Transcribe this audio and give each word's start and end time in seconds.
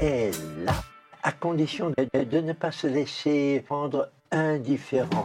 est 0.00 0.30
là, 0.64 0.74
à 1.22 1.32
condition 1.32 1.90
de, 1.90 2.24
de 2.24 2.40
ne 2.40 2.52
pas 2.52 2.70
se 2.70 2.86
laisser 2.86 3.64
rendre 3.68 4.10
indifférent. 4.30 5.22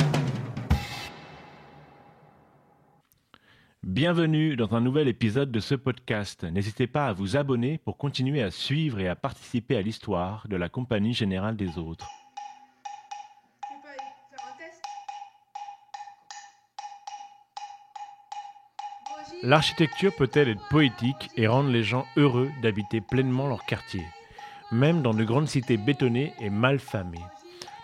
Bienvenue 3.83 4.55
dans 4.55 4.73
un 4.73 4.81
nouvel 4.81 5.07
épisode 5.07 5.51
de 5.51 5.59
ce 5.59 5.75
podcast. 5.75 6.45
N'hésitez 6.45 6.87
pas 6.87 7.07
à 7.07 7.13
vous 7.13 7.35
abonner 7.35 7.77
pour 7.77 7.97
continuer 7.97 8.41
à 8.41 8.49
suivre 8.49 8.99
et 8.99 9.07
à 9.07 9.15
participer 9.15 9.75
à 9.75 9.81
l'histoire 9.81 10.47
de 10.47 10.55
la 10.55 10.69
Compagnie 10.69 11.13
Générale 11.13 11.57
des 11.57 11.77
Autres. 11.77 12.07
L'architecture 19.43 20.15
peut-elle 20.15 20.47
être 20.47 20.67
poétique 20.69 21.29
et 21.35 21.47
rendre 21.47 21.69
les 21.69 21.83
gens 21.83 22.05
heureux 22.15 22.49
d'habiter 22.61 23.01
pleinement 23.01 23.49
leur 23.49 23.65
quartier, 23.65 24.05
même 24.73 25.01
dans 25.01 25.13
de 25.13 25.23
grandes 25.23 25.47
cités 25.47 25.77
bétonnées 25.77 26.33
et 26.41 26.49
mal 26.49 26.79
famées 26.79 27.23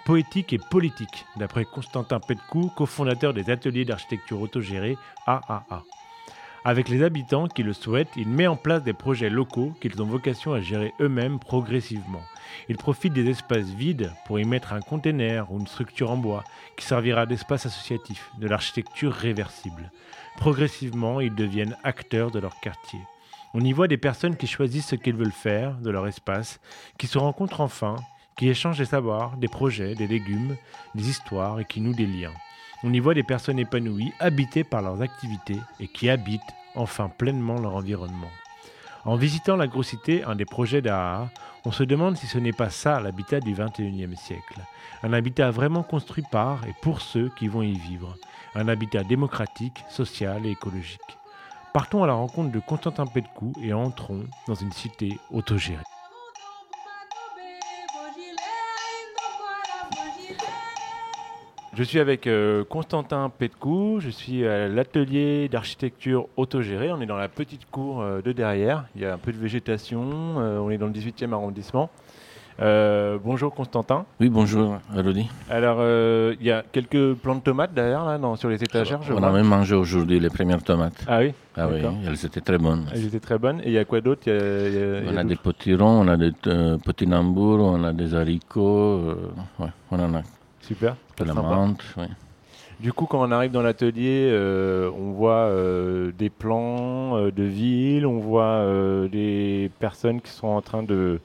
Poétique 0.06 0.54
et 0.54 0.58
politique, 0.58 1.26
d'après 1.38 1.66
Constantin 1.66 2.20
Petcou, 2.20 2.72
cofondateur 2.76 3.32
des 3.34 3.52
ateliers 3.52 3.86
d'architecture 3.86 4.42
autogérée 4.42 4.98
AAA. 5.28 5.84
Avec 6.66 6.90
les 6.90 7.04
habitants 7.04 7.48
qui 7.48 7.62
le 7.62 7.74
souhaitent, 7.74 8.16
il 8.18 8.28
met 8.28 8.48
en 8.48 8.56
place 8.56 8.84
des 8.84 8.94
projets 8.94 9.30
locaux 9.30 9.74
qu'ils 9.80 10.02
ont 10.02 10.06
vocation 10.06 10.52
à 10.54 10.62
gérer 10.62 10.94
eux-mêmes 11.00 11.40
progressivement. 11.40 12.24
Il 12.70 12.78
profite 12.78 13.14
des 13.14 13.30
espaces 13.30 13.70
vides 13.70 14.12
pour 14.26 14.40
y 14.40 14.46
mettre 14.46 14.74
un 14.74 14.82
container 14.82 15.52
ou 15.52 15.60
une 15.60 15.68
structure 15.68 16.10
en 16.10 16.18
bois 16.18 16.44
qui 16.76 16.86
servira 16.86 17.28
d'espace 17.28 17.68
associatif, 17.68 18.32
de 18.40 18.48
l'architecture 18.48 19.14
réversible. 19.14 19.92
Progressivement, 20.38 21.22
ils 21.22 21.36
deviennent 21.36 21.78
acteurs 21.84 22.32
de 22.32 22.40
leur 22.40 22.60
quartier. 22.60 23.00
On 23.54 23.62
y 23.62 23.74
voit 23.74 23.88
des 23.88 23.98
personnes 23.98 24.36
qui 24.36 24.46
choisissent 24.46 24.90
ce 24.90 24.96
qu'ils 24.96 25.16
veulent 25.16 25.32
faire 25.32 25.76
de 25.78 25.90
leur 25.90 26.08
espace, 26.08 26.60
qui 27.00 27.08
se 27.08 27.18
rencontrent 27.18 27.62
enfin, 27.62 27.96
qui 28.38 28.48
échangent 28.48 28.78
des 28.78 28.86
savoirs, 28.86 29.38
des 29.38 29.48
projets, 29.48 29.96
des 29.96 30.08
légumes, 30.08 30.56
des 30.94 31.10
histoires 31.10 31.60
et 31.60 31.66
qui 31.66 31.82
nouent 31.82 31.96
des 31.96 32.06
liens. 32.06 32.34
On 32.84 32.94
y 32.94 33.00
voit 33.00 33.14
des 33.14 33.24
personnes 33.24 33.60
épanouies, 33.60 34.14
habitées 34.20 34.64
par 34.64 34.82
leurs 34.82 35.02
activités 35.02 35.60
et 35.80 35.88
qui 35.88 36.10
habitent 36.10 36.42
enfin 36.76 37.10
pleinement 37.10 37.60
leur 37.60 37.76
environnement. 37.76 38.30
En 39.04 39.16
visitant 39.16 39.56
la 39.56 39.68
Grossité, 39.68 40.24
un 40.24 40.36
des 40.36 40.46
projets 40.46 40.82
d'AA, 40.82 41.30
on 41.66 41.72
se 41.72 41.84
demande 41.84 42.18
si 42.18 42.28
ce 42.28 42.38
n'est 42.38 42.54
pas 42.54 42.70
ça 42.70 43.02
l'habitat 43.02 43.40
du 43.40 43.54
XXIe 43.54 44.16
siècle. 44.16 44.62
Un 45.04 45.12
habitat 45.12 45.52
vraiment 45.52 45.84
construit 45.84 46.24
par 46.32 46.66
et 46.66 46.76
pour 46.82 47.02
ceux 47.02 47.30
qui 47.38 47.48
vont 47.48 47.64
y 47.64 47.78
vivre. 47.78 48.16
Un 48.56 48.68
habitat 48.68 49.04
démocratique, 49.04 49.84
social 49.90 50.46
et 50.46 50.52
écologique. 50.52 51.19
Partons 51.74 52.04
à 52.04 52.08
la 52.08 52.14
rencontre 52.14 52.52
de 52.52 52.60
Constantin 52.60 53.06
Petcou 53.06 53.54
et 53.62 53.74
entrons 53.74 54.24
dans 54.48 54.56
une 54.56 54.72
cité 54.72 55.20
autogérée. 55.32 55.84
Je 61.74 61.84
suis 61.84 62.00
avec 62.00 62.26
euh, 62.26 62.66
Constantin 62.66 63.30
Petcou, 63.30 64.00
je 64.00 64.10
suis 64.10 64.46
à 64.46 64.68
l'atelier 64.68 65.48
d'architecture 65.48 66.28
autogérée. 66.36 66.92
On 66.92 67.00
est 67.02 67.06
dans 67.06 67.16
la 67.16 67.30
petite 67.30 67.70
cour 67.70 68.02
euh, 68.02 68.22
de 68.22 68.32
derrière, 68.32 68.86
il 68.96 69.02
y 69.02 69.06
a 69.06 69.14
un 69.14 69.18
peu 69.20 69.32
de 69.32 69.38
végétation, 69.38 70.40
euh, 70.40 70.58
on 70.58 70.72
est 70.72 70.80
dans 70.80 70.88
le 70.88 70.92
18e 70.92 71.32
arrondissement. 71.32 71.92
Euh, 72.62 73.18
bonjour 73.24 73.54
Constantin. 73.56 74.06
Oui, 74.20 74.28
bonjour, 74.28 74.80
Elodie. 74.98 75.30
Alors, 75.50 75.78
euh, 75.80 76.36
il 76.42 76.46
y 76.46 76.52
a 76.52 76.62
quelques 76.70 77.14
plants 77.14 77.36
de 77.36 77.40
tomates 77.42 77.74
derrière, 77.74 78.04
là, 78.04 78.18
dans- 78.18 78.36
sur 78.36 78.50
les 78.50 78.62
étagères, 78.62 79.02
je 79.02 79.14
On 79.14 79.20
vois. 79.20 79.30
a 79.30 79.32
même 79.32 79.46
mangé 79.48 79.76
aujourd'hui 79.76 80.20
les 80.20 80.30
premières 80.30 80.62
tomates. 80.62 81.06
Ah 81.08 81.20
oui? 81.20 81.34
Ah 81.56 81.68
oui, 81.70 81.80
elles 82.06 82.26
étaient 82.26 82.42
très 82.42 82.58
bonnes. 82.58 82.86
Elles 82.94 83.06
étaient 83.06 83.20
très 83.22 83.38
bonnes. 83.38 83.62
Et 83.62 83.68
il 83.68 83.72
y 83.72 83.78
a 83.78 83.86
quoi 83.86 84.02
d'autre? 84.02 84.24
Il 84.26 84.34
y 84.34 84.36
a- 85.18 85.22
On 85.22 85.24
des 85.24 85.38
potirons, 85.38 86.02
on 86.02 86.08
a 86.10 86.18
des 86.18 86.32
euh, 86.48 86.78
petits 86.78 87.08
nambours, 87.08 87.60
on 87.62 87.84
a 87.86 87.94
des 87.94 88.14
haricots, 88.14 88.62
euh, 89.08 89.16
ouais, 89.60 89.70
on 89.92 90.00
en 90.00 90.14
a 90.16 90.22
Super, 90.60 90.98
de 91.18 91.24
la 91.24 91.34
menthe. 91.34 91.82
oui. 91.98 92.06
Du 92.82 92.92
coup, 92.94 93.06
quand 93.06 93.22
on 93.26 93.32
arrive 93.32 93.52
dans 93.52 93.62
l'atelier, 93.62 94.30
euh, 94.32 94.90
on 94.98 95.12
voit 95.12 95.48
euh, 95.48 96.12
des 96.18 96.30
plans 96.30 97.18
euh, 97.18 97.30
de 97.32 97.44
ville, 97.44 98.06
on 98.06 98.20
voit 98.20 98.64
des 99.12 99.70
personnes 99.80 100.20
qui 100.22 100.32
sont 100.32 100.48
en 100.48 100.62
train 100.62 100.84
de, 100.84 101.20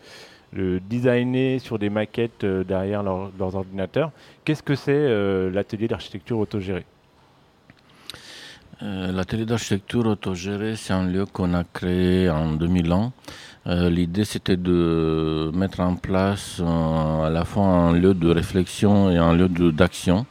de 0.55 0.81
designer 0.89 1.59
sur 1.59 1.79
des 1.79 1.91
maquettes 1.91 2.45
euh, 2.45 2.65
derrière 2.65 3.03
leur- 3.03 3.31
leurs 3.39 3.55
ordinateurs. 3.55 4.11
Qu'est-ce 4.45 4.63
que 4.63 4.75
c'est 4.75 4.93
euh, 4.93 5.51
l'atelier 5.51 5.89
d'architecture 5.89 6.39
autogérée? 6.39 6.85
Euh, 8.83 9.13
L'atelier 9.13 9.47
d'architecture 9.47 10.07
autogérée, 10.07 10.75
c'est 10.77 10.93
un 10.93 11.07
lieu 11.07 11.27
qu'on 11.27 11.55
a 11.55 11.65
créé 11.65 12.29
en 12.29 12.53
2000 12.53 12.93
Euh, 13.67 13.89
L'idée, 13.89 14.25
c'était 14.25 14.57
de 14.57 15.51
mettre 15.55 15.81
en 15.81 15.95
place 15.97 16.61
euh, 16.61 17.25
à 17.27 17.31
la 17.31 17.45
fois 17.45 17.65
un 17.65 17.93
lieu 17.93 18.13
de 18.15 18.29
réflexion 18.29 19.11
et 19.11 19.17
un 19.17 19.33
lieu 19.33 19.49
d'action. 19.49 20.27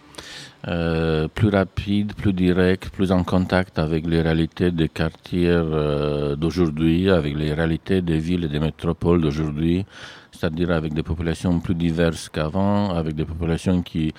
Euh, 0.67 1.27
plus 1.27 1.49
rapide, 1.49 2.13
plus 2.13 2.31
direct, 2.31 2.89
plus 2.89 3.11
en 3.11 3.23
contact 3.25 3.79
avec 3.79 4.07
les 4.07 4.21
réalités 4.21 4.71
des 4.71 4.87
quartiers 4.87 5.49
euh, 5.49 6.37
d'aujourd'hui, 6.37 7.09
avec 7.09 7.35
les 7.35 7.53
réalités 7.53 8.01
des 8.01 8.17
villes 8.17 8.45
et 8.45 8.47
des 8.47 8.59
métropoles 8.59 9.21
d'aujourd'hui, 9.21 9.85
c'est-à-dire 10.31 10.71
avec 10.71 10.93
des 10.93 11.03
populations 11.03 11.59
plus 11.59 11.75
diverses 11.75 12.29
qu'avant, 12.29 12.95
avec 12.95 13.13
des 13.13 13.25
populations 13.25 13.81
qui 13.81 14.13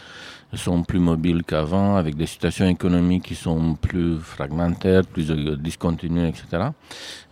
sont 0.56 0.82
plus 0.82 0.98
mobiles 0.98 1.42
qu'avant, 1.44 1.96
avec 1.96 2.16
des 2.16 2.26
situations 2.26 2.66
économiques 2.66 3.24
qui 3.24 3.34
sont 3.34 3.74
plus 3.74 4.18
fragmentaires, 4.18 5.04
plus 5.04 5.30
euh, 5.30 5.56
discontinues, 5.56 6.28
etc. 6.28 6.68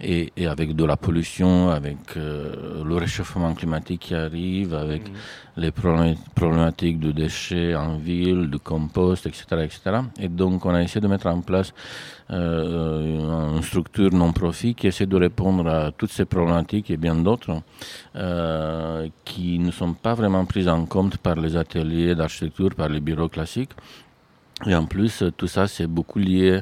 Et, 0.00 0.32
et 0.36 0.46
avec 0.46 0.74
de 0.74 0.84
la 0.84 0.96
pollution, 0.96 1.70
avec 1.70 2.16
euh, 2.16 2.82
le 2.84 2.96
réchauffement 2.96 3.54
climatique 3.54 4.00
qui 4.00 4.14
arrive, 4.14 4.74
avec 4.74 5.02
les 5.56 5.70
problé- 5.70 6.16
problématiques 6.34 6.98
de 6.98 7.12
déchets 7.12 7.74
en 7.74 7.96
ville, 7.96 8.48
de 8.50 8.56
compost, 8.56 9.26
etc., 9.26 9.44
etc. 9.64 9.80
Et 10.18 10.28
donc, 10.28 10.64
on 10.64 10.74
a 10.74 10.82
essayé 10.82 11.00
de 11.00 11.08
mettre 11.08 11.26
en 11.26 11.40
place 11.40 11.74
euh, 12.30 13.56
une 13.56 13.62
structure 13.62 14.10
non-profit 14.12 14.74
qui 14.74 14.86
essaie 14.86 15.06
de 15.06 15.16
répondre 15.16 15.68
à 15.68 15.90
toutes 15.92 16.12
ces 16.12 16.24
problématiques 16.24 16.90
et 16.90 16.96
bien 16.96 17.14
d'autres 17.14 17.60
euh, 18.16 19.08
qui 19.24 19.58
ne 19.58 19.70
sont 19.70 19.92
pas 19.92 20.14
vraiment 20.14 20.44
prises 20.46 20.68
en 20.68 20.86
compte 20.86 21.18
par 21.18 21.34
les 21.34 21.56
ateliers 21.56 22.14
d'architecture, 22.14 22.74
par 22.74 22.88
les 22.88 23.00
bureaux 23.14 23.28
classiques. 23.28 23.72
Et 24.64 24.76
en 24.76 24.84
plus, 24.86 25.24
tout 25.36 25.48
ça, 25.48 25.66
c'est 25.66 25.88
beaucoup 25.88 26.20
lié 26.20 26.60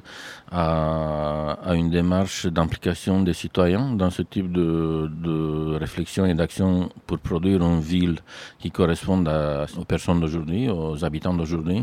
à, 0.50 1.52
à 1.70 1.74
une 1.74 1.90
démarche 1.90 2.46
d'implication 2.46 3.20
des 3.22 3.34
citoyens 3.34 3.92
dans 3.94 4.08
ce 4.10 4.22
type 4.22 4.50
de, 4.50 5.10
de 5.26 5.76
réflexion 5.76 6.24
et 6.24 6.32
d'action 6.34 6.88
pour 7.06 7.18
produire 7.18 7.60
une 7.62 7.80
ville 7.80 8.18
qui 8.58 8.70
corresponde 8.70 9.28
à- 9.28 9.66
aux 9.78 9.84
personnes 9.84 10.20
d'aujourd'hui, 10.20 10.68
aux 10.70 11.04
habitants 11.04 11.34
d'aujourd'hui. 11.34 11.82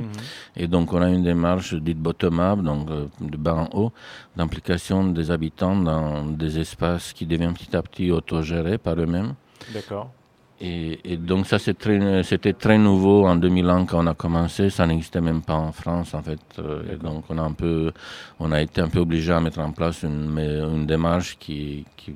Et 0.56 0.67
donc, 0.67 0.91
on 0.94 1.01
a 1.01 1.09
une 1.09 1.23
démarche 1.23 1.75
dite 1.75 2.00
bottom-up, 2.00 2.59
donc 2.61 2.89
euh, 2.89 3.06
de 3.22 3.38
bas 3.38 3.53
en 3.53 3.69
haut, 3.77 3.91
d'implication 4.35 5.03
des 5.17 5.29
habitants 5.29 5.75
dans 5.75 6.25
des 6.25 6.57
espaces 6.57 7.13
qui 7.13 7.25
deviennent 7.27 7.53
petit 7.53 7.75
à 7.75 7.81
petit 7.83 8.09
autogérés 8.11 8.79
par 8.79 8.95
eux-mêmes. 9.00 9.33
D'accord. 9.73 10.11
Et, 10.59 11.00
et 11.13 11.18
donc 11.18 11.45
ça 11.45 11.59
très- 11.59 12.24
c'était 12.24 12.54
très 12.54 12.80
nouveau 12.80 13.27
en 13.27 13.36
2001 13.36 13.86
quand 13.86 14.04
on 14.04 14.07
a 14.07 14.15
commencé, 14.15 14.71
ça 14.71 14.88
n'existait 14.88 15.21
même 15.21 15.42
pas 15.44 15.54
en 15.54 15.71
France 15.71 16.15
en 16.15 16.24
fait. 16.24 16.39
Euh, 16.57 16.94
et 16.94 16.95
donc 16.98 17.25
on 17.30 17.38
a 17.38 17.44
un 17.44 17.51
peu, 17.54 17.92
on 18.39 18.51
a 18.51 18.59
été 18.62 18.81
un 18.81 18.89
peu 18.89 19.00
obligé 19.00 19.31
à 19.33 19.39
mettre 19.39 19.59
en 19.59 19.71
place 19.71 20.01
une, 20.01 20.86
démarche 20.88 21.38
qui, 21.38 21.86
qui, 21.95 22.12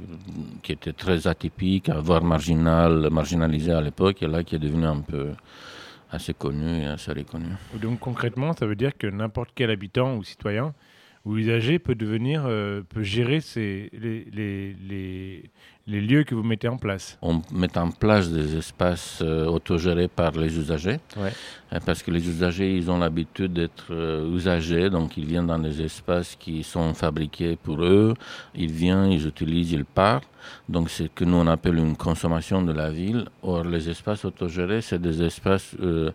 qui 0.63 0.71
était 0.71 0.93
très 0.93 1.27
atypique, 1.27 1.89
voire 1.91 2.23
marginale, 2.23 3.09
marginalisée 3.11 3.73
à 3.73 3.81
l'époque, 3.81 4.23
et 4.23 4.27
là 4.27 4.43
qui 4.43 4.55
est 4.55 4.59
devenue 4.59 4.85
un 4.87 5.01
peu 5.01 5.29
assez 6.09 6.33
connue 6.33 6.81
et 6.81 6.87
assez 6.87 7.11
reconnue. 7.11 7.53
Donc 7.79 7.99
concrètement, 7.99 8.53
ça 8.53 8.65
veut 8.65 8.75
dire 8.75 8.97
que 8.97 9.05
n'importe 9.07 9.51
quel 9.53 9.69
habitant 9.69 10.15
ou 10.15 10.23
citoyen 10.23 10.73
ou 11.23 11.37
usager 11.37 11.77
peut 11.77 11.93
devenir, 11.93 12.45
euh, 12.47 12.81
peut 12.89 13.03
gérer 13.03 13.41
ses- 13.41 13.91
les, 13.93 14.25
les- 14.33 14.75
les- 14.89 15.43
les 15.87 15.99
lieux 16.01 16.23
que 16.23 16.35
vous 16.35 16.43
mettez 16.43 16.67
en 16.67 16.77
place. 16.77 17.17
On 17.21 17.41
met 17.51 17.75
en 17.77 17.89
place 17.89 18.29
des 18.29 18.55
espaces 18.55 19.19
euh, 19.21 19.45
autogérés 19.47 20.07
par 20.07 20.31
les 20.31 20.57
usagers, 20.57 20.99
Ouais. 21.17 21.33
euh, 21.73 21.79
parce 21.85 22.03
que 22.03 22.11
les 22.11 22.27
usagers, 22.29 22.75
ils 22.77 22.89
ont 22.91 22.99
l'habitude 22.99 23.53
d'être 23.53 23.87
euh, 23.91 24.31
usagers, 24.33 24.89
donc 24.89 25.17
ils 25.17 25.25
viennent 25.25 25.47
dans 25.47 25.59
des 25.59 25.81
espaces 25.81 26.35
qui 26.39 26.63
sont 26.63 26.93
fabriqués 26.93 27.55
pour 27.61 27.83
eux, 27.83 28.13
ils 28.55 28.71
viennent, 28.71 29.11
ils 29.11 29.25
utilisent, 29.27 29.71
ils 29.71 29.85
partent. 29.85 30.27
Donc 30.69 30.89
c'est 30.89 31.03
ce 31.03 31.09
que 31.09 31.23
nous 31.25 31.37
on 31.37 31.47
appelle 31.47 31.77
une 31.77 31.95
consommation 31.95 32.61
de 32.63 32.71
la 32.71 32.89
ville. 32.89 33.25
Or 33.43 33.63
les 33.63 33.89
espaces 33.89 34.25
autogérés, 34.25 34.81
c'est 34.81 34.99
des 35.01 35.21
espaces 35.23 35.75
euh, 35.79 36.11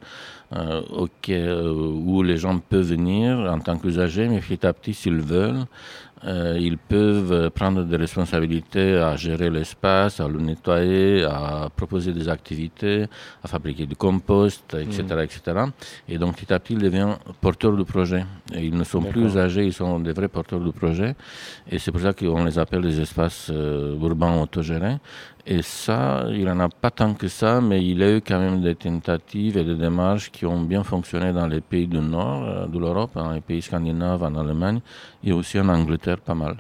auxquels- 0.91 1.61
où 1.71 2.23
les 2.23 2.37
gens 2.37 2.59
peuvent 2.59 2.87
venir 2.89 3.39
en 3.39 3.59
tant 3.61 3.79
qu'usagers, 3.79 4.29
mais 4.29 4.41
petit 4.41 4.65
à 4.67 4.73
petit, 4.73 4.95
s'ils 4.95 5.21
veulent, 5.21 5.65
euh, 6.25 6.57
ils 6.59 6.79
peuvent 6.79 7.51
prendre 7.51 7.85
des 7.85 7.97
responsabilités 7.97 8.97
à 8.97 9.17
gérer 9.17 9.51
l'espace, 9.51 10.19
à 10.21 10.29
le 10.29 10.39
nettoyer, 10.39 11.25
à 11.25 11.69
proposer 11.75 12.13
des 12.13 12.29
activités, 12.29 13.07
à 13.45 13.49
fabriquer 13.49 13.87
du 13.87 13.97
compost, 13.97 14.75
etc., 14.75 15.03
etc. 15.23 15.41
Et 16.09 16.17
donc 16.19 16.37
petit 16.37 16.53
à 16.53 16.59
petit, 16.59 16.73
ils 16.73 16.81
deviennent 16.81 17.17
porteurs 17.41 17.77
de 17.77 17.83
projet. 17.83 18.25
Et 18.55 18.65
ils 18.65 18.77
ne 18.77 18.85
sont 18.85 19.03
plus 19.03 19.27
usagers, 19.27 19.65
ils 19.65 19.73
sont 19.73 20.01
des 20.01 20.13
vrais 20.13 20.29
porteurs 20.29 20.61
de 20.61 20.71
projet. 20.71 21.15
Et 21.71 21.79
c'est 21.79 21.93
pour 21.93 22.01
ça 22.01 22.13
qu'on 22.13 22.45
les 22.45 22.59
appelle 22.59 22.83
des 22.83 23.01
espaces 23.01 23.51
euh, 23.51 23.97
urbains 24.01 24.41
autogérés. 24.41 24.97
Et 25.49 25.63
ça, 25.63 26.25
il 26.29 26.41
n'y 26.41 26.51
en 26.51 26.59
a 26.59 26.69
pas 26.69 26.91
tant 26.91 27.15
que 27.15 27.29
ça, 27.29 27.61
mais 27.61 27.81
il 27.85 27.99
y 27.99 28.03
a 28.03 28.17
eu 28.17 28.21
quand 28.21 28.41
même 28.41 28.61
des 28.61 28.75
tentatives 28.75 29.57
et 29.57 29.63
des 29.63 29.77
démarches 29.77 30.33
qui 30.33 30.45
ont 30.45 30.61
bien 30.61 30.83
fonctionné 30.83 31.33
dans 31.33 31.47
les 31.47 31.61
pays 31.61 31.87
du 31.87 31.99
nord 32.01 32.43
euh, 32.43 32.67
de 32.67 32.77
l'Europe, 32.79 33.13
dans 33.15 33.31
les 33.31 33.41
pays 33.41 33.63
scandinaves, 33.63 34.25
en 34.25 34.35
Allemagne 34.35 34.81
et 35.23 35.33
aussi 35.33 35.61
en 35.61 35.69
Angleterre, 35.69 36.19
pas 36.19 36.35
mal. 36.35 36.57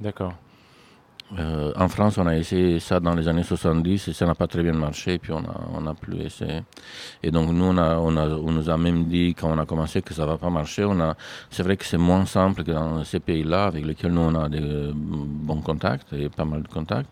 D'accord. 0.00 0.32
Euh, 1.38 1.72
en 1.76 1.88
France, 1.88 2.18
on 2.18 2.26
a 2.26 2.36
essayé 2.36 2.78
ça 2.78 3.00
dans 3.00 3.14
les 3.14 3.26
années 3.26 3.42
70 3.42 4.08
et 4.08 4.12
ça 4.12 4.26
n'a 4.26 4.34
pas 4.34 4.46
très 4.46 4.62
bien 4.62 4.72
marché, 4.72 5.14
et 5.14 5.18
puis 5.18 5.32
on 5.32 5.38
a, 5.38 5.60
on 5.72 5.86
a 5.86 5.94
plus 5.94 6.20
essayé. 6.20 6.62
Et 7.22 7.30
donc 7.30 7.50
nous, 7.50 7.64
on, 7.64 7.76
a, 7.78 7.96
on, 7.96 8.16
a, 8.16 8.28
on 8.28 8.52
nous 8.52 8.70
a 8.70 8.76
même 8.76 9.06
dit 9.06 9.34
quand 9.34 9.50
on 9.50 9.58
a 9.58 9.66
commencé 9.66 10.02
que 10.02 10.14
ça 10.14 10.26
va 10.26 10.36
pas 10.36 10.50
marcher. 10.50 10.84
On 10.84 11.00
a, 11.00 11.16
c'est 11.50 11.62
vrai 11.62 11.76
que 11.76 11.84
c'est 11.84 11.98
moins 11.98 12.26
simple 12.26 12.62
que 12.62 12.72
dans 12.72 13.02
ces 13.04 13.20
pays-là 13.20 13.64
avec 13.66 13.84
lesquels 13.84 14.12
nous 14.12 14.20
on 14.20 14.34
a 14.34 14.48
des 14.48 14.60
euh, 14.60 14.92
bons 14.94 15.60
contacts 15.60 16.12
et 16.12 16.28
pas 16.28 16.44
mal 16.44 16.62
de 16.62 16.68
contacts. 16.68 17.10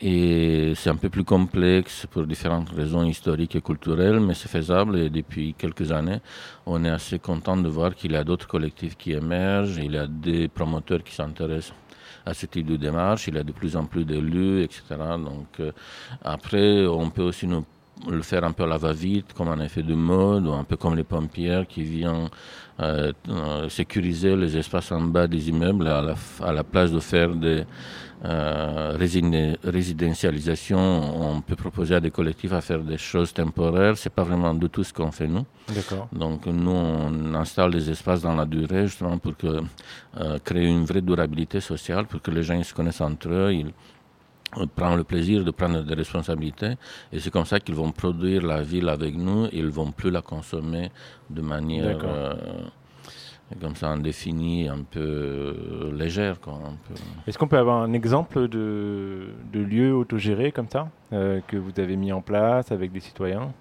Et 0.00 0.72
c'est 0.74 0.90
un 0.90 0.96
peu 0.96 1.08
plus 1.08 1.24
complexe 1.24 2.06
pour 2.10 2.26
différentes 2.26 2.70
raisons 2.70 3.04
historiques 3.04 3.56
et 3.56 3.62
culturelles, 3.62 4.20
mais 4.20 4.34
c'est 4.34 4.48
faisable. 4.48 4.98
Et 4.98 5.08
depuis 5.08 5.54
quelques 5.54 5.90
années, 5.90 6.20
on 6.66 6.84
est 6.84 6.90
assez 6.90 7.18
content 7.18 7.56
de 7.56 7.68
voir 7.68 7.94
qu'il 7.94 8.12
y 8.12 8.16
a 8.16 8.24
d'autres 8.24 8.46
collectifs 8.46 8.96
qui 8.96 9.12
émergent, 9.12 9.78
il 9.78 9.92
y 9.92 9.98
a 9.98 10.06
des 10.06 10.48
promoteurs 10.48 11.02
qui 11.02 11.14
s'intéressent 11.14 11.74
à 12.26 12.34
ce 12.34 12.44
type 12.46 12.66
de 12.66 12.76
démarche. 12.76 13.28
Il 13.28 13.36
y 13.36 13.38
a 13.38 13.44
de 13.44 13.52
plus 13.52 13.76
en 13.76 13.86
plus 13.86 14.04
d'élus, 14.04 14.62
etc. 14.62 14.82
Donc 15.24 15.60
euh, 15.60 15.72
après, 16.22 16.86
on 16.86 17.08
peut 17.08 17.22
aussi 17.22 17.46
nous 17.46 17.64
le 18.08 18.22
faire 18.22 18.44
un 18.44 18.52
peu 18.52 18.64
à 18.64 18.66
la 18.66 18.76
va-vite, 18.78 19.32
comme 19.32 19.48
un 19.48 19.60
effet 19.60 19.82
de 19.82 19.94
mode, 19.94 20.46
ou 20.46 20.52
un 20.52 20.64
peu 20.64 20.76
comme 20.76 20.94
les 20.96 21.04
pompières 21.04 21.66
qui 21.66 21.82
viennent 21.82 22.28
euh, 22.80 23.12
euh, 23.28 23.68
sécuriser 23.70 24.36
les 24.36 24.56
espaces 24.56 24.92
en 24.92 25.00
bas 25.00 25.26
des 25.26 25.48
immeubles 25.48 25.86
à 25.88 26.02
la, 26.02 26.12
f- 26.12 26.42
à 26.44 26.52
la 26.52 26.62
place 26.62 26.92
de 26.92 27.00
faire 27.00 27.30
des 27.34 27.64
euh, 28.24 28.96
résidentialisations. 29.64 31.36
On 31.36 31.40
peut 31.40 31.56
proposer 31.56 31.94
à 31.94 32.00
des 32.00 32.10
collectifs 32.10 32.52
à 32.52 32.60
faire 32.60 32.80
des 32.80 32.98
choses 32.98 33.32
temporaires. 33.32 33.96
C'est 33.96 34.12
pas 34.12 34.24
vraiment 34.24 34.54
du 34.54 34.68
tout 34.68 34.84
ce 34.84 34.92
qu'on 34.92 35.10
fait 35.10 35.26
nous. 35.28 35.46
Donc 36.12 36.46
nous, 36.46 36.70
on 36.70 37.34
installe 37.34 37.72
des 37.72 37.90
espaces 37.90 38.22
dans 38.22 38.34
la 38.34 38.44
durée 38.44 38.86
justement 38.86 39.18
pour 39.18 39.36
que, 39.36 39.60
euh, 40.20 40.38
créer 40.44 40.66
une 40.66 40.84
vraie 40.84 41.00
durabilité 41.02 41.60
sociale, 41.60 42.06
pour 42.06 42.20
que 42.22 42.30
les 42.30 42.42
gens 42.42 42.54
ils 42.54 42.64
se 42.64 42.74
connaissent 42.74 43.00
entre 43.00 43.28
eux, 43.30 43.52
ils 43.52 43.72
prennent 44.74 44.96
le 44.96 45.04
plaisir 45.04 45.44
de 45.44 45.50
prendre 45.50 45.82
des 45.82 45.94
responsabilités. 45.94 46.74
Et 47.12 47.20
c'est 47.20 47.30
comme 47.30 47.44
ça 47.44 47.60
qu'ils 47.60 47.74
vont 47.74 47.92
produire 47.92 48.42
la 48.42 48.62
ville 48.62 48.88
avec 48.88 49.14
nous. 49.16 49.46
Ils 49.52 49.68
vont 49.68 49.90
plus 49.90 50.10
la 50.10 50.22
consommer 50.22 50.90
de 51.30 51.42
manière 51.42 51.98
euh, 52.04 52.34
comme 53.60 53.76
ça 53.76 53.88
indéfinie, 53.88 54.68
un 54.68 54.82
peu 54.82 55.00
euh, 55.00 55.92
légère. 55.92 56.38
Peu. 56.38 56.50
Est-ce 57.26 57.38
qu'on 57.38 57.48
peut 57.48 57.58
avoir 57.58 57.82
un 57.82 57.92
exemple 57.92 58.48
de, 58.48 59.28
de 59.52 59.60
lieu 59.60 59.94
autogéré 59.94 60.52
comme 60.52 60.68
ça, 60.68 60.88
euh, 61.12 61.40
que 61.46 61.56
vous 61.56 61.72
avez 61.78 61.96
mis 61.96 62.12
en 62.12 62.20
place 62.20 62.72
avec 62.72 62.92
des 62.92 63.00
citoyens? 63.00 63.52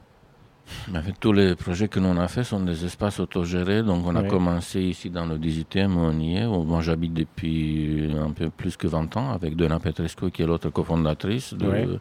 Tous 1.20 1.32
les 1.34 1.56
projets 1.56 1.88
que 1.88 2.00
nous 2.00 2.10
on 2.10 2.18
a 2.18 2.28
fait 2.28 2.44
sont 2.44 2.60
des 2.60 2.86
espaces 2.86 3.20
autogérés. 3.20 3.84
Donc, 3.84 4.06
on 4.06 4.16
a 4.16 4.24
commencé 4.24 4.82
ici 4.82 5.10
dans 5.10 5.26
le 5.26 5.38
18e, 5.38 5.94
où 5.94 6.00
on 6.00 6.20
y 6.20 6.38
est. 6.38 6.46
moi, 6.48 6.82
j'habite 6.82 7.14
depuis 7.14 8.12
un 8.20 8.32
peu 8.32 8.50
plus 8.50 8.76
que 8.78 8.88
20 8.88 9.16
ans 9.18 9.32
avec 9.32 9.56
Donna 9.56 9.80
Petrescu, 9.80 10.32
qui 10.32 10.42
est 10.44 10.46
l'autre 10.46 10.70
cofondatrice 10.70 11.54
de, 11.54 12.00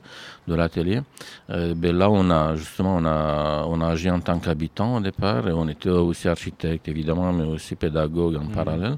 de 0.48 0.54
l'atelier. 0.54 1.00
Euh, 1.50 1.74
ben 1.74 1.96
là, 1.96 2.10
on 2.10 2.30
a 2.30 2.54
justement, 2.56 2.96
on 2.96 3.04
a, 3.04 3.64
on 3.68 3.80
a 3.80 3.88
agi 3.88 4.10
en 4.10 4.20
tant 4.20 4.38
qu'habitant 4.38 4.96
au 4.96 5.00
départ. 5.00 5.46
Et 5.48 5.52
on 5.52 5.68
était 5.68 5.88
aussi 5.90 6.28
architecte, 6.28 6.88
évidemment, 6.88 7.32
mais 7.32 7.44
aussi 7.44 7.76
pédagogue 7.76 8.36
en 8.36 8.44
Mhm. 8.44 8.52
parallèle. 8.52 8.96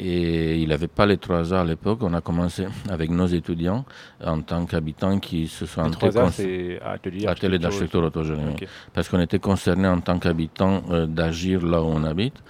Et 0.00 0.58
il 0.62 0.68
n'avait 0.68 0.86
pas 0.86 1.06
les 1.06 1.16
trois 1.16 1.52
A 1.52 1.60
à 1.60 1.64
l'époque. 1.64 1.98
On 2.02 2.14
a 2.14 2.20
commencé 2.20 2.66
avec 2.88 3.10
nos 3.10 3.26
étudiants 3.26 3.84
en 4.24 4.40
tant 4.42 4.64
qu'habitants 4.64 5.18
qui 5.18 5.48
se 5.48 5.66
sont 5.66 5.84
Les 5.84 5.90
trois 5.90 6.16
A, 6.18 6.30
c'est 6.30 6.80
atelier, 6.84 7.58
d'architecture 7.58 8.02
autogérée. 8.04 8.40
oui 8.46 8.52
Ok. 8.62 8.68
parce 8.94 9.08
qu'on 9.08 9.20
était 9.20 9.40
concerné 9.40 9.88
en 9.88 10.00
tant 10.00 10.18
qu'habitants 10.18 10.82
euh, 10.90 11.06
d'agir 11.06 11.66
là 11.66 11.82
où 11.82 11.86
on 11.86 12.04
habite. 12.04 12.40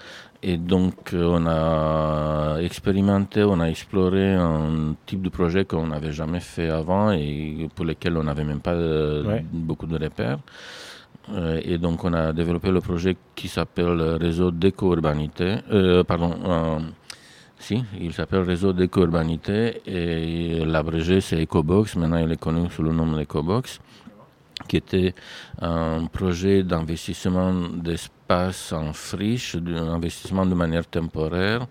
Et 0.42 0.56
donc, 0.56 1.14
euh, 1.14 1.24
on 1.36 1.46
a 1.46 2.58
expérimenté, 2.60 3.42
on 3.42 3.58
a 3.60 3.68
exploré 3.68 4.34
un 4.34 4.94
type 5.06 5.22
de 5.22 5.30
projet 5.30 5.64
qu'on 5.64 5.88
n'avait 5.88 6.12
jamais 6.12 6.38
fait 6.40 6.68
avant 6.68 7.10
et 7.10 7.68
pour 7.74 7.84
lesquels 7.86 8.16
on 8.16 8.22
n'avait 8.24 8.44
même 8.44 8.60
pas 8.60 8.74
euh, 8.74 9.24
Ouais. 9.24 9.44
beaucoup 9.52 9.86
de 9.86 9.98
repères. 9.98 10.38
Et 11.62 11.76
donc, 11.76 12.04
on 12.04 12.12
a 12.14 12.32
développé 12.32 12.70
le 12.70 12.80
projet 12.80 13.14
qui 13.34 13.48
s'appelle 13.48 14.00
Réseau 14.18 14.50
d'éco-urbanité. 14.50 15.56
Euh, 15.70 16.02
pardon, 16.02 16.30
si, 17.58 17.84
il 18.00 18.12
s'appelle 18.12 18.40
Réseau 18.42 18.72
d'éco-urbanité 18.72 19.80
et 19.86 20.64
l'abrégé 20.64 21.20
c'est 21.20 21.42
EcoBox. 21.42 21.96
Maintenant, 21.96 22.18
il 22.18 22.30
est 22.32 22.40
connu 22.40 22.68
sous 22.70 22.82
le 22.82 22.92
nom 22.92 23.06
d'EcoBox 23.06 23.80
qui 24.68 24.76
était 24.76 25.14
un 25.62 26.06
projet 26.06 26.62
d'investissement 26.64 27.52
d'espace 27.72 28.72
en 28.72 28.92
friche, 28.92 29.54
un 29.56 29.88
investissement 29.94 30.44
de 30.44 30.54
manière 30.54 30.84
temporaire, 30.86 31.66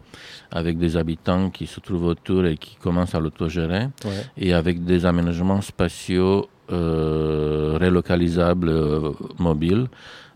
avec 0.52 0.78
des 0.78 0.96
habitants 0.96 1.50
qui 1.50 1.68
se 1.68 1.80
trouvent 1.82 2.06
autour 2.06 2.46
et 2.46 2.58
qui 2.58 2.76
commencent 2.78 3.14
à 3.14 3.20
l'autogérer, 3.20 3.90
Ouais. 4.06 4.24
et 4.38 4.54
avec 4.54 4.86
des 4.86 5.06
aménagements 5.06 5.62
spatiaux 5.62 6.48
euh, 6.72 7.78
relocalisables 7.80 8.70
euh, 8.70 9.12
mobiles. 9.38 9.88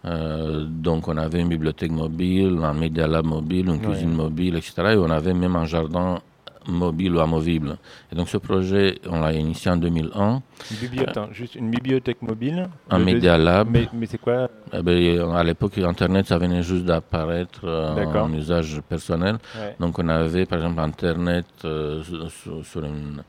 Euh, 0.05 0.65
donc 0.67 1.07
on 1.07 1.17
avait 1.17 1.41
une 1.41 1.49
bibliothèque 1.49 1.91
mobile, 1.91 2.57
un 2.63 2.73
Media 2.73 3.05
Lab 3.07 3.25
mobile, 3.25 3.67
une 3.67 3.73
Ouais. 3.73 3.77
cuisine 3.91 4.11
mobile, 4.13 4.55
etc. 4.55 4.73
Et 4.93 4.95
on 4.97 5.09
avait 5.09 5.33
même 5.33 5.55
un 5.55 5.65
jardin 5.65 6.19
mobile 6.67 7.15
ou 7.15 7.19
amovible. 7.19 7.77
Et 8.11 8.15
donc 8.15 8.29
ce 8.29 8.37
projet, 8.37 8.99
on 9.09 9.19
l'a 9.19 9.33
initié 9.33 9.71
en 9.71 9.77
2001, 9.77 10.41
Une 10.71 10.77
bibliothèque, 10.77 11.33
juste 11.33 11.55
une 11.55 11.69
bibliothèque 11.71 12.21
mobile. 12.21 12.67
un 12.89 12.99
Le 12.99 13.05
Media 13.05 13.37
Lab. 13.37 13.67
Mais, 13.71 13.87
mais 13.93 14.05
c'est 14.05 14.19
quoi? 14.19 14.47
Eh 14.73 14.81
ben, 14.81 15.31
à 15.35 15.43
l'époque, 15.43 15.77
Internet, 15.79 16.27
ça 16.27 16.37
venait 16.37 16.61
juste 16.63 16.85
d'apparaître 16.85 17.61
euh, 17.63 18.05
en 18.13 18.31
usage 18.33 18.79
personnel. 18.87 19.37
Ouais. 19.55 19.75
Donc, 19.79 19.97
on 19.99 20.07
avait, 20.07 20.45
par 20.45 20.59
exemple, 20.59 20.79
Internet 20.81 21.45
euh, 21.65 22.03
sur 22.63 22.85
une- 22.85 23.23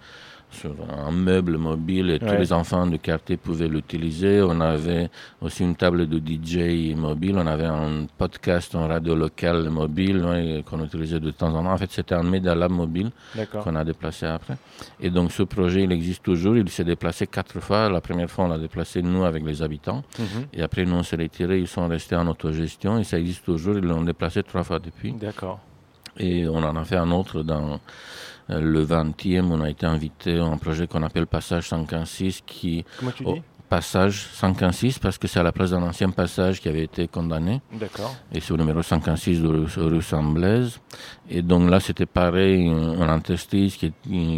sur 0.53 0.75
un 0.91 1.11
meuble 1.11 1.57
mobile 1.57 2.11
et 2.11 2.19
tous 2.19 2.37
les 2.39 2.53
enfants 2.53 2.87
du 2.87 2.99
quartier 2.99 3.37
pouvaient 3.37 3.69
l'utiliser. 3.69 4.43
On 4.43 4.61
avait 4.61 5.11
aussi 5.41 5.63
une 5.63 5.77
table 5.77 6.07
de 6.09 6.19
DJ 6.19 6.95
mobile. 6.95 7.37
On 7.39 7.47
avait 7.47 7.67
un 7.67 8.07
podcast, 8.19 8.75
un 8.75 8.87
radio 8.87 9.15
local 9.15 9.69
mobile 9.71 10.25
ouais, 10.25 10.65
qu'on 10.69 10.85
utilisait 10.85 11.21
de 11.21 11.31
temps 11.31 11.55
en 11.55 11.63
temps. 11.65 11.73
En 11.73 11.77
fait, 11.77 11.91
c'était 11.91 12.15
un 12.15 12.23
Media 12.23 12.55
Lab 12.55 12.71
mobile 12.71 13.11
qu'on 13.63 13.77
a 13.77 13.85
déplacé 13.85 14.27
après. 14.27 14.57
Et 15.01 15.11
donc, 15.11 15.33
ce 15.33 15.43
projet, 15.43 15.83
il 15.83 15.93
existe 15.93 16.23
toujours. 16.23 16.57
Il 16.57 16.69
s'est 16.69 16.85
déplacé 16.85 17.27
quatre 17.27 17.59
fois. 17.61 17.89
La 17.89 18.01
première 18.01 18.31
fois, 18.31 18.45
on 18.45 18.49
l'a 18.49 18.59
déplacé, 18.59 19.03
nous, 19.03 19.25
avec 19.25 19.45
les 19.45 19.63
habitants. 19.63 20.03
Mhm. 20.19 20.47
Et 20.53 20.63
après, 20.63 20.85
nous, 20.85 20.97
on 20.97 21.03
s'est 21.03 21.17
retirés, 21.17 21.59
ils 21.59 21.69
sont 21.69 21.89
restés 21.89 22.17
en 22.17 22.27
autogestion 22.27 22.99
et 22.99 23.05
ça 23.05 23.19
existe 23.19 23.45
toujours. 23.45 23.77
Ils 23.77 23.85
l'ont 23.85 24.03
déplacé 24.03 24.43
trois 24.43 24.63
fois 24.63 24.79
depuis. 24.79 25.13
D'accord. 25.13 25.61
Et 26.19 26.47
on 26.47 26.59
en 26.59 26.77
a 26.77 26.85
fait 26.85 26.97
un 26.97 27.11
autre 27.11 27.43
dans 27.43 27.81
le 28.49 28.85
20e. 28.85 29.45
On 29.51 29.61
a 29.61 29.71
été 29.71 29.87
invité 29.87 30.39
à 30.39 30.45
un 30.45 30.57
projet 30.57 30.87
qu'on 30.87 31.03
appelle 31.03 31.27
Passage 31.27 31.69
156 31.69 32.43
qui. 32.47 32.85
Comment 32.99 33.13
tu 33.13 33.25
Oh, 33.27 33.35
dis 33.35 33.43
Passage 33.73 34.27
156 34.35 34.99
parce 34.99 35.17
que 35.17 35.27
c'est 35.27 35.41
à 35.41 35.43
la 35.43 35.51
place 35.51 35.71
d'un 35.71 35.83
ancien 35.83 36.11
passage 36.11 36.61
qui 36.61 36.69
avait 36.69 36.85
été 36.85 37.09
condamné. 37.09 37.63
D'accord. 37.73 38.15
Et 38.31 38.39
c'est 38.39 38.53
au 38.53 38.59
numéro 38.59 38.83
156 38.83 39.41
de 39.41 39.49
rue, 39.49 39.65
rue 39.79 40.03
Saint-Blaise. 40.03 40.79
Et 41.31 41.41
donc 41.41 41.71
là, 41.71 41.81
c'était 41.81 42.05
pareil, 42.05 42.69
un, 42.69 43.09
interstice 43.09 43.79
qui, 43.79 43.91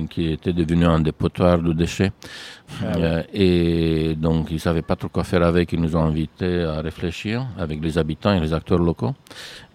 qui 0.09 0.31
était 0.31 0.53
devenu 0.53 0.85
un 0.85 1.01
dépotoir 1.01 1.59
de 1.59 1.73
déchets. 1.73 2.13
Ah. 2.81 2.97
Euh, 2.97 3.23
et 3.33 4.15
donc, 4.15 4.51
ils 4.51 4.55
ne 4.55 4.59
savaient 4.61 4.83
pas 4.83 4.95
trop 4.95 5.09
quoi 5.09 5.25
faire 5.25 5.43
avec. 5.43 5.73
Ils 5.73 5.81
nous 5.81 5.97
ont 5.97 6.05
invités 6.05 6.63
à 6.63 6.81
réfléchir 6.81 7.45
avec 7.59 7.83
les 7.83 7.99
habitants 7.99 8.35
et 8.35 8.39
les 8.39 8.53
acteurs 8.55 8.79
locaux. 8.79 9.15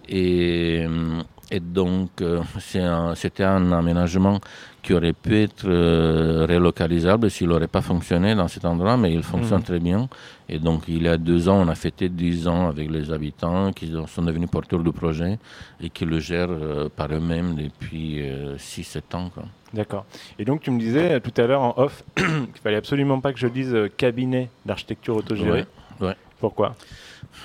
Et, 0.07 0.85
euh, 0.87 1.21
Et 1.51 1.59
donc, 1.59 2.21
euh, 2.21 2.41
un- 2.75 3.15
c'était 3.15 3.43
un, 3.43 3.71
aménagement 3.71 4.39
qui 4.83 4.93
aurait 4.93 5.13
pu 5.13 5.35
être 5.35 5.65
euh, 5.67 6.45
relocalisable 6.47 7.29
s'il 7.31 7.47
n'aurait 7.47 7.67
pas 7.67 7.81
fonctionné 7.81 8.35
dans 8.35 8.47
cet 8.47 8.65
endroit, 8.65 8.97
mais 8.97 9.11
il 9.13 9.23
fonctionne 9.23 9.57
Mhm. 9.59 9.63
très 9.65 9.79
bien. 9.79 10.07
Et 10.47 10.59
donc, 10.59 10.83
il 10.87 11.03
y 11.03 11.07
a 11.07 11.17
deux 11.17 11.49
ans, 11.49 11.59
on 11.65 11.67
a 11.67 11.75
fêté 11.75 12.07
10 12.07 12.47
ans 12.47 12.67
avec 12.69 12.89
les 12.91 13.11
habitants 13.11 13.71
qui 13.73 13.91
sont 14.07 14.21
devenus 14.21 14.49
porteurs 14.49 14.79
du 14.83 14.91
projet 14.91 15.39
et 15.81 15.89
qui 15.89 16.05
le 16.05 16.19
gèrent 16.19 16.49
euh, 16.51 16.87
par 16.95 17.11
eux-mêmes 17.11 17.55
depuis 17.55 18.21
6-7 18.57 19.15
ans. 19.15 19.29
quoi. 19.33 19.45
D'accord. 19.73 20.05
Et 20.37 20.45
donc 20.45 20.61
tu 20.61 20.69
me 20.71 20.79
disais 20.79 21.13
euh, 21.13 21.19
tout 21.19 21.33
à 21.41 21.45
l'heure 21.47 21.61
en 21.61 21.73
off 21.77 22.03
qu'il 22.15 22.61
fallait 22.63 22.77
absolument 22.77 23.19
pas 23.21 23.33
que 23.33 23.39
je 23.39 23.47
dise 23.47 23.73
euh, 23.73 23.87
cabinet 23.95 24.49
d'architecture 24.65 25.15
autogérée. 25.15 25.65
Ouais, 25.99 26.07
ouais. 26.07 26.15
Pourquoi? 26.39 26.75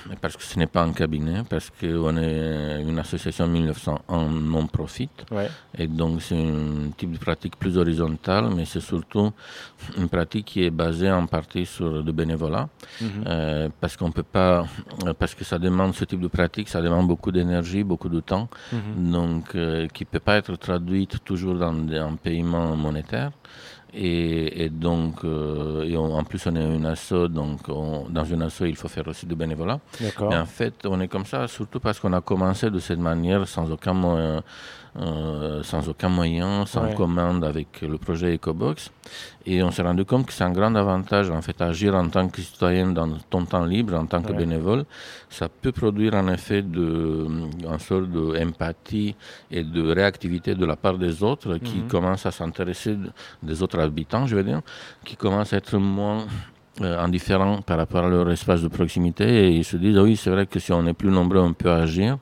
Mais 0.09 0.15
Parce 0.21 0.35
que 0.37 0.43
ce 0.43 0.57
n'est 0.59 0.67
pas 0.67 0.81
un 0.83 0.93
cabinet, 0.93 1.43
parce 1.49 1.69
qu'on 1.69 2.17
est 2.17 2.81
une 2.81 2.99
association 2.99 3.47
1901 3.47 4.29
non-profit. 4.29 5.09
Ouais. 5.31 5.49
Et 5.77 5.87
donc, 5.87 6.21
c'est 6.21 6.37
un 6.37 6.89
type 6.97 7.11
de 7.11 7.17
pratique 7.17 7.55
plus 7.57 7.77
horizontale, 7.77 8.49
mais 8.55 8.65
c'est 8.65 8.79
surtout 8.81 9.31
une 9.97 10.09
pratique 10.09 10.45
qui 10.45 10.63
est 10.63 10.69
basée 10.69 11.11
en 11.11 11.25
partie 11.27 11.65
sur 11.65 11.89
le 12.03 12.11
bénévolat, 12.11 12.69
Mhm. 13.01 13.07
euh, 13.27 13.69
parce 13.81 13.95
qu'on 13.97 14.11
peut 14.11 14.23
pas, 14.23 14.65
euh, 15.05 15.13
parce 15.17 15.33
que 15.35 15.43
ça 15.43 15.57
demande 15.59 15.93
ce 15.95 16.05
type 16.05 16.21
de 16.21 16.27
pratique, 16.27 16.69
ça 16.69 16.81
demande 16.81 17.07
beaucoup 17.07 17.31
d'énergie, 17.31 17.83
beaucoup 17.83 18.09
de 18.09 18.19
temps, 18.19 18.47
Mhm. 18.71 19.11
donc 19.11 19.55
euh, 19.55 19.87
qui 19.93 20.05
peut 20.05 20.19
pas 20.19 20.37
être 20.37 20.55
traduite 20.57 21.23
toujours 21.23 21.55
dans 21.55 21.73
un 21.73 22.15
paiement 22.15 22.75
monétaire. 22.75 23.31
Et, 23.97 24.65
et 24.65 24.69
donc, 24.69 25.23
euh, 25.23 25.83
et 25.89 25.95
on- 25.95 26.13
en 26.15 26.23
plus, 26.23 26.45
on 26.47 26.55
est 26.55 26.75
une 26.75 26.85
asso, 26.85 27.27
donc 27.29 27.61
on- 27.69 28.07
dans 28.09 28.25
une 28.25 28.41
asso, 28.41 28.61
il 28.65 28.75
faut 28.75 28.89
faire 28.89 29.07
aussi 29.07 29.25
du 29.25 29.35
bénévolat. 29.35 29.79
Mais 30.29 30.37
en 30.37 30.45
fait, 30.45 30.73
on 30.85 30.99
est 30.99 31.07
comme 31.07 31.25
ça, 31.25 31.47
surtout 31.47 31.79
parce 31.79 31.99
qu'on 31.99 32.11
a 32.13 32.21
commencé 32.21 32.69
de 32.69 32.79
cette 32.79 32.99
manière, 32.99 33.47
sans 33.47 33.71
aucun 33.71 33.93
moyen, 33.93 34.43
euh, 34.97 35.61
sans 35.63 35.87
aucun 35.89 36.09
moyen, 36.09 36.65
sans 36.65 36.85
Ouais. 36.85 36.93
commande 36.95 37.43
avec 37.43 37.81
le 37.81 37.97
projet 37.97 38.35
EcoBox. 38.35 38.91
Et 39.45 39.61
on 39.61 39.69
s'est 39.71 39.81
rendu 39.83 40.05
compte 40.05 40.25
que 40.25 40.33
c'est 40.33 40.43
un 40.45 40.51
grand 40.51 40.73
avantage, 40.75 41.29
en 41.29 41.41
fait, 41.41 41.61
agir 41.61 41.95
en 41.95 42.07
tant 42.07 42.27
que 42.29 42.41
citoyen 42.41 42.87
dans 42.91 43.09
ton 43.29 43.45
temps 43.45 43.65
libre, 43.65 43.93
en 43.95 44.05
tant 44.05 44.21
que 44.21 44.31
Ouais. 44.31 44.37
bénévole. 44.37 44.85
Ça 45.29 45.49
peut 45.49 45.71
produire 45.71 46.15
un 46.15 46.27
effet 46.33 46.61
de, 46.61 47.27
une 47.27 47.79
sorte 47.79 48.09
d'empathie 48.09 49.15
et 49.51 49.63
de 49.63 49.91
réactivité 49.91 50.55
de 50.55 50.65
la 50.65 50.75
part 50.75 50.97
des 50.97 51.21
autres 51.23 51.57
qui 51.57 51.79
Mhm. 51.79 51.87
commencent 51.87 52.25
à 52.25 52.31
s'intéresser 52.31 52.95
de- 52.95 53.11
des 53.43 53.61
autres 53.61 53.79
habitants, 53.79 54.25
je 54.27 54.35
veux 54.35 54.43
dire, 54.43 54.61
qui 55.03 55.15
commencent 55.17 55.53
à 55.53 55.57
être 55.57 55.77
moins 55.77 56.25
indifférents 56.81 57.61
par 57.61 57.77
rapport 57.77 58.05
à 58.05 58.09
leur 58.09 58.29
espace 58.31 58.61
de 58.61 58.67
proximité 58.67 59.23
et 59.47 59.49
ils 59.51 59.63
se 59.63 59.77
disent 59.77 59.97
ah 59.97 60.03
oui 60.03 60.15
c'est 60.17 60.29
vrai 60.29 60.45
que 60.45 60.59
si 60.59 60.73
on 60.73 60.85
est 60.85 60.93
plus 60.93 61.09
nombreux 61.09 61.39
on 61.39 61.53
peut 61.53 61.71
agir. 61.71 62.17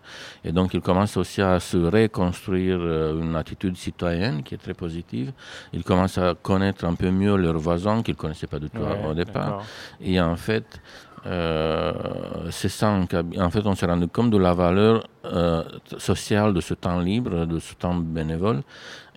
Et 0.45 0.51
donc 0.51 0.73
ils 0.73 0.81
commencent 0.81 1.17
aussi 1.17 1.41
à 1.41 1.59
se 1.59 1.77
reconstruire 1.77 2.77
euh, 2.79 3.19
une 3.19 3.35
attitude 3.35 3.75
citoyenne 3.77 4.43
qui 4.43 4.53
est 4.55 4.57
très 4.59 4.73
positive. 4.73 5.31
Ils 5.73 5.83
commencent 5.83 6.17
à 6.17 6.35
connaître 6.35 6.85
un 6.85 6.93
peu 6.93 7.09
mieux 7.09 7.35
leurs 7.35 7.57
voisins 7.57 8.03
qu'ils 8.03 8.15
connaissaient 8.15 8.47
pas 8.47 8.59
du 8.59 8.69
tout 8.69 8.81
Ouais, 8.81 9.05
au 9.09 9.13
départ. 9.13 9.63
et 10.01 10.19
en 10.19 10.35
fait 10.35 10.81
euh, 11.25 11.93
c'est 12.51 12.67
ça 12.69 12.89
en, 12.89 13.49
fait 13.49 13.65
on 13.65 13.75
s'est 13.75 13.85
rendu 13.85 14.07
compte 14.09 14.29
de 14.29 14.37
la 14.37 14.53
valeur 14.53 15.07
euh, 15.25 15.63
sociale 15.97 16.53
de 16.53 16.59
ce 16.59 16.73
temps 16.73 16.99
libre 16.99 17.45
de 17.45 17.59
ce 17.59 17.73
temps 17.75 17.95
bénévole 17.95 18.61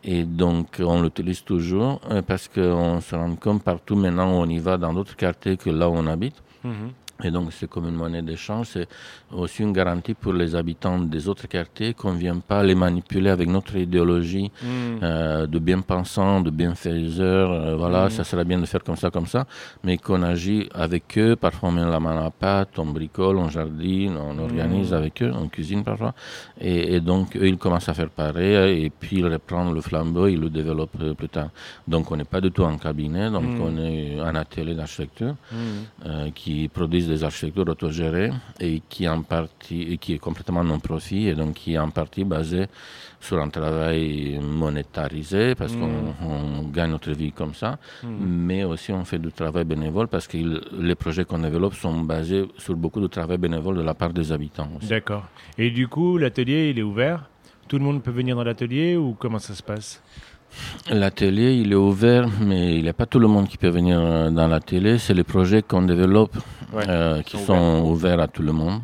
et 0.09 0.23
donc, 0.25 0.77
on 0.79 1.03
l'utilise 1.03 1.43
toujours 1.43 2.01
euh, 2.11 2.23
parce 2.23 2.47
qu'on 2.47 3.01
se 3.01 3.15
rend 3.17 3.35
compte 3.35 3.65
partout 3.65 3.97
maintenant 3.97 4.31
on 4.31 4.47
y 4.47 4.59
va 4.61 4.79
dans 4.79 4.95
d'autres 4.95 5.17
quartiers 5.17 5.57
que 5.57 5.69
là 5.69 5.91
où 5.91 5.95
on 5.95 6.07
habite. 6.07 6.37
Mhm. 6.63 6.93
Et 7.25 7.31
donc, 7.31 7.53
c'est 7.53 7.69
comme 7.69 7.89
une 7.89 7.95
monnaie 7.95 8.21
d'échange. 8.23 8.67
C'est 8.75 8.89
aussi 9.33 9.63
une 9.63 9.73
garantie 9.73 10.13
pour 10.15 10.33
les 10.35 10.55
habitants 10.55 10.99
des 10.99 11.29
autres 11.29 11.47
quartiers 11.49 11.95
qu'on 11.95 12.13
ne 12.13 12.19
vient 12.19 12.39
pas 12.39 12.63
les 12.63 12.75
manipuler 12.75 13.31
avec 13.31 13.49
notre 13.49 13.75
idéologie 13.77 14.51
Mhm. 14.63 15.01
euh, 15.03 15.47
de 15.47 15.59
bien-pensants, 15.59 16.41
de 16.43 16.51
bienfaiseurs. 16.51 17.51
euh, 17.53 17.77
voilà, 17.77 18.05
Mhm. 18.05 18.11
ça 18.11 18.25
serait 18.25 18.45
bien 18.45 18.59
de 18.59 18.67
faire 18.67 18.83
comme 18.85 18.97
ça, 18.97 19.11
comme 19.11 19.27
ça. 19.27 19.47
Mais 19.83 19.97
qu'on 19.97 20.23
agit 20.23 20.69
avec 20.75 21.17
eux. 21.19 21.37
Parfois, 21.37 21.71
on 21.71 21.73
met 21.73 21.85
la 21.85 22.01
main 22.01 22.19
à 22.19 22.25
la 22.25 22.31
pâte, 22.31 22.79
on 22.79 22.87
bricole, 22.87 23.37
on 23.39 23.49
jardine, 23.49 24.17
on 24.17 24.39
organise 24.39 24.91
Mhm. 24.93 24.99
avec 24.99 25.23
eux, 25.23 25.33
on 25.35 25.49
cuisine 25.49 25.83
parfois. 25.85 26.15
Et, 26.61 26.95
et 26.97 27.01
donc, 27.01 27.35
eux, 27.37 27.49
ils 27.49 27.57
commencent 27.57 27.89
à 27.89 27.95
faire 27.95 28.11
pareil. 28.11 28.85
Et 28.85 28.91
puis, 28.91 29.17
ils 29.21 29.27
reprennent 29.27 29.73
le 29.75 29.81
flambeau, 29.81 30.27
ils 30.27 30.39
le 30.41 30.51
développent 30.51 31.01
euh, 31.01 31.15
plus 31.15 31.29
tard. 31.31 31.49
Donc, 31.89 32.11
on 32.11 32.17
n'est 32.17 32.25
pas 32.25 32.41
du 32.41 32.51
tout 32.51 32.65
un 32.65 32.77
cabinet. 32.77 33.31
Donc, 33.31 33.45
on 33.61 33.77
est 33.79 34.19
un 34.21 34.35
atelier 34.35 34.75
d'architecture 34.75 35.35
euh, 36.05 36.29
des 37.07 37.23
architectures 37.25 37.69
autogérées 37.69 38.31
et 38.61 38.83
qui 38.89 39.09
en 39.09 39.23
partie 39.23 39.83
et 39.93 39.99
qui 39.99 40.15
est 40.15 40.19
complètement 40.19 40.65
non 40.65 40.79
profit 40.79 41.29
et 41.29 41.35
donc 41.35 41.55
qui 41.55 41.75
est 41.75 41.79
en 41.79 41.91
partie 41.91 42.25
basé 42.25 42.67
sur 43.21 43.39
un 43.41 43.49
travail 43.49 44.39
monétarisé 44.41 45.55
parce 45.55 45.75
Mm. 45.75 45.81
qu'on 45.81 46.27
on 46.27 46.63
gagne 46.77 46.91
notre 46.91 47.11
vie 47.13 47.33
comme 47.33 47.55
ça, 47.55 47.79
Mhm. 48.03 48.11
mais 48.49 48.65
aussi 48.65 48.93
on 48.93 49.05
fait 49.05 49.19
du 49.19 49.33
travail 49.33 49.65
bénévole 49.65 50.09
parce 50.09 50.27
que 50.29 50.37
il- 50.37 50.61
les 50.79 50.95
projets 50.95 51.25
qu'on 51.25 51.39
développe 51.39 51.75
sont 51.75 52.01
basés 52.01 52.45
sur 52.59 52.75
beaucoup 52.77 53.01
de 53.01 53.09
travail 53.09 53.39
bénévole 53.39 53.77
de 53.77 53.83
la 53.83 53.95
part 53.95 54.13
des 54.13 54.31
habitants. 54.33 54.69
D'accord. 54.89 55.25
Et 55.59 55.71
du 55.71 55.89
coup, 55.89 56.19
l'atelier, 56.19 56.71
il 56.71 56.79
est 56.79 56.83
ouvert? 56.83 57.21
Tout 57.69 57.79
le 57.79 57.85
monde 57.85 58.01
peut 58.03 58.13
venir 58.13 58.37
dans 58.37 58.45
l'atelier 58.45 58.97
ou 58.97 59.17
comment 59.19 59.41
ça 59.41 59.55
se 59.55 59.63
passe? 59.63 60.03
L'atelier, 60.91 61.55
il 61.55 61.73
est 61.73 61.75
ouvert, 61.91 62.29
mais 62.41 62.77
il 62.77 62.83
n'y 62.83 62.89
a 62.89 62.93
pas 62.93 63.07
tout 63.07 63.19
le 63.19 63.27
monde 63.29 63.49
qui 63.49 63.57
peut 63.59 63.69
venir 63.69 63.99
euh, 64.01 64.31
dans 64.31 64.47
l'atelier. 64.47 64.99
C'est 64.99 65.15
les 65.15 65.25
projets 65.25 65.63
qu'on 65.63 65.83
développe 65.83 66.37
Ouais, 66.73 66.85
euh, 66.89 67.23
qui 67.23 67.39
sont 67.39 67.47
sont 67.81 67.83
ouverts 67.87 68.21
à 68.21 68.29
tout 68.29 68.43
le 68.43 68.53
monde. 68.53 68.81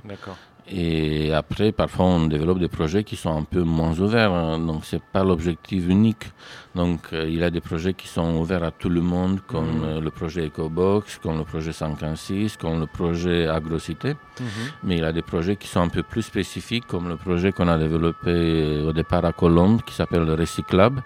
Et 0.75 1.35
après, 1.35 1.73
parfois, 1.73 2.07
on 2.07 2.27
développe 2.29 2.59
des 2.61 2.69
projets 2.69 3.03
qui 3.05 3.17
sont 3.17 3.37
un 3.37 3.43
peu 3.43 3.62
moins 3.62 3.99
ouverts. 3.99 4.33
hein. 4.33 4.59
Donc, 4.61 4.85
c'est 4.85 5.03
pas 5.03 5.25
l'objectif 5.25 5.87
unique. 5.89 6.31
Donc, 6.75 7.01
euh, 7.12 7.27
il 7.29 7.39
y 7.41 7.45
a 7.45 7.51
des 7.51 7.61
projets 7.61 7.93
qui 7.95 8.07
sont 8.09 8.37
ouverts 8.37 8.62
à 8.62 8.71
tout 8.71 8.89
le 8.89 9.01
monde, 9.03 9.41
comme 9.47 9.79
Mhm. 9.81 9.85
euh, 9.85 10.01
le 10.01 10.11
projet 10.11 10.47
EcoBox, 10.47 11.19
comme 11.19 11.37
le 11.39 11.45
projet 11.45 11.73
115, 11.73 12.57
comme 12.57 12.79
le 12.79 12.87
projet 12.87 13.49
AgroCité. 13.49 14.11
Mhm. 14.41 14.47
Mais 14.85 14.95
il 14.97 15.01
y 15.01 15.05
a 15.05 15.12
des 15.12 15.21
projets 15.23 15.57
qui 15.57 15.67
sont 15.69 15.81
un 15.81 15.89
peu 15.89 16.05
plus 16.05 16.23
spécifiques, 16.23 16.87
comme 16.87 17.09
le 17.09 17.17
projet 17.17 17.51
qu'on 17.53 17.69
a 17.69 17.77
développé 17.77 18.83
au 18.87 18.93
départ 18.93 19.25
à 19.25 19.33
Colombe, 19.33 19.83
qui 19.83 19.95
s'appelle 19.95 20.23
le 20.25 20.35
Recyclab, 20.35 21.01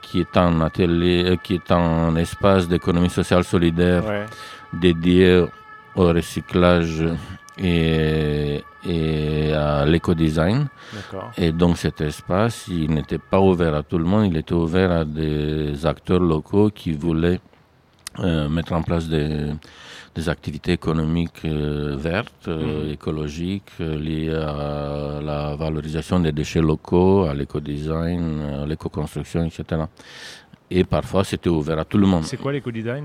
qui 0.00 0.20
est 0.20 0.36
un 0.36 0.60
atelier, 0.62 1.38
qui 1.42 1.54
est 1.54 1.70
un 1.72 2.14
espace 2.16 2.66
d'économie 2.68 3.10
sociale 3.10 3.44
solidaire 3.44 4.04
Ouais. 4.06 4.26
dédié 4.72 5.44
au 5.96 6.06
recyclage 6.12 7.04
et, 7.58 8.62
et 8.86 9.52
à 9.52 9.84
l'éco-design. 9.84 10.68
Et 11.36 11.52
donc 11.52 11.76
cet 11.78 12.00
espace, 12.00 12.66
il 12.68 12.90
n'était 12.90 13.18
pas 13.18 13.40
ouvert 13.40 13.74
à 13.74 13.82
tout 13.82 13.98
le 13.98 14.04
monde, 14.04 14.26
il 14.26 14.36
était 14.36 14.54
ouvert 14.54 14.90
à 14.90 15.04
des 15.04 15.84
acteurs 15.86 16.20
locaux 16.20 16.70
qui 16.70 16.92
voulaient 16.92 17.40
euh, 18.18 18.48
mettre 18.48 18.72
en 18.74 18.82
place 18.82 19.08
des, 19.08 19.52
des 20.14 20.28
activités 20.28 20.72
économiques 20.72 21.44
euh, 21.46 21.96
vertes, 21.96 22.46
euh, 22.48 22.84
Mhm. 22.84 22.90
écologiques, 22.92 23.72
liées 23.78 24.34
à 24.34 25.20
la 25.22 25.56
valorisation 25.56 26.20
des 26.20 26.32
déchets 26.32 26.60
locaux, 26.60 27.24
à 27.24 27.32
l'éco-design, 27.34 28.22
à 28.62 28.66
l'éco-construction, 28.66 29.44
etc. 29.46 29.82
Et 30.74 30.84
parfois, 30.84 31.22
c'était 31.22 31.50
ouvert 31.50 31.78
à 31.78 31.84
tout 31.84 31.98
le 31.98 32.06
monde. 32.06 32.24
C'est 32.24 32.38
quoi 32.38 32.50
l'éco-design 32.50 33.04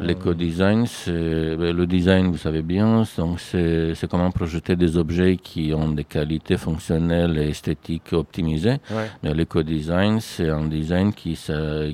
L'éco-design, 0.00 0.84
c'est 0.86 1.56
ben, 1.56 1.76
le 1.76 1.86
design, 1.86 2.32
vous 2.32 2.38
savez 2.38 2.62
bien, 2.62 3.04
c'est 3.04 4.08
comment 4.10 4.32
projeter 4.32 4.74
des 4.74 4.96
objets 4.96 5.36
qui 5.36 5.72
ont 5.72 5.90
des 5.92 6.02
qualités 6.02 6.56
fonctionnelles 6.56 7.38
et 7.38 7.50
esthétiques 7.50 8.12
optimisées. 8.12 8.78
Ouais. 8.90 9.08
Mais 9.22 9.32
l'éco-design, 9.32 10.18
c'est 10.18 10.48
un 10.48 10.66
design 10.66 11.12
qui, 11.12 11.38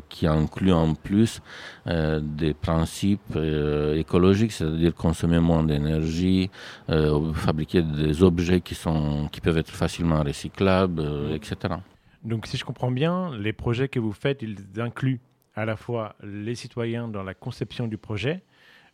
qui 0.08 0.26
inclut 0.26 0.72
en 0.72 0.94
plus 0.94 1.42
euh, 1.86 2.20
des 2.22 2.54
principes 2.54 3.36
euh, 3.36 3.98
écologiques, 3.98 4.52
c'est-à-dire 4.52 4.94
consommer 4.94 5.38
moins 5.38 5.64
d'énergie, 5.64 6.48
euh, 6.88 7.30
fabriquer 7.34 7.82
des 7.82 8.22
objets 8.22 8.62
qui, 8.62 8.74
sont, 8.74 9.28
qui 9.30 9.42
peuvent 9.42 9.58
être 9.58 9.70
facilement 9.70 10.22
recyclables, 10.22 11.02
etc. 11.34 11.74
Donc, 12.24 12.46
si 12.46 12.56
je 12.56 12.64
comprends 12.64 12.90
bien, 12.90 13.36
les 13.36 13.52
projets 13.52 13.88
que 13.88 13.98
vous 14.00 14.12
faites, 14.12 14.42
ils 14.42 14.56
incluent 14.78 15.20
à 15.54 15.64
la 15.64 15.76
fois 15.76 16.16
les 16.22 16.54
citoyens 16.54 17.06
dans 17.08 17.22
la 17.22 17.34
conception 17.34 17.86
du 17.86 17.98
projet, 17.98 18.42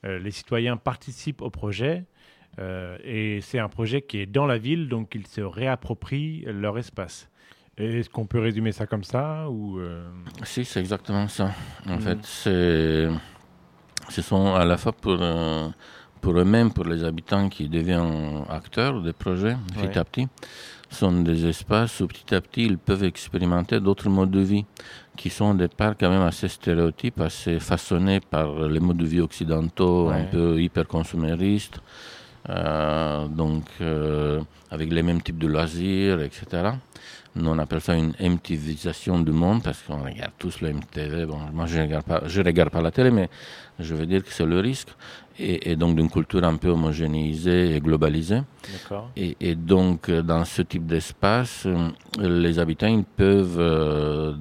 euh, 0.04 0.18
les 0.18 0.30
citoyens 0.30 0.76
participent 0.76 1.40
au 1.42 1.50
projet, 1.50 2.04
euh, 2.58 2.99
et 3.04 3.40
c'est 3.40 3.58
un 3.58 3.68
projet 3.68 4.02
qui 4.02 4.18
est 4.18 4.26
dans 4.26 4.46
la 4.46 4.58
ville, 4.58 4.88
donc 4.88 5.14
ils 5.14 5.26
se 5.26 5.40
réapproprient 5.40 6.44
leur 6.46 6.76
espace. 6.78 7.28
Est-ce 7.76 8.10
qu'on 8.10 8.26
peut 8.26 8.40
résumer 8.40 8.72
ça 8.72 8.87
comme 8.87 9.04
ça 9.04 9.49
ou 9.49 9.78
euh, 9.78 10.10
Si, 10.42 10.64
c'est 10.64 10.80
exactement 10.80 11.28
ça. 11.28 11.52
En 11.87 11.94
Mhm. 11.94 12.00
fait, 12.00 12.26
ce 12.26 14.22
sont 14.22 14.54
à 14.54 14.64
la 14.64 14.76
fois 14.76 14.92
pour, 14.92 15.18
pour 16.20 16.38
eux-mêmes, 16.38 16.70
pour 16.72 16.84
les 16.84 17.04
habitants 17.04 17.48
qui 17.48 17.68
deviennent 17.68 18.44
acteurs 18.48 19.00
des 19.02 19.12
projets, 19.12 19.56
petit 19.74 19.98
à 19.98 20.04
petit, 20.04 20.28
sont 20.90 21.12
des 21.22 21.46
espaces 21.46 22.00
où 22.00 22.06
petit 22.08 22.34
à 22.34 22.40
petit 22.40 22.64
ils 22.66 22.78
peuvent 22.78 23.04
expérimenter 23.04 23.80
d'autres 23.80 24.08
modes 24.08 24.30
de 24.30 24.40
vie 24.40 24.64
qui 25.16 25.30
sont 25.30 25.50
au 25.50 25.54
départ 25.54 25.94
quand 25.98 26.10
même 26.10 26.22
assez 26.22 26.48
stéréotypes, 26.48 27.20
assez 27.20 27.58
façonnés 27.60 28.20
par 28.20 28.68
les 28.68 28.80
modes 28.80 28.96
de 28.96 29.06
vie 29.06 29.20
occidentaux, 29.20 30.08
un 30.08 30.24
peu 30.24 30.60
hyper 30.60 30.86
consuméristes. 30.86 31.80
euh, 32.48 33.26
donc 33.28 33.64
euh, 33.80 34.40
avec 34.70 34.90
les 34.90 35.02
mêmes 35.02 35.20
types 35.22 35.38
de 35.38 35.46
loisirs, 35.46 36.20
etc. 36.22 36.70
On 37.37 37.58
appelle 37.58 37.80
ça 37.80 37.94
une 37.94 38.12
MTVisation 38.20 39.20
du 39.20 39.30
monde 39.30 39.62
parce 39.62 39.82
qu'on 39.82 40.02
regarde 40.02 40.32
tous 40.38 40.60
le 40.60 40.72
MTV. 40.72 41.26
Bon, 41.26 41.38
moi, 41.52 41.66
je 41.66 41.78
ne 41.78 41.82
regarde, 41.82 42.04
pas, 42.04 42.22
je 42.26 42.42
regarde 42.42 42.70
pas 42.70 42.82
la 42.82 42.90
télé, 42.90 43.10
mais 43.10 43.28
je 43.78 43.94
veux 43.94 44.06
dire 44.06 44.25
que 44.25 44.32
c'est 44.32 44.44
le 44.44 44.58
risque. 44.58 44.88
Et, 45.38 45.70
et 45.70 45.76
donc 45.76 45.96
d'une 45.96 46.10
culture 46.10 46.44
un 46.44 46.56
peu 46.56 46.68
homogénéisée 46.68 47.75
et 47.76 47.80
globalisée. 47.80 48.42
Et, 49.16 49.37
et 49.40 49.54
donc, 49.54 50.08
euh, 50.08 50.22
dans 50.22 50.44
ce 50.44 50.62
type 50.62 50.87
d'espace, 50.87 51.64
euh, 51.66 51.88
les 52.18 52.58
habitants 52.58 52.88
ils 52.88 53.04
peuvent 53.04 53.56
euh, 53.58 54.34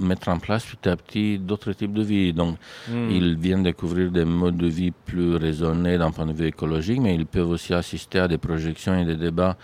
mettre 0.00 0.28
en 0.28 0.38
place 0.38 0.64
petit 0.66 0.88
à 0.88 0.96
petit 0.96 1.38
d'autres 1.38 1.72
types 1.72 1.92
de 1.92 2.02
vie. 2.02 2.32
Donc, 2.32 2.56
Hmm. 2.88 3.10
ils 3.10 3.36
viennent 3.36 3.62
découvrir 3.62 4.10
des 4.10 4.24
modes 4.24 4.56
de 4.56 4.66
vie 4.66 4.90
plus 4.90 5.36
raisonnés 5.36 5.98
d'un 5.98 6.10
point 6.10 6.26
de 6.26 6.32
vue 6.32 6.46
écologique, 6.46 7.00
mais 7.00 7.14
ils 7.14 7.26
peuvent 7.26 7.50
aussi 7.50 7.74
assister 7.74 8.18
à 8.20 8.28
des 8.28 8.38
projections 8.38 8.98
et 8.98 9.04
des 9.04 9.16
débats 9.16 9.56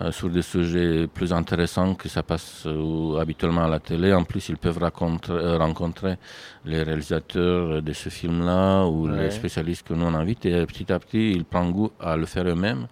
euh, 0.00 0.10
sur 0.12 0.28
des 0.28 0.42
sujets 0.42 1.06
plus 1.06 1.32
intéressants 1.32 1.94
que 1.94 2.08
ça 2.08 2.22
passe 2.22 2.64
euh, 2.66 3.18
habituellement 3.20 3.64
à 3.64 3.68
la 3.68 3.78
télé. 3.80 4.12
En 4.12 4.24
plus, 4.24 4.48
ils 4.48 4.56
peuvent 4.56 4.78
rencontrer, 4.78 5.32
euh, 5.34 5.56
rencontrer 5.58 6.16
les 6.64 6.82
réalisateurs 6.82 7.80
de 7.82 7.92
ce 7.92 8.08
film-là 8.08 8.84
ou 8.86 9.08
Ouais. 9.08 9.24
les 9.24 9.30
spécialistes 9.30 9.86
que 9.86 9.94
nous 9.94 10.04
on 10.06 10.14
invite. 10.14 10.44
Et 10.46 10.66
petit 10.66 10.92
à 10.92 10.98
petit, 10.98 11.30
ils 11.32 11.44
prennent 11.44 11.70
goût 11.72 11.90
à 12.00 12.16
le 12.16 12.26
faire 12.26 12.46
eux-mêmes. 12.46 12.86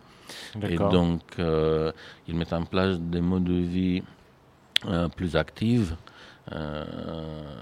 Et 0.62 0.76
donc, 0.76 1.21
euh, 1.38 1.90
ils 2.28 2.35
mettent 2.35 2.52
en 2.52 2.64
place 2.64 2.99
des 3.00 3.21
modes 3.21 3.44
de 3.44 3.54
vie 3.54 4.02
euh, 4.87 5.09
plus 5.09 5.37
actifs. 5.37 5.92
Euh, 6.54 6.85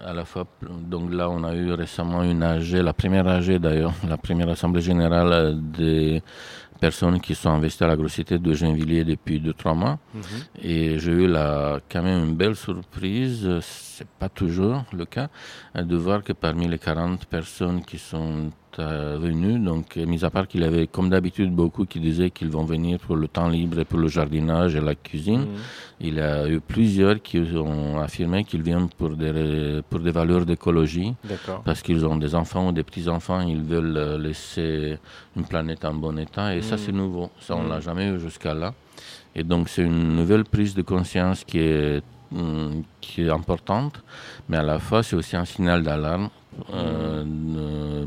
à 0.06 0.12
la 0.12 0.25
fois, 0.25 0.47
donc 0.62 1.12
là, 1.12 1.28
on 1.30 1.44
a 1.44 1.54
eu 1.54 1.73
récemment 1.73 2.23
une 2.23 2.42
AG, 2.42 2.73
la 2.73 2.92
première 2.92 3.26
AG 3.26 3.59
d'ailleurs, 3.59 3.92
la 4.09 4.16
première 4.16 4.49
Assemblée 4.49 4.80
générale 4.80 5.56
des 5.61 6.23
personnes 6.80 7.20
qui 7.20 7.35
sont 7.35 7.50
investies 7.50 7.85
à 7.85 7.87
la 7.87 7.97
grossité 7.97 8.38
de 8.38 8.52
Gennevilliers 8.52 9.04
depuis 9.04 9.38
2-3 9.38 9.75
mois. 9.75 9.99
Mhm. 10.14 10.23
Et 10.62 10.99
j'ai 10.99 11.12
eu 11.12 11.26
la, 11.26 11.80
quand 11.90 12.02
même 12.02 12.25
une 12.25 12.35
belle 12.35 12.56
surprise, 12.56 13.49
c'est 13.61 14.09
pas 14.09 14.30
toujours 14.30 14.85
le 14.92 15.04
cas, 15.04 15.28
de 15.75 15.97
voir 15.97 16.23
que 16.23 16.32
parmi 16.32 16.66
les 16.66 16.78
40 16.78 17.26
personnes 17.26 17.82
qui 17.85 17.99
sont 17.99 18.50
euh, 18.78 19.18
venues, 19.20 19.58
donc 19.58 19.96
euh, 19.96 20.06
mis 20.06 20.24
à 20.24 20.30
part 20.30 20.46
qu'il 20.46 20.60
y 20.60 20.64
avait 20.64 20.86
comme 20.86 21.08
d'habitude 21.10 21.50
beaucoup 21.52 21.84
qui 21.86 21.98
disaient 22.00 22.30
qu'ils 22.30 22.50
vont 22.50 22.64
venir 22.64 22.98
pour 23.00 23.16
le 23.16 23.26
temps 23.28 23.48
libre 23.48 23.78
et 23.80 23.84
pour 23.84 23.98
le 23.98 24.08
jardinage 24.08 24.76
et 24.76 24.80
la 24.80 24.94
cuisine, 24.94 25.40
Mhm. 25.40 25.46
il 26.00 26.14
y 26.14 26.20
a 26.20 26.48
eu 26.48 26.60
plusieurs 26.60 27.20
qui 27.20 27.38
ont 27.56 27.98
affirmé 28.00 28.44
qu'ils 28.44 28.62
viennent 28.62 28.88
pour 28.88 29.10
des, 29.10 29.80
pour 29.90 30.00
des 30.00 30.10
valeurs 30.12 30.46
d'écologie, 30.46 31.14
parce 31.64 31.82
qu'ils 31.82 32.04
ont 32.06 32.16
des 32.16 32.34
enfants 32.34 32.68
ou 32.68 32.72
des 32.72 32.82
petits-enfants, 32.84 33.40
ils 33.40 33.62
veulent 33.62 33.96
euh, 33.96 34.18
laisser 34.18 34.98
une 35.36 35.44
planète 35.44 35.84
en 35.84 35.94
bon 35.94 36.16
état. 36.18 36.54
Et 36.56 36.62
ça, 36.62 36.76
Mm. 36.76 36.78
c'est 36.78 36.92
nouveau. 36.92 37.30
Ça, 37.40 37.56
on 37.56 37.64
Mm. 37.64 37.68
l'a 37.70 37.80
jamais 37.80 38.06
eu 38.08 38.20
jusqu'à 38.20 38.54
là. 38.54 38.72
Et 39.34 39.42
donc, 39.44 39.68
c'est 39.68 39.82
une 39.82 40.16
nouvelle 40.16 40.44
prise 40.44 40.74
de 40.74 40.82
conscience 40.82 41.44
qui 41.44 41.58
est, 41.58 42.02
mm, 42.32 42.82
qui 43.00 43.22
est 43.22 43.30
importante, 43.30 44.02
mais 44.48 44.56
à 44.56 44.62
la 44.62 44.78
fois, 44.78 45.02
c'est 45.02 45.16
aussi 45.16 45.36
un 45.36 45.44
signal 45.44 45.82
d'alarme 45.82 46.24
euh, 46.24 46.28
euh, 46.28 46.39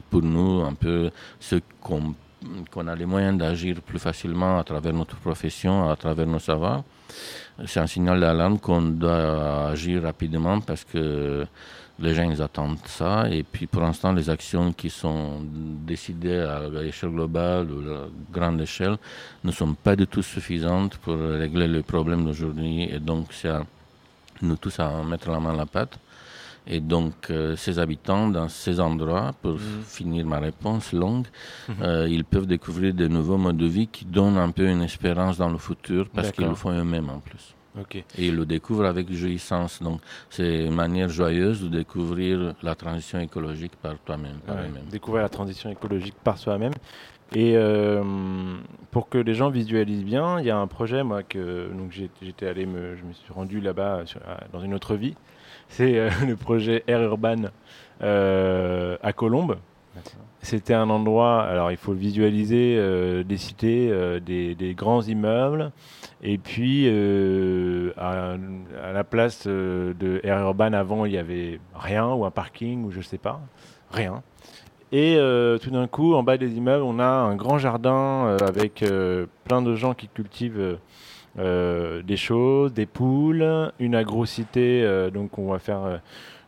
pour 0.10 0.22
nous, 0.22 0.62
un 0.62 0.74
peu 0.74 1.10
ceux 1.40 1.62
qu'on 1.82 2.88
a 2.88 2.96
les 2.96 3.06
moyens 3.06 3.38
d'agir 3.38 3.82
plus 3.82 4.00
facilement 4.00 4.60
à 4.60 4.64
travers 4.64 4.94
notre 4.94 5.16
profession, 5.18 5.90
à 5.90 5.96
travers 5.96 6.28
nos 6.28 6.40
savoirs. 6.40 6.84
C'est 7.66 7.80
un 7.80 7.88
signal 7.88 8.20
d'alarme 8.20 8.60
qu'on 8.60 8.82
doit 8.82 9.70
agir 9.70 10.04
rapidement 10.04 10.60
parce 10.60 10.84
que 10.84 11.46
les 12.00 12.14
gens 12.16 12.30
ils 12.30 12.42
attendent 12.42 12.80
ça 12.86 13.30
et 13.30 13.44
puis 13.44 13.68
pour 13.68 13.82
l'instant 13.82 14.12
les 14.14 14.30
actions 14.30 14.74
qui 14.74 14.90
sont 14.90 15.42
décidées 15.86 16.40
à 16.40 16.68
l'échelle 16.70 17.12
globale 17.12 17.68
ou 17.72 17.92
à 17.92 18.08
grande 18.32 18.60
échelle 18.62 18.98
ne 19.44 19.52
sont 19.52 19.74
pas 19.76 19.96
du 19.96 20.08
tout 20.08 20.24
suffisantes 20.24 20.98
pour 20.98 21.16
régler 21.16 21.68
les 21.68 21.84
problèmes 21.84 22.26
d'aujourd'hui 22.26 22.90
et 22.92 23.00
donc 23.00 23.28
c'est 23.32 23.50
à 23.50 23.64
nous 24.42 24.58
tous 24.58 24.80
à 24.80 25.04
mettre 25.04 25.30
la 25.30 25.40
main 25.40 25.54
à 25.54 25.58
la 25.58 25.66
pâte 25.68 26.00
et 26.66 26.80
donc 26.80 27.30
euh, 27.30 27.56
ces 27.56 27.78
habitants 27.80 28.28
dans 28.30 28.48
ces 28.48 28.80
endroits 28.80 29.32
pour 29.42 29.54
Mhm. 29.54 29.82
finir 29.86 30.26
ma 30.26 30.40
réponse 30.40 30.94
longue 30.94 31.28
euh, 31.82 32.08
ils 32.10 32.24
peuvent 32.24 32.48
découvrir 32.48 32.94
de 32.94 33.08
nouveaux 33.08 33.38
modes 33.38 33.58
de 33.58 33.66
vie 33.66 33.88
qui 33.88 34.06
donnent 34.06 34.38
un 34.38 34.52
peu 34.52 34.68
une 34.70 34.82
espérance 34.82 35.38
dans 35.38 35.50
le 35.50 35.58
futur 35.58 36.08
parce 36.10 36.32
qu'ils 36.32 36.48
le 36.48 36.56
font 36.56 36.72
eux-mêmes 36.72 37.10
en 37.10 37.20
plus 37.20 37.56
et 38.18 38.28
ils 38.28 38.36
le 38.36 38.46
découvrent 38.46 38.86
avec 38.86 39.12
jouissance. 39.12 39.82
Donc, 39.82 40.00
c'est 40.30 40.66
une 40.66 40.76
manière 40.76 41.10
joyeuse 41.10 41.64
de 41.64 41.70
découvrir 41.70 42.54
la 42.62 42.76
transition 42.76 43.20
écologique 43.20 43.76
par 43.82 43.96
toi-même. 44.06 44.38
Ouais, 44.48 44.70
découvrir 44.92 45.24
la 45.24 45.30
transition 45.30 45.72
écologique 45.72 46.14
par 46.24 46.38
soi-même. 46.38 46.74
Et 47.34 47.54
euh, 47.58 48.04
pour 48.92 49.10
que 49.10 49.18
les 49.18 49.34
gens 49.34 49.50
visualisent 49.50 50.04
bien, 50.06 50.40
il 50.40 50.46
y 50.46 50.52
a 50.52 50.58
un 50.58 50.68
projet, 50.68 51.04
moi, 51.04 51.24
que 51.24 51.72
j'étais 52.22 52.46
allé 52.48 52.68
me, 52.68 52.96
je 52.96 53.04
me 53.04 53.14
suis 53.14 53.34
rendu 53.34 53.60
là-bas 53.60 54.04
dans 54.52 54.62
une 54.62 54.76
autre 54.76 54.96
vie. 54.96 55.16
C'est 55.70 55.98
euh, 55.98 56.10
le 56.28 56.36
projet 56.36 56.84
Air 56.88 57.02
Urban 57.02 57.44
euh, 58.02 58.98
à 59.02 59.14
Colombes. 59.14 59.58
C'était 60.42 60.74
un 60.74 60.90
endroit, 60.90 61.42
alors 61.44 61.72
il 61.72 61.78
faut 61.78 61.94
visualiser, 61.94 62.76
euh, 62.78 63.24
des 63.24 63.38
cités, 63.38 63.90
euh, 63.90 64.20
des, 64.20 64.56
des 64.56 64.74
grands 64.74 65.02
immeubles, 65.02 65.72
et 66.22 66.38
puis 66.38 66.84
euh, 66.88 67.92
à, 67.96 68.36
à 68.84 68.92
la 68.92 69.04
place 69.06 69.48
de 69.48 70.20
Air 70.24 70.40
Urban 70.40 70.74
avant, 70.74 71.06
il 71.06 71.14
y 71.14 71.18
avait 71.18 71.62
rien, 71.74 72.10
ou 72.10 72.26
un 72.26 72.32
parking, 72.32 72.84
ou 72.84 72.92
je 72.92 73.00
sais 73.00 73.18
pas, 73.18 73.40
rien. 73.92 74.22
Et 74.92 75.18
tout 75.64 75.72
d'un 75.72 75.88
coup, 75.88 76.14
en 76.14 76.22
bas 76.22 76.38
des 76.38 76.56
immeubles, 76.56 76.84
on 76.84 77.00
a 77.00 77.06
un 77.06 77.36
grand 77.36 77.58
jardin 77.58 78.38
avec 78.48 78.86
plein 79.44 79.64
de 79.64 79.74
gens 79.74 79.96
qui 79.96 80.08
cultivent 80.08 80.78
des 81.38 82.18
choses, 82.18 82.74
des 82.74 82.86
poules, 82.86 83.72
une 83.80 83.96
agrocité, 83.96 84.84
euh, 84.84 85.10
donc 85.10 85.38
on 85.40 85.52
va 85.52 85.60
faire 85.60 85.84
euh, 85.84 85.98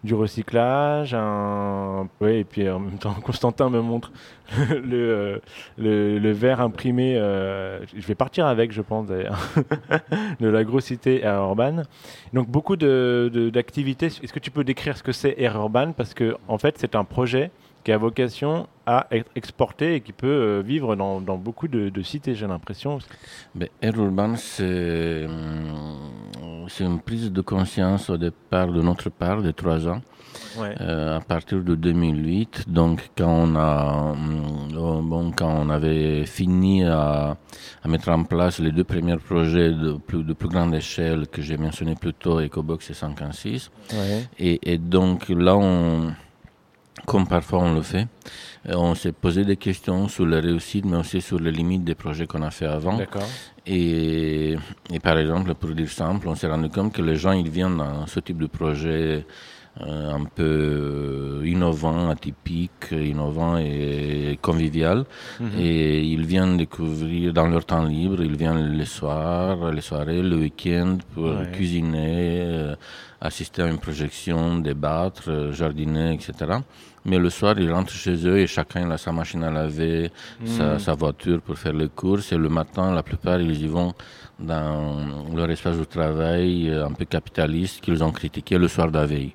du 0.04 0.14
recyclage, 0.14 1.16
un... 1.16 2.08
et 2.22 2.44
puis 2.44 2.70
en 2.70 2.80
même 2.80 3.00
temps, 3.00 3.14
Constantin 3.24 3.70
me 3.72 3.82
montre 3.82 4.12
le, 4.70 5.42
euh, 5.80 6.20
le, 6.20 6.32
verre 6.32 6.62
imprimé, 6.62 7.18
euh, 7.18 7.84
je 7.96 8.06
vais 8.06 8.14
partir 8.14 8.46
avec, 8.46 8.72
je 8.72 8.82
pense 8.84 9.08
de 10.40 10.48
l'agrocité 10.48 11.26
à 11.26 11.38
Urban. 11.38 11.82
Donc 12.34 12.48
beaucoup 12.48 12.76
de- 12.76 13.32
de- 13.34 13.50
d'activités. 13.50 14.06
Est-ce 14.08 14.32
que 14.34 14.40
tu 14.40 14.52
peux 14.52 14.64
décrire 14.64 14.96
ce 14.96 15.02
que 15.04 15.12
c'est 15.12 15.34
Air 15.40 15.56
Urban? 15.56 15.94
Parce 15.94 16.14
que 16.14 16.38
en 16.48 16.60
fait, 16.60 16.76
c'est 16.78 16.96
un 16.96 17.04
projet 17.04 17.50
qui 17.86 17.92
a 17.94 17.98
vocation 17.98 18.68
à 18.88 19.08
être 19.12 19.32
exporté 19.36 19.96
et 19.96 20.02
qui 20.02 20.12
peut 20.12 20.28
euh, 20.28 20.62
vivre 20.66 20.96
dans, 20.96 21.22
dans 21.22 21.38
beaucoup 21.38 21.68
de, 21.68 21.90
de 21.90 22.02
cités, 22.02 22.36
j'ai 22.36 22.48
l'impression. 22.48 23.00
Ben, 23.54 23.70
Air 23.82 23.96
Urban, 23.98 24.36
c'est 24.36 25.26
hum, 25.26 26.66
c'est 26.68 26.84
une 26.84 27.00
prise 27.00 27.32
de 27.32 27.42
conscience 27.42 28.10
au 28.10 28.18
départ 28.18 28.68
de 28.72 28.82
notre 28.82 29.10
part, 29.10 29.42
de 29.44 29.52
trois 29.52 29.88
ans, 29.88 30.02
Ouais. 30.60 30.74
euh, 30.82 31.18
à 31.18 31.22
partir 31.22 31.62
de 31.64 31.76
2008. 31.76 32.66
Donc, 32.70 33.10
quand 33.18 33.30
on, 33.30 33.56
a, 33.56 34.12
hum, 34.14 34.68
oh, 34.78 35.02
bon, 35.04 35.32
quand 35.32 35.54
on 35.56 35.70
avait 35.70 36.26
fini 36.26 36.84
à, 36.86 37.38
à 37.84 37.88
mettre 37.88 38.10
en 38.10 38.24
place 38.24 38.60
les 38.60 38.72
deux 38.72 38.84
premiers 38.84 39.18
projets 39.18 39.72
de 39.72 39.94
plus, 39.94 40.24
de 40.24 40.34
plus 40.34 40.50
grande 40.50 40.74
échelle 40.74 41.28
que 41.28 41.42
j'ai 41.42 41.58
mentionné 41.58 41.94
plus 41.96 42.14
tôt, 42.14 42.40
EcoBox 42.42 42.90
et 42.90 42.94
56, 42.96 43.70
Ouais. 43.94 44.24
Et, 44.40 44.74
et 44.74 44.78
donc 44.80 45.30
là, 45.30 45.56
on, 45.56 46.14
comme 47.06 47.28
parfois 47.28 47.60
on 47.60 47.74
le 47.76 47.82
fait, 47.82 48.08
euh, 48.70 48.74
on 48.76 48.96
s'est 48.96 49.12
posé 49.12 49.46
des 49.46 49.58
questions 49.58 50.08
sur 50.08 50.26
les 50.26 50.40
réussites, 50.40 50.86
mais 50.86 50.98
aussi 50.98 51.22
sur 51.22 51.40
les 51.40 51.52
limites 51.52 51.84
des 51.84 51.96
projets 51.96 52.28
qu'on 52.28 52.42
a 52.42 52.52
fait 52.52 52.66
avant. 52.66 52.98
Et, 53.68 54.56
et 54.92 55.00
par 55.00 55.18
exemple, 55.18 55.54
pour 55.56 55.72
dire 55.72 55.90
simple, 55.90 56.28
on 56.28 56.36
s'est 56.36 56.48
rendu 56.48 56.70
compte 56.70 56.94
que 56.94 57.02
les 57.02 57.16
gens, 57.16 57.32
ils 57.32 57.50
viennent 57.50 57.78
dans 57.78 58.06
ce 58.08 58.20
type 58.20 58.38
de 58.38 58.48
projet 58.48 59.26
euh, 59.82 60.14
un 60.14 60.24
peu 60.24 60.44
euh, 61.42 61.42
innovant, 61.46 62.10
atypique, 62.10 62.92
innovant 62.92 63.58
et 63.58 64.40
convivial. 64.42 65.04
Mhm. 65.40 65.50
Et 65.60 66.02
ils 66.02 66.26
viennent 66.26 66.58
découvrir 66.58 67.34
dans 67.34 67.48
leur 67.48 67.66
temps 67.66 67.84
libre, 67.84 68.24
ils 68.24 68.38
viennent 68.38 68.70
les 68.78 68.86
soirs, 68.86 69.72
les 69.72 69.82
soirées, 69.82 70.22
le 70.22 70.38
week-end 70.38 70.98
pour 71.14 71.26
Ouais. 71.26 71.52
cuisiner, 71.52 72.42
euh, 72.46 72.76
assister 73.20 73.64
à 73.64 73.68
une 73.68 73.80
projection, 73.80 74.60
débattre, 74.60 75.52
jardiner, 75.52 76.14
etc. 76.14 76.60
Mais 77.06 77.20
le 77.20 77.30
soir, 77.30 77.54
ils 77.60 77.72
rentrent 77.72 77.94
chez 77.94 78.16
eux 78.28 78.40
et 78.40 78.48
chacun 78.48 78.90
a 78.92 78.98
sa 78.98 79.12
machine 79.12 79.44
à 79.44 79.52
laver, 79.52 80.12
sa, 80.44 80.74
Mhm. 80.74 80.80
sa 80.80 80.94
voiture 80.94 81.40
pour 81.42 81.56
faire 81.58 81.74
les 81.74 81.88
courses. 81.90 82.32
Et 82.32 82.38
le 82.38 82.50
matin, 82.50 82.94
la 82.94 83.04
plupart, 83.04 83.40
ils 83.40 83.62
y 83.62 83.68
vont 83.68 83.94
dans 84.40 84.98
leur 85.36 85.50
espace 85.52 85.78
de 85.78 85.84
travail 85.86 86.70
euh, 86.70 86.86
un 86.88 86.92
peu 86.92 87.06
capitaliste 87.06 87.82
qu'ils 87.82 88.04
ont 88.04 88.12
critiqué 88.12 88.58
le 88.58 88.68
soir 88.68 88.88
de 88.92 88.98
la 88.98 89.06
veille. 89.06 89.34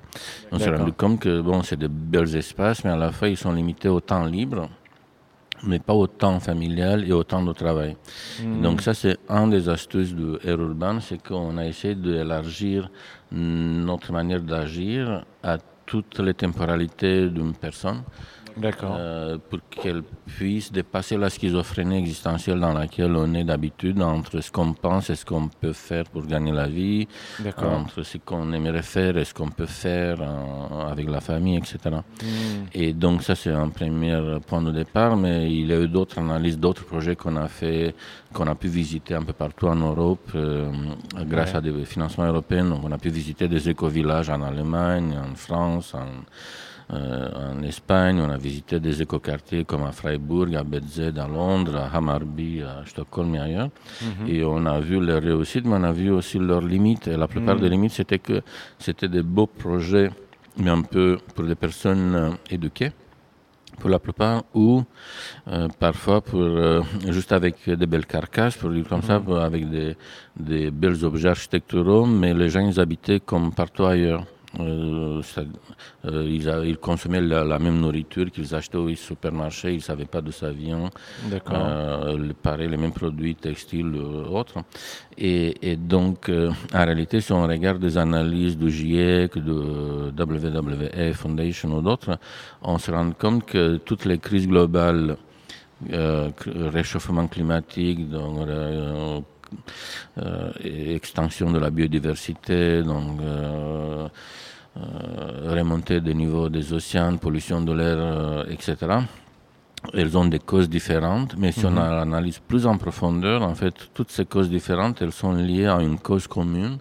On 0.51 0.59
s'est 0.59 0.69
rendu 0.75 0.91
compte 0.93 1.19
que 1.21 1.41
bon, 1.41 1.63
c'est 1.63 1.77
de 1.79 1.87
belles 1.87 2.35
espaces, 2.35 2.83
mais 2.83 2.91
à 2.91 2.97
la 2.97 3.11
fois, 3.11 3.29
ils 3.29 3.37
sont 3.37 3.53
limités 3.53 3.89
au 3.89 3.99
temps 4.01 4.25
libre 4.25 4.69
mais 5.63 5.77
pas 5.77 5.93
au 5.93 6.07
temps 6.07 6.39
familial 6.39 7.07
et 7.07 7.11
au 7.13 7.23
temps 7.23 7.43
de 7.43 7.53
travail. 7.53 7.95
Mhm. 8.43 8.63
Donc 8.63 8.81
ça, 8.81 8.95
c'est 8.95 9.17
un 9.29 9.47
des 9.47 9.69
astuces 9.69 10.15
de 10.15 10.39
Air 10.43 10.59
Urban, 10.59 10.99
c'est 10.99 11.21
qu'on 11.21 11.55
a 11.59 11.67
essayé 11.67 11.93
d'élargir 11.93 12.89
notre 13.31 14.11
manière 14.11 14.41
d'agir 14.41 15.23
à 15.43 15.57
toutes 15.91 16.19
les 16.19 16.33
temporalités 16.33 17.29
d'une 17.29 17.53
personne. 17.53 18.03
D'accord. 18.57 18.95
euh, 18.97 19.37
pour 19.49 19.59
qu'elle 19.69 20.03
puisse 20.25 20.71
dépasser 20.71 21.17
la 21.17 21.29
schizophrénie 21.29 21.97
existentielle 21.99 22.59
dans 22.59 22.73
laquelle 22.73 23.15
on 23.15 23.33
est 23.33 23.43
d'habitude 23.43 24.01
entre 24.01 24.41
ce 24.41 24.51
qu'on 24.51 24.73
pense 24.73 25.09
et 25.09 25.15
ce 25.15 25.25
qu'on 25.25 25.47
peut 25.47 25.73
faire 25.73 26.05
pour 26.05 26.25
gagner 26.25 26.51
la 26.51 26.67
vie, 26.67 27.07
entre 27.57 28.03
ce 28.03 28.17
qu'on 28.17 28.51
aimerait 28.53 28.81
faire 28.81 29.17
et 29.17 29.25
ce 29.25 29.33
qu'on 29.33 29.49
peut 29.49 29.65
faire 29.65 30.17
euh, 30.21 30.91
avec 30.91 31.09
la 31.09 31.21
famille, 31.21 31.57
etc. 31.57 31.77
Hmm. 32.21 32.65
Et 32.73 32.93
donc 32.93 33.23
ça 33.23 33.35
c'est 33.35 33.51
un 33.51 33.69
premier 33.69 34.17
point 34.47 34.61
de 34.61 34.71
départ, 34.71 35.15
mais 35.17 35.51
il 35.51 35.67
y 35.67 35.73
a 35.73 35.79
eu 35.79 35.87
d'autres 35.87 36.19
analyses, 36.19 36.57
d'autres 36.59 36.85
projets 36.85 37.15
qu'on 37.15 37.35
a 37.35 37.47
fait, 37.47 37.95
qu'on 38.33 38.47
a 38.47 38.55
pu 38.55 38.67
visiter 38.67 39.13
un 39.15 39.23
peu 39.23 39.33
partout 39.33 39.67
en 39.67 39.75
Europe 39.75 40.31
euh, 40.35 40.69
grâce 41.25 41.51
Ouais. 41.51 41.57
à 41.57 41.61
des 41.61 41.85
financements 41.85 42.25
européens. 42.25 42.65
Donc 42.65 42.81
on 42.83 42.91
a 42.91 42.97
pu 42.97 43.09
visiter 43.09 43.47
des 43.47 43.67
éco-villages 43.69 44.29
en 44.29 44.41
Allemagne, 44.41 45.17
en 45.17 45.35
France, 45.35 45.93
en, 45.95 46.05
euh, 46.91 47.29
en 47.51 47.63
Espagne. 47.63 48.19
On 48.19 48.29
a 48.29 48.37
visité 48.37 48.79
des 48.79 49.01
écoquartiers 49.01 49.63
comme 49.65 49.83
à 49.83 49.91
Freiburg, 49.91 50.55
à 50.55 50.63
Betzed, 50.63 51.17
à 51.17 51.27
Londres, 51.27 51.75
à 51.77 51.97
Hammarby, 51.97 52.61
à 52.63 52.83
Stockholm 52.85 53.33
et 53.35 53.39
ailleurs. 53.39 53.69
Mhm. 54.01 54.27
Et 54.27 54.43
on 54.43 54.65
a 54.65 54.79
vu 54.79 54.99
leurs 54.99 55.21
réussites, 55.23 55.65
mais 55.65 55.75
on 55.75 55.83
a 55.83 55.91
vu 55.93 56.09
aussi 56.11 56.37
leurs 56.39 56.61
limites. 56.61 57.07
Et 57.07 57.17
la 57.17 57.27
plupart 57.27 57.55
Mhm. 57.55 57.61
des 57.61 57.69
limites, 57.69 57.91
c'était 57.93 58.19
que 58.19 58.41
c'était 58.79 59.07
des 59.07 59.23
beaux 59.23 59.47
projets, 59.47 60.09
mais 60.57 60.69
un 60.69 60.81
peu 60.81 61.17
pour 61.35 61.45
des 61.45 61.55
personnes 61.55 62.15
euh, 62.15 62.29
éduquées, 62.49 62.91
pour 63.79 63.89
la 63.89 63.99
plupart, 63.99 64.43
ou 64.53 64.83
euh, 65.47 65.67
parfois 65.79 66.19
pour 66.21 66.41
euh, 66.41 66.81
juste 67.09 67.31
avec 67.31 67.55
des 67.69 67.85
belles 67.87 68.05
carcasses, 68.05 68.57
pour 68.57 68.69
dire 68.69 68.85
comme 68.87 69.01
ça, 69.01 69.17
Mhm. 69.19 69.25
pour- 69.25 69.39
avec 69.39 69.69
des, 69.69 69.95
des 70.37 70.69
belles 70.71 71.03
objets 71.05 71.29
architecturaux, 71.29 72.05
mais 72.05 72.33
les 72.33 72.49
gens 72.49 72.67
ils 72.67 72.79
habitaient 72.79 73.21
comme 73.21 73.53
partout 73.53 73.85
ailleurs. 73.85 74.25
Euh, 74.59 75.21
euh, 76.05 76.25
ils, 76.29 76.49
a- 76.49 76.65
ils 76.65 76.77
consommaient 76.77 77.21
la, 77.21 77.43
la 77.45 77.57
même 77.57 77.79
nourriture 77.79 78.29
qu'ils 78.29 78.53
achetaient 78.53 78.77
au 78.77 78.93
supermarché, 78.95 79.69
ils 79.71 79.75
ne 79.77 79.81
savaient 79.81 80.03
pas 80.05 80.19
d'où 80.21 80.31
ça 80.33 80.51
vient. 80.51 80.89
Euh, 81.55 82.17
le- 82.17 82.33
pareil, 82.33 82.67
les 82.69 82.75
mêmes 82.75 82.91
produits 82.91 83.35
textiles, 83.35 83.93
euh, 83.95 84.25
autres. 84.25 84.59
Et, 85.17 85.71
et 85.71 85.77
donc, 85.77 86.29
en 86.73 86.83
réalité, 86.85 87.21
si 87.21 87.31
on 87.31 87.43
regarde 87.47 87.79
des 87.79 87.97
analyses 87.97 88.57
du 88.57 88.69
GIEC, 88.69 89.37
de 89.37 90.11
WWF 90.17 91.15
Foundation 91.17 91.77
ou 91.77 91.81
d'autres, 91.81 92.17
on 92.61 92.77
se 92.77 92.91
rend 92.91 93.11
compte 93.11 93.45
que 93.45 93.77
toutes 93.77 94.03
les 94.05 94.17
crises 94.17 94.47
globales, 94.47 95.15
réchauffement 95.89 97.27
climatique, 97.27 98.09
donc, 98.09 98.47
extension 100.63 101.51
de 101.51 101.59
la 101.59 101.69
biodiversité, 101.69 102.83
donc 102.83 103.19
euh, 103.21 104.07
euh, 104.77 105.53
remontée 105.53 105.99
des 105.99 106.13
niveaux 106.13 106.49
des 106.49 106.73
océans, 106.73 107.17
pollution 107.17 107.61
de 107.61 107.73
l'air, 107.73 107.97
euh, 107.99 108.45
etc. 108.49 108.77
Elles 109.93 110.17
ont 110.17 110.25
des 110.25 110.39
causes 110.39 110.69
différentes, 110.69 111.35
mais 111.37 111.51
si 111.51 111.65
on 111.65 111.75
analyse 111.75 112.39
plus 112.39 112.67
en 112.67 112.77
profondeur, 112.77 113.41
en 113.41 113.55
fait, 113.55 113.73
toutes 113.95 114.11
ces 114.11 114.25
causes 114.25 114.49
différentes, 114.49 115.01
elles 115.01 115.11
sont 115.11 115.33
liées 115.33 115.65
à 115.65 115.81
une 115.81 115.97
cause 115.97 116.27
commune 116.27 116.77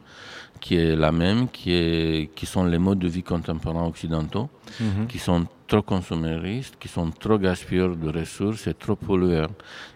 qui 0.61 0.77
est 0.77 0.94
la 0.96 1.11
même, 1.12 1.49
qui, 1.49 1.73
est, 1.73 2.31
qui 2.35 2.46
sont 2.46 2.64
les 2.64 2.79
modes 2.79 2.99
de 2.99 3.09
vie 3.09 3.23
contemporains 3.23 3.87
occidentaux, 3.87 4.49
Mhm. 4.81 5.07
qui 5.09 5.18
sont 5.18 5.46
trop 5.66 5.83
consuméristes, 5.83 6.77
qui 6.79 6.88
sont 6.88 7.11
trop 7.11 7.38
gaspilleurs 7.38 7.96
de 7.96 8.09
ressources 8.11 8.66
et 8.66 8.75
trop 8.75 8.96
pollueurs. 8.96 9.51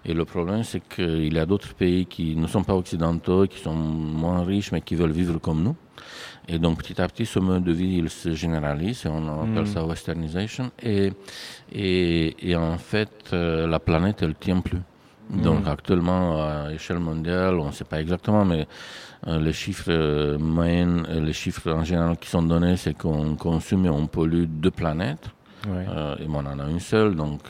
Et 0.05 0.15
le 0.15 0.25
problème, 0.25 0.63
c'est 0.65 0.83
qu'il 0.89 1.33
y 1.35 1.39
a 1.39 1.47
d'autres 1.47 1.75
pays 1.75 2.07
qui 2.07 2.35
ne 2.37 2.47
sont 2.47 2.63
pas 2.65 2.75
occidentaux, 2.75 3.47
qui 3.47 3.59
sont 3.61 3.75
moins 3.75 4.43
riches, 4.45 4.73
mais 4.73 4.81
qui 4.81 4.95
veulent 4.95 5.13
vivre 5.13 5.39
comme 5.39 5.63
nous. 5.63 5.77
Et 6.49 6.59
donc, 6.59 6.79
petit 6.79 7.01
à 7.01 7.09
petit, 7.09 7.25
ce 7.27 7.39
mode 7.39 7.65
de 7.65 7.73
vie, 7.73 7.97
il 7.99 8.11
se 8.11 8.35
généralise, 8.35 9.05
et 9.07 9.09
on 9.09 9.43
appelle 9.43 9.67
ça 9.67 9.85
westernization. 9.85 10.71
Et, 10.83 11.11
et, 11.73 12.51
et 12.51 12.57
en 12.57 12.79
fait, 12.79 13.11
euh, 13.33 13.67
la 13.67 13.79
planète, 13.81 14.23
elle 14.23 14.35
tient 14.35 14.61
plus. 14.61 14.79
Donc, 15.31 15.67
actuellement, 15.67 16.43
à 16.43 16.73
échelle 16.73 16.99
mondiale, 16.99 17.55
on 17.59 17.67
ne 17.67 17.73
sait 17.73 17.85
pas 17.85 18.01
exactement, 18.01 18.45
mais 18.45 18.67
euh, 19.27 19.39
les 19.41 19.53
chiffres 19.53 19.91
euh, 19.91 20.39
moyennes, 20.39 21.07
euh, 21.09 21.21
les 21.21 21.33
chiffres 21.33 21.71
en 21.73 21.83
général 21.83 22.17
qui 22.19 22.29
sont 22.29 22.43
donnés, 22.43 22.77
c'est 22.77 22.95
qu'on 22.97 23.35
consomme 23.35 23.87
et 23.87 23.91
on 23.91 24.07
pollue 24.07 24.45
deux 24.47 24.71
planètes. 24.71 25.31
Ouais. 25.67 25.87
Euh, 25.89 26.15
et 26.19 26.27
on 26.29 26.35
en 26.41 26.59
a 26.59 26.69
une 26.69 26.79
seule, 26.79 27.15
donc 27.17 27.41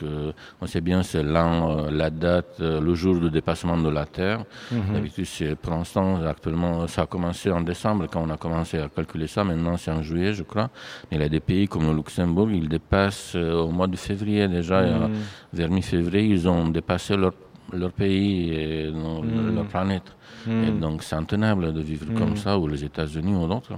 on 0.61 0.65
sait 0.67 0.79
bien 0.79 1.03
c'est 1.03 1.21
l'an, 1.21 1.87
la 1.91 2.09
date, 2.09 2.59
le 2.61 2.95
jour 2.95 3.19
de 3.19 3.27
dépassement 3.27 3.75
de 3.77 3.89
la 3.89 4.05
Terre. 4.05 4.45
Mhm. 4.71 4.93
D'habitude, 4.93 5.25
c'est 5.25 5.53
pour 5.55 5.73
l'instant, 5.73 6.23
actuellement, 6.25 6.87
ça 6.87 7.01
a 7.01 7.05
commencé 7.07 7.51
en 7.51 7.59
décembre 7.59 8.07
quand 8.09 8.23
on 8.25 8.29
a 8.29 8.37
commencé 8.37 8.79
à 8.79 8.87
calculer 8.87 9.27
ça. 9.27 9.43
Maintenant, 9.43 9.75
c'est 9.75 9.91
en 9.91 10.01
juillet, 10.01 10.33
je 10.33 10.43
crois. 10.43 10.69
Mais 11.11 11.17
il 11.17 11.23
y 11.23 11.25
a 11.25 11.29
des 11.29 11.41
pays 11.41 11.67
comme 11.67 11.87
le 11.87 11.93
Luxembourg, 11.93 12.49
ils 12.51 12.69
dépassent 12.69 13.35
au 13.35 13.67
mois 13.67 13.87
de 13.87 13.97
février 13.97 14.47
déjà, 14.47 14.81
Mhm. 14.81 15.09
vers 15.51 15.69
mi-février, 15.69 16.23
ils 16.35 16.47
ont 16.47 16.69
dépassé 16.69 17.17
leur, 17.17 17.33
leur 17.73 17.91
pays 17.91 18.51
et 18.53 18.91
non, 18.91 19.21
leur 19.23 19.65
planète. 19.65 20.15
Et 20.47 20.49
Mhm. 20.71 20.79
donc, 20.79 21.03
c'est 21.03 21.15
intenable 21.15 21.73
de 21.73 21.81
vivre 21.81 22.07
comme 22.15 22.31
Mhm. 22.31 22.37
ça, 22.37 22.57
ou 22.59 22.67
les 22.67 22.83
États-Unis 22.83 23.33
ou 23.35 23.47
d'autres. 23.47 23.73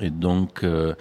Et 0.00 0.10
donc, 0.10 0.62
euh, 0.62 0.94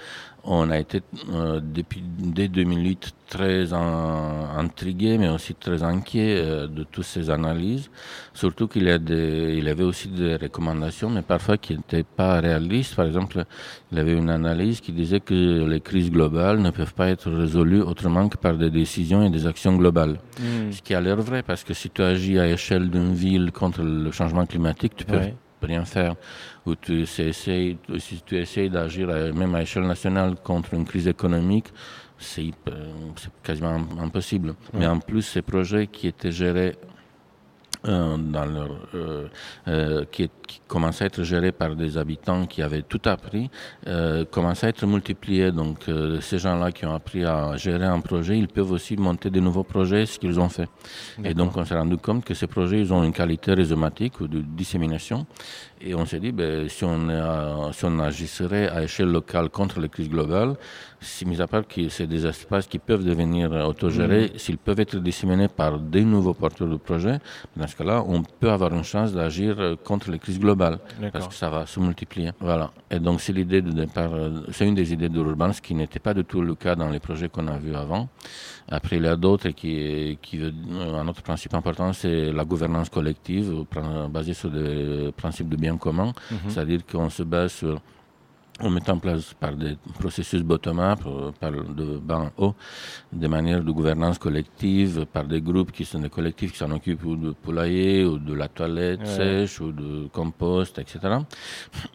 on 0.48 0.70
a 0.70 0.78
été, 0.78 1.02
euh, 1.34 1.60
depuis, 1.60 2.04
dès 2.04 2.48
2008, 2.48 3.14
très 3.28 3.74
en- 3.74 4.48
intrigué, 4.58 5.18
mais 5.18 5.28
aussi 5.28 5.56
très 5.56 5.82
inquiet 5.82 6.36
euh, 6.38 6.68
de 6.68 6.84
toutes 6.84 7.04
ces 7.06 7.30
analyses. 7.32 7.90
Surtout 8.34 8.68
qu'il 8.68 8.84
y, 8.84 8.92
a 8.92 9.00
des, 9.00 9.56
il 9.58 9.64
y 9.64 9.70
avait 9.70 9.84
aussi 9.84 10.08
des 10.08 10.36
recommandations, 10.36 11.10
mais 11.10 11.24
parfois 11.24 11.58
qui 11.58 11.74
n'étaient 11.76 12.04
pas 12.04 12.40
réalistes. 12.40 12.96
Par 12.96 13.06
exemple, 13.08 13.44
il 13.92 13.98
y 13.98 14.02
avait 14.02 14.16
une 14.16 14.30
analyse 14.30 14.82
qui 14.82 14.92
disait 14.92 15.20
que 15.20 15.66
les 15.66 15.82
crises 15.82 16.12
globales 16.12 16.60
ne 16.62 16.70
peuvent 16.70 16.94
pas 16.94 17.10
être 17.10 17.32
résolues 17.32 17.82
autrement 17.82 18.30
que 18.30 18.38
par 18.38 18.56
des 18.56 18.70
décisions 18.70 19.24
et 19.26 19.32
des 19.32 19.48
actions 19.48 19.76
globales. 19.76 20.20
Mhm. 20.40 20.72
Ce 20.72 20.82
qui 20.84 20.94
a 20.94 21.02
l'air 21.02 21.18
vrai, 21.18 21.42
parce 21.42 21.64
que 21.64 21.74
si 21.74 21.90
tu 21.90 22.04
agis 22.04 22.38
à 22.40 22.48
échelle 22.48 22.90
d'une 22.92 23.14
ville 23.14 23.52
contre 23.52 23.82
le 23.82 24.12
changement 24.12 24.46
climatique, 24.46 24.94
tu 24.96 25.06
peux 25.06 25.18
Ouais. 25.18 25.36
Rien 25.66 25.86
faire. 25.86 26.16
Ou 26.66 26.76
tu 26.76 27.02
essayes, 27.02 27.78
si 28.00 28.22
tu 28.26 28.38
essayes 28.38 28.70
d'agir 28.70 29.10
à- 29.10 29.32
même 29.32 29.54
à 29.56 29.62
échelle 29.62 29.84
nationale 29.88 30.36
contre 30.44 30.74
une 30.74 30.86
crise 30.86 31.08
économique, 31.08 31.68
c'est 32.18 32.52
c'est 33.18 33.30
quasiment 33.44 33.76
im- 33.76 34.04
impossible. 34.04 34.56
Mais 34.74 34.88
en 34.88 35.00
plus, 35.00 35.22
ces 35.24 35.42
projets 35.42 35.88
qui 35.88 36.08
étaient 36.08 36.32
gérés 36.32 36.76
euh, 36.76 36.88
dans 37.86 38.46
leur, 38.46 38.70
euh, 38.96 39.28
euh, 39.68 40.06
qui, 40.12 40.24
est- 40.24 40.32
qui 40.48 40.62
commençaient 40.68 41.06
à 41.06 41.08
être 41.08 41.24
gérés 41.24 41.52
par 41.52 41.76
des 41.76 41.98
habitants 41.98 42.46
qui 42.46 42.62
avaient 42.62 42.82
tout 42.82 43.02
appris, 43.06 43.50
euh, 43.88 44.26
commençaient 44.26 44.68
à 44.68 44.70
être 44.70 44.86
multipliés. 44.86 45.52
Donc, 45.52 45.88
euh, 45.88 46.20
ces 46.22 46.40
gens-là 46.40 46.72
qui 46.72 46.86
ont 46.86 46.94
appris 46.94 47.24
à 47.26 47.56
gérer 47.58 47.86
un 47.86 48.00
projet, 48.00 48.38
ils 48.38 48.48
peuvent 48.48 48.72
aussi 48.72 48.96
monter 48.98 49.30
de 49.30 49.40
nouveaux 49.40 49.64
projets, 49.64 50.06
ce 50.06 50.20
qu'ils 50.20 50.40
ont 50.40 50.50
fait. 50.50 50.70
Et 51.24 51.34
donc, 51.34 51.56
on 51.58 51.66
s'est 51.66 51.78
rendu 51.78 51.98
compte 51.98 52.24
que 52.26 52.34
ces 52.34 52.48
projets, 52.48 52.80
ils 52.80 52.92
ont 52.94 53.04
une 53.04 53.14
qualité 53.14 53.54
rhizomatique 53.54 54.20
ou 54.22 54.28
de 54.28 54.40
dissémination. 54.42 55.26
Et 55.82 55.94
on 55.94 56.06
s'est 56.06 56.20
dit, 56.20 56.32
ben, 56.32 56.68
si, 56.70 56.84
on, 56.84 57.72
si 57.74 57.86
agisserait 57.86 58.68
à 58.70 58.84
échelle 58.84 59.10
locale 59.12 59.50
contre 59.50 59.80
les 59.80 59.90
crises 59.90 60.10
globales, 60.10 60.56
si 61.06 61.26
mis 61.26 61.42
à 61.42 61.48
part 61.48 61.68
que 61.68 61.88
c'est 61.90 62.08
des 62.08 62.26
espaces 62.26 62.68
qui 62.68 62.80
peuvent 62.80 63.06
devenir 63.06 63.52
euh, 63.54 63.64
autogérés, 63.64 64.34
s'ils 64.38 64.58
peuvent 64.58 64.80
être 64.80 64.98
disséminés 64.98 65.48
par 65.48 65.80
des 65.80 66.04
nouveaux 66.04 66.34
porteurs 66.34 66.68
de 66.68 66.76
projets, 66.76 67.20
dans 67.56 67.68
ce 67.68 67.76
cas-là, 67.76 68.04
on 68.06 68.24
peut 68.24 68.50
avoir 68.50 68.74
une 68.74 68.84
chance 68.84 69.14
d'agir 69.14 69.56
euh, 69.60 69.76
contre 69.76 70.12
les 70.12 70.20
crises 70.20 70.40
globales, 70.40 70.80
parce 71.14 71.28
que 71.28 71.34
ça 71.34 71.50
va 71.50 71.66
se 71.66 71.80
multiplier. 71.80 72.32
Voilà. 72.40 72.72
Et 72.90 73.00
donc 73.00 73.22
c'est 73.22 73.34
l'idée 73.34 73.62
de 73.62 73.72
départ, 73.72 74.14
euh, 74.14 74.42
c'est 74.52 74.68
une 74.68 74.76
des 74.76 74.92
idées 74.92 75.10
de 75.10 75.22
l'urban, 75.22 75.54
ce 75.54 75.62
qui 75.62 75.76
n'était 75.76 76.00
pas 76.00 76.14
du 76.14 76.24
tout 76.26 76.42
le 76.42 76.56
cas 76.56 76.76
dans 76.76 76.90
les 76.90 77.00
projets 77.00 77.30
qu'on 77.30 77.48
a 77.48 77.58
vus 77.58 77.76
avant. 77.76 78.10
Après, 78.68 78.98
il 78.98 79.04
y 79.04 79.08
a 79.08 79.16
d'autres 79.16 79.50
qui, 79.50 80.18
qui 80.24 80.42
un 80.42 81.08
autre 81.08 81.22
principe 81.22 81.54
important, 81.54 81.94
c'est 81.94 82.32
la 82.32 82.44
gouvernance 82.44 82.90
collective, 82.90 83.64
basée 84.10 84.34
sur 84.34 84.50
des 84.50 85.12
principes 85.16 85.50
de 85.50 85.56
bien 85.56 85.78
commun, 85.78 86.14
c'est-à-dire 86.48 86.82
qu'on 86.92 87.10
se 87.12 87.22
base 87.22 87.52
sur 87.54 87.80
on 88.62 88.70
met 88.70 88.90
en 88.90 88.98
place 89.00 89.34
par 89.34 89.54
des 89.54 89.76
processus 90.00 90.42
bottom-up, 90.42 91.00
euh, 91.06 91.32
par 91.40 91.52
de 91.52 91.98
bas 91.98 92.20
en 92.20 92.32
haut, 92.44 92.56
des 93.12 93.28
manières 93.28 93.62
de 93.62 93.70
gouvernance 93.72 94.18
collective, 94.18 95.06
par 95.12 95.26
des 95.26 95.42
groupes 95.42 95.74
qui 95.74 95.84
sont 95.84 96.00
des 96.00 96.10
collectifs 96.10 96.54
qui 96.54 96.58
s'en 96.60 96.72
occupent 96.72 97.04
ou 97.04 97.18
de 97.18 97.32
poulailler, 97.32 98.06
ou 98.06 98.18
de 98.18 98.34
la 98.34 98.48
toilette 98.48 99.02
Ouais. 99.02 99.06
sèche, 99.08 99.60
ou 99.60 99.72
de 99.74 100.08
compost, 100.08 100.80
etc. 100.80 101.00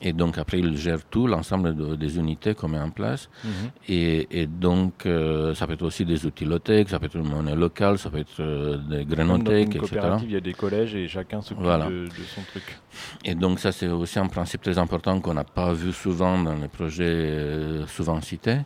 Et 0.03 0.13
donc 0.13 0.37
après, 0.37 0.59
ils 0.59 0.77
gèrent 0.77 1.05
tout, 1.05 1.27
l'ensemble 1.27 1.75
de- 1.75 1.97
des 1.97 2.19
unités 2.19 2.55
qu'on 2.55 2.69
met 2.69 2.79
en 2.79 2.91
place. 2.91 3.31
Mhm. 3.43 3.51
Et, 3.89 4.43
et 4.43 4.47
donc, 4.47 5.07
euh, 5.07 5.55
ça 5.55 5.67
peut 5.67 5.73
être 5.73 5.83
aussi 5.83 6.05
des 6.05 6.27
outils 6.27 6.45
low-tech, 6.45 6.89
ça 6.89 6.99
peut 6.99 7.07
être 7.07 7.17
une 7.17 7.29
monnaie 7.29 7.57
locale, 7.57 7.97
ça 7.99 8.11
peut 8.11 8.19
être 8.19 8.39
euh, 8.41 8.77
des 8.77 9.03
une 9.03 9.41
etc. 9.63 10.01
il 10.25 10.31
y 10.33 10.37
a 10.37 10.41
des 10.41 10.53
collèges 10.53 10.95
et 10.95 11.09
chacun 11.09 11.41
s'occupe 11.41 11.65
Voilà. 11.65 11.87
de, 11.87 12.05
de 12.05 12.25
son 12.35 12.43
truc. 12.43 12.79
Et 13.25 13.35
donc 13.35 13.61
ça, 13.61 13.73
c'est 13.73 13.89
aussi 13.89 14.19
un 14.19 14.27
principe 14.27 14.61
très 14.63 14.77
important 14.79 15.21
qu'on 15.21 15.35
n'a 15.35 15.45
pas 15.45 15.73
vu 15.73 15.93
souvent 15.93 16.37
dans 16.39 16.50
les 16.55 16.69
projets 16.69 17.05
euh, 17.05 17.87
souvent 17.87 18.21
cités. 18.21 18.59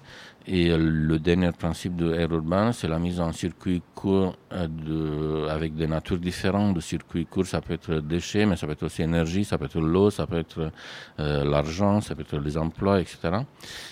Et 0.46 0.70
euh, 0.70 0.76
le 0.78 1.18
dernier 1.18 1.52
principe 1.52 1.96
de 1.96 2.12
Air 2.12 2.30
Urbain, 2.30 2.72
c'est 2.72 2.86
la 2.86 2.98
mise 2.98 3.18
en 3.18 3.32
circuit 3.32 3.80
court 3.94 4.36
euh, 4.52 4.68
de, 4.68 5.48
avec 5.48 5.74
des 5.74 5.86
natures 5.86 6.18
différentes 6.18 6.74
de 6.74 6.80
circuits 6.80 7.24
courts. 7.24 7.46
Ça 7.46 7.62
peut 7.62 7.72
être 7.72 7.94
déchets, 8.00 8.44
mais 8.44 8.56
ça 8.56 8.66
peut 8.66 8.74
être 8.74 8.82
aussi 8.82 9.00
énergie, 9.02 9.44
ça 9.44 9.56
peut 9.56 9.64
être 9.64 9.80
l'eau, 9.80 10.10
ça 10.10 10.26
peut 10.26 10.38
être 10.38 10.70
euh, 11.18 11.44
l'argent, 11.44 12.02
ça 12.02 12.14
peut 12.14 12.20
être 12.22 12.36
les 12.38 12.58
emplois, 12.58 13.00
etc. 13.00 13.16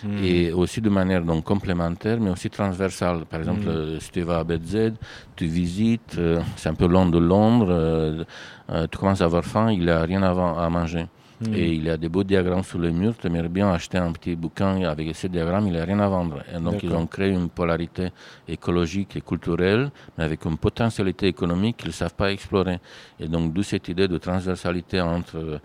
Hmm. 0.04 0.18
Et 0.22 0.52
aussi 0.52 0.82
de 0.82 0.90
manière 0.90 1.22
donc 1.24 1.44
complémentaire, 1.44 2.20
mais 2.20 2.28
aussi 2.30 2.50
transversale. 2.50 3.24
Par 3.24 3.40
exemple, 3.40 3.62
Mm. 3.62 3.68
euh, 3.68 4.00
si 4.00 4.10
tu 4.10 4.20
vas 4.22 4.40
à 4.40 4.44
BZ, 4.44 4.92
tu 5.36 5.46
visites, 5.46 6.16
euh, 6.18 6.40
c'est 6.56 6.68
un 6.68 6.74
peu 6.74 6.86
long 6.86 7.06
de 7.06 7.18
Londres, 7.18 7.68
euh, 7.70 8.24
tu 8.90 8.98
commences 8.98 9.20
à 9.20 9.24
avoir 9.24 9.44
faim, 9.44 9.70
il 9.72 9.80
n'y 9.80 9.90
a 9.90 10.02
rien 10.02 10.22
avant 10.22 10.58
à 10.58 10.68
manger. 10.68 11.06
Hmm. 11.48 11.54
Et 11.54 11.72
il 11.72 11.84
y 11.84 11.90
a 11.90 11.96
des 11.96 12.08
beaux 12.08 12.22
diagrammes 12.24 12.62
sur 12.62 12.78
les 12.78 12.92
murs. 12.92 13.14
Tu 13.18 13.26
aimerais 13.26 13.48
bien 13.48 13.70
acheter 13.72 13.98
un 13.98 14.12
petit 14.12 14.36
bouquin 14.36 14.82
avec 14.84 15.14
ces 15.16 15.28
diagrammes, 15.28 15.66
il 15.66 15.72
n'y 15.72 15.78
a 15.78 15.84
rien 15.84 15.98
à 16.00 16.08
vendre. 16.08 16.42
Et 16.54 16.58
donc, 16.60 16.74
ils 16.82 16.92
ont 16.94 17.06
créé 17.06 17.30
une 17.30 17.48
polarité 17.48 18.10
écologique 18.46 19.16
et 19.16 19.20
culturelle, 19.22 19.90
mais 20.16 20.24
avec 20.24 20.44
une 20.44 20.56
potentialité 20.56 21.26
économique 21.26 21.78
qu'ils 21.78 21.88
ne 21.88 21.92
savent 21.92 22.14
pas 22.14 22.30
explorer. 22.32 22.78
Et 23.18 23.28
donc, 23.28 23.52
d'où 23.52 23.62
cette 23.62 23.88
idée 23.88 24.08
de 24.08 24.18
transversalité 24.18 25.00
entre 25.00 25.60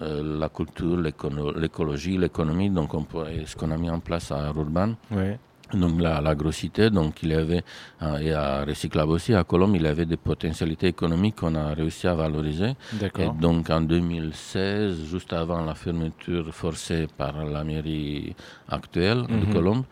euh, 0.00 0.38
la 0.38 0.48
culture, 0.48 0.96
l'écologie, 0.96 2.16
l'économie, 2.18 2.70
donc 2.70 2.94
on 2.94 3.02
peut- 3.02 3.26
et 3.28 3.44
ce 3.46 3.56
qu'on 3.56 3.70
a 3.70 3.76
mis 3.76 3.90
en 3.90 4.00
place 4.00 4.30
à 4.32 4.52
Urban. 4.56 4.94
Ouais. 5.10 5.38
Donc 5.74 6.00
la, 6.00 6.20
la 6.22 6.34
grossité, 6.34 6.88
donc 6.88 7.22
il 7.22 7.30
y 7.30 7.34
avait, 7.34 7.62
euh, 8.02 8.16
et 8.18 8.32
à 8.32 8.64
Recyclable 8.64 9.12
aussi, 9.12 9.34
à 9.34 9.44
Colombe, 9.44 9.76
il 9.76 9.82
y 9.82 9.86
avait 9.86 10.06
des 10.06 10.16
potentialités 10.16 10.86
économiques 10.86 11.36
qu'on 11.36 11.54
a 11.54 11.74
réussi 11.74 12.06
à 12.06 12.14
valoriser. 12.14 12.72
Et 13.18 13.28
donc 13.40 13.68
en 13.68 13.82
2016, 13.82 15.04
juste 15.10 15.32
avant 15.34 15.62
la 15.64 15.74
fermeture 15.74 16.54
forcée 16.54 17.06
par 17.16 17.44
la 17.44 17.64
mairie 17.64 18.34
actuelle 18.68 19.24
Mhm. 19.28 19.40
de 19.46 19.52
Colombe, 19.52 19.84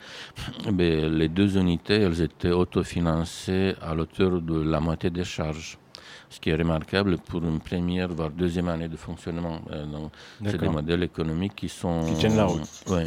ben, 0.73 1.13
les 1.19 1.29
deux 1.29 1.59
unités, 1.59 2.01
elles 2.01 2.23
étaient 2.23 2.53
autofinancées 2.53 3.75
à 3.83 3.95
l'auteur 3.95 4.41
de 4.41 4.59
la 4.63 4.81
moitié 4.81 5.11
des 5.11 5.25
charges. 5.25 5.77
Ce 6.29 6.41
qui 6.41 6.51
est 6.51 6.57
remarquable 6.57 7.19
pour 7.19 7.43
une 7.45 7.61
première, 7.61 8.09
voire 8.09 8.31
deuxième 8.31 8.69
année 8.69 8.89
de 8.89 8.97
fonctionnement. 8.97 9.61
Euh, 9.71 9.87
donc, 9.87 10.11
c'est 10.45 10.59
des 10.59 10.69
modèles 10.69 11.05
économiques 11.05 11.55
qui 11.55 11.69
sont... 11.69 12.01
Qui 12.07 12.15
tiennent 12.15 12.37
la 12.37 12.47
route. 12.47 12.63
Ouais. 12.89 13.05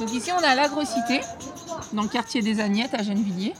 Donc 0.00 0.12
ici, 0.12 0.30
on 0.32 0.42
a 0.44 0.54
l'Agrocité, 0.54 1.20
dans 1.92 2.02
le 2.02 2.08
quartier 2.08 2.40
des 2.42 2.60
Agnettes 2.60 2.94
à 2.94 3.02
Gennevilliers. 3.02 3.54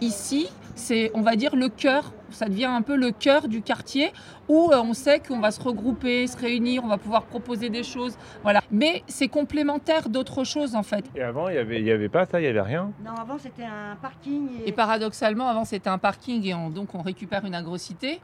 Ici, 0.00 0.48
c'est, 0.74 1.10
on 1.14 1.20
va 1.22 1.36
dire, 1.36 1.56
le 1.56 1.68
cœur, 1.68 2.12
ça 2.30 2.46
devient 2.46 2.66
un 2.66 2.82
peu 2.82 2.94
le 2.96 3.10
cœur 3.10 3.48
du 3.48 3.60
quartier 3.60 4.12
où 4.48 4.70
euh, 4.72 4.80
on 4.82 4.94
sait 4.94 5.20
qu'on 5.20 5.40
va 5.40 5.50
se 5.50 5.60
regrouper, 5.60 6.26
se 6.26 6.36
réunir, 6.38 6.82
on 6.84 6.88
va 6.88 6.96
pouvoir 6.96 7.24
proposer 7.24 7.68
des 7.70 7.82
choses. 7.82 8.16
Voilà. 8.42 8.62
Mais 8.70 9.02
c'est 9.08 9.28
complémentaire 9.28 10.08
d'autres 10.08 10.44
choses 10.44 10.74
en 10.76 10.82
fait. 10.82 11.04
Et 11.16 11.22
avant, 11.22 11.48
il 11.48 11.52
n'y 11.54 11.58
avait, 11.58 11.82
y 11.82 11.90
avait 11.90 12.08
pas 12.08 12.24
ça, 12.24 12.38
il 12.40 12.44
n'y 12.44 12.48
avait 12.48 12.60
rien? 12.62 12.92
Non, 13.04 13.12
avant 13.20 13.36
c'était 13.38 13.64
un 13.64 13.96
parking. 14.00 14.48
Et... 14.64 14.68
Et 14.68 14.72
paradoxalement, 14.72 15.48
avant 15.48 15.64
c'était 15.64 15.90
un 15.90 15.98
parking 15.98 16.44
et 16.46 16.54
on- 16.54 16.70
donc 16.70 16.94
on 16.94 17.02
récupère 17.02 17.44
une 17.44 17.54
agrocité. 17.54 18.20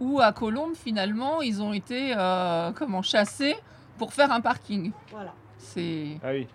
Où 0.00 0.20
à 0.20 0.32
Colombes, 0.32 0.74
finalement, 0.74 1.40
ils 1.40 1.62
ont 1.62 1.72
été 1.72 2.12
euh, 2.16 2.70
comment 2.74 3.00
chassés 3.02 3.56
pour 3.96 4.12
faire 4.12 4.30
un 4.30 4.40
parking. 4.42 4.92
Voilà. 5.10 5.32
C'est 5.58 6.18
Ah 6.22 6.28
oui. 6.32 6.46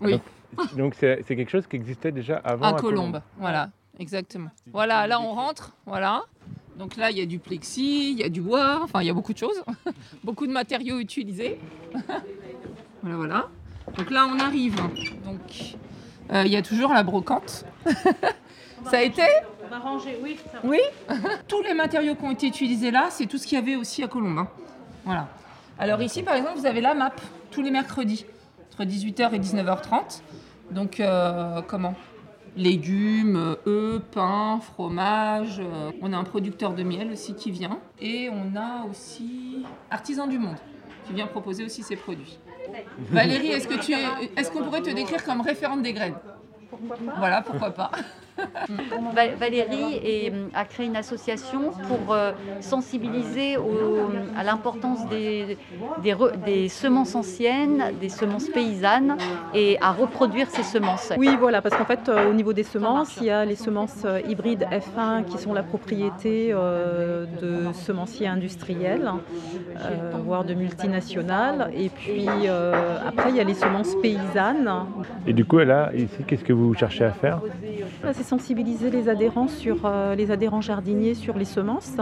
Oui. 0.00 0.12
Donc, 0.12 0.76
donc 0.76 0.94
c'est 0.94 1.24
quelque 1.24 1.50
chose 1.50 1.66
qui 1.66 1.76
existait 1.76 2.12
déjà 2.12 2.36
avant 2.36 2.66
à 2.66 2.80
Colombes. 2.80 3.20
Voilà, 3.38 3.70
exactement. 3.98 4.50
Voilà, 4.72 5.06
là 5.06 5.20
on 5.20 5.32
rentre. 5.34 5.72
Voilà. 5.86 6.22
Donc 6.76 6.96
là, 6.96 7.10
il 7.10 7.18
y 7.18 7.22
a 7.22 7.26
du 7.26 7.38
plexi, 7.38 8.12
il 8.12 8.18
y 8.18 8.24
a 8.24 8.28
du 8.28 8.40
bois, 8.40 8.80
enfin 8.82 9.00
il 9.00 9.06
y 9.06 9.10
a 9.10 9.14
beaucoup 9.14 9.32
de 9.32 9.38
choses, 9.38 9.62
beaucoup 10.24 10.46
de 10.46 10.52
matériaux 10.52 10.98
utilisés. 10.98 11.60
voilà, 13.02 13.16
voilà. 13.16 13.48
Donc 13.96 14.10
là, 14.10 14.26
on 14.28 14.38
arrive. 14.40 14.76
Donc 15.24 15.76
euh, 16.32 16.42
il 16.44 16.52
y 16.52 16.56
a 16.56 16.62
toujours 16.62 16.92
la 16.92 17.02
brocante. 17.02 17.64
Ça 18.90 18.98
a 18.98 19.02
été 19.02 19.22
On 19.64 19.68
va 19.68 19.78
ranger, 19.78 20.18
oui. 20.22 20.36
Ça... 20.52 20.58
Oui. 20.64 20.78
Tous 21.48 21.62
les 21.62 21.74
matériaux 21.74 22.14
qui 22.16 22.24
ont 22.24 22.30
été 22.32 22.46
utilisés 22.48 22.90
là, 22.90 23.06
c'est 23.10 23.26
tout 23.26 23.38
ce 23.38 23.46
qu'il 23.46 23.56
y 23.58 23.60
avait 23.60 23.76
aussi 23.76 24.02
à 24.02 24.08
Colombes. 24.08 24.38
hein. 24.40 24.48
Voilà. 25.04 25.28
Alors 25.78 26.02
ici, 26.02 26.22
par 26.22 26.34
exemple, 26.34 26.58
vous 26.58 26.66
avez 26.66 26.80
la 26.80 26.94
map 26.94 27.12
tous 27.50 27.62
les 27.62 27.70
mercredis 27.70 28.26
entre 28.74 28.84
18h 28.90 29.34
et 29.34 29.38
19h30. 29.38 30.22
Donc 30.70 31.00
euh, 31.00 31.62
comment? 31.62 31.94
Légumes, 32.56 33.36
euh, 33.36 33.56
œufs, 33.66 34.02
pain, 34.12 34.60
fromage. 34.60 35.60
euh, 35.60 35.90
on 36.02 36.12
a 36.12 36.16
un 36.16 36.24
producteur 36.24 36.72
de 36.72 36.82
miel 36.82 37.10
aussi 37.12 37.34
qui 37.34 37.50
vient. 37.50 37.78
Et 38.00 38.28
on 38.30 38.56
a 38.56 38.84
aussi 38.88 39.64
Artisan 39.90 40.26
du 40.26 40.38
Monde 40.38 40.56
qui 41.06 41.12
vient 41.12 41.26
proposer 41.26 41.64
aussi 41.64 41.82
ses 41.82 41.96
produits. 41.96 42.38
Valérie, 43.10 43.48
est-ce 43.48 43.68
que 43.68 43.78
tu 43.78 43.92
es, 43.92 43.98
est-ce 44.36 44.50
qu'on 44.50 44.62
pourrait 44.62 44.80
te 44.82 44.90
décrire 44.90 45.22
comme 45.24 45.40
référente 45.42 45.82
des 45.82 45.92
graines? 45.92 46.14
Pourquoi 46.70 46.96
pas? 46.96 47.14
Voilà, 47.18 47.42
pourquoi 47.42 47.70
pas. 47.70 47.90
Va- 49.14 49.34
Valérie 49.38 49.98
est, 50.02 50.30
hum, 50.30 50.48
a 50.54 50.64
créé 50.64 50.86
une 50.86 50.96
association 50.96 51.70
pour 51.86 52.12
euh, 52.14 52.32
sensibiliser 52.60 53.56
au- 53.58 54.08
à 54.34 54.42
l'importance 54.42 55.06
des, 55.06 55.58
des, 56.02 56.12
re- 56.14 56.36
des 56.42 56.68
semences 56.68 57.14
anciennes, 57.14 57.92
des 58.00 58.08
semences 58.08 58.48
paysannes 58.48 59.16
et 59.54 59.76
à 59.80 59.92
reproduire 59.92 60.48
ces 60.50 60.62
semences. 60.62 61.12
Oui, 61.16 61.36
voilà, 61.38 61.62
parce 61.62 61.76
qu'en 61.76 61.84
fait, 61.84 62.08
euh, 62.08 62.30
au 62.30 62.32
niveau 62.32 62.52
des 62.52 62.62
semences, 62.64 63.20
il 63.20 63.26
y 63.26 63.30
a 63.30 63.44
les 63.44 63.54
semences 63.56 64.02
euh, 64.04 64.20
hybrides 64.26 64.66
F1 64.72 65.24
qui 65.24 65.38
sont 65.38 65.52
la 65.52 65.62
propriété 65.62 66.50
euh, 66.52 67.26
de 67.40 67.72
semenciers 67.72 68.26
industriels, 68.28 69.10
euh, 69.76 70.12
voire 70.24 70.44
de 70.44 70.54
multinationales. 70.54 71.70
Et 71.74 71.90
puis 71.90 72.26
euh, 72.46 72.98
après, 73.04 73.30
il 73.30 73.36
y 73.36 73.40
a 73.40 73.44
les 73.44 73.54
semences 73.54 73.94
paysannes. 73.96 74.70
Et 75.26 75.32
du 75.32 75.44
coup, 75.44 75.58
là, 75.58 75.90
ici, 75.94 76.24
qu'est-ce 76.26 76.44
que 76.44 76.52
vous 76.52 76.74
cherchez 76.74 77.04
à 77.04 77.12
faire? 77.12 77.40
C'est 78.12 78.23
sensibiliser 78.24 78.90
les 78.90 79.08
adhérents 79.08 79.48
sur 79.48 79.82
euh, 79.84 80.14
les 80.14 80.30
adhérents 80.30 80.60
jardiniers 80.60 81.14
sur 81.14 81.36
les 81.38 81.44
semences. 81.44 81.92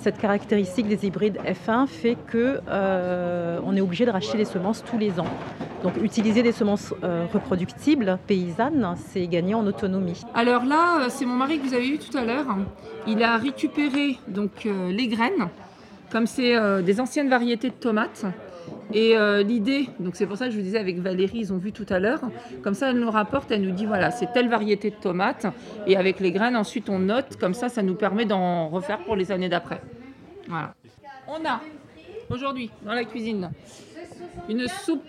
Cette 0.00 0.18
caractéristique 0.18 0.88
des 0.88 1.06
hybrides 1.06 1.38
F1 1.44 1.86
fait 1.86 2.16
que 2.26 2.60
euh, 2.68 3.60
on 3.64 3.76
est 3.76 3.80
obligé 3.80 4.04
de 4.06 4.10
racheter 4.10 4.38
les 4.38 4.44
semences 4.44 4.82
tous 4.82 4.98
les 4.98 5.20
ans. 5.20 5.26
Donc 5.82 5.96
utiliser 6.02 6.42
des 6.42 6.52
semences 6.52 6.92
euh, 7.04 7.26
reproductibles 7.32 8.18
paysannes, 8.26 8.94
c'est 8.96 9.26
gagner 9.28 9.54
en 9.54 9.66
autonomie. 9.66 10.24
Alors 10.34 10.64
là, 10.64 11.08
c'est 11.08 11.24
mon 11.24 11.36
mari 11.36 11.60
que 11.60 11.66
vous 11.66 11.74
avez 11.74 11.90
vu 11.90 11.98
tout 11.98 12.16
à 12.16 12.24
l'heure. 12.24 12.46
Il 13.06 13.22
a 13.22 13.36
récupéré 13.36 14.18
donc 14.26 14.66
les 14.66 15.06
graines, 15.06 15.48
comme 16.10 16.26
c'est 16.26 16.82
des 16.82 17.00
anciennes 17.00 17.28
variétés 17.28 17.68
de 17.68 17.74
tomates. 17.74 18.26
Et 18.92 19.16
euh, 19.16 19.42
l'idée, 19.42 19.88
donc 20.00 20.16
c'est 20.16 20.26
pour 20.26 20.36
ça 20.36 20.46
que 20.46 20.52
je 20.52 20.56
vous 20.56 20.62
disais 20.62 20.78
avec 20.78 20.98
Valérie, 20.98 21.38
ils 21.38 21.52
ont 21.52 21.58
vu 21.58 21.72
tout 21.72 21.86
à 21.88 21.98
l'heure. 21.98 22.20
Comme 22.62 22.74
ça, 22.74 22.90
elle 22.90 22.98
nous 22.98 23.10
rapporte, 23.10 23.50
elle 23.50 23.62
nous 23.62 23.72
dit 23.72 23.86
voilà, 23.86 24.10
c'est 24.10 24.32
telle 24.32 24.48
variété 24.48 24.90
de 24.90 24.96
tomates. 24.96 25.46
Et 25.86 25.96
avec 25.96 26.20
les 26.20 26.32
graines, 26.32 26.56
ensuite 26.56 26.88
on 26.88 26.98
note. 26.98 27.36
Comme 27.36 27.54
ça, 27.54 27.68
ça 27.68 27.82
nous 27.82 27.94
permet 27.94 28.24
d'en 28.24 28.68
refaire 28.68 28.98
pour 29.04 29.16
les 29.16 29.32
années 29.32 29.48
d'après. 29.48 29.80
Voilà. 30.48 30.74
On 31.26 31.44
a 31.46 31.60
aujourd'hui 32.30 32.70
dans 32.84 32.94
la 32.94 33.04
cuisine 33.04 33.50
une 34.48 34.66
soupe 34.68 35.04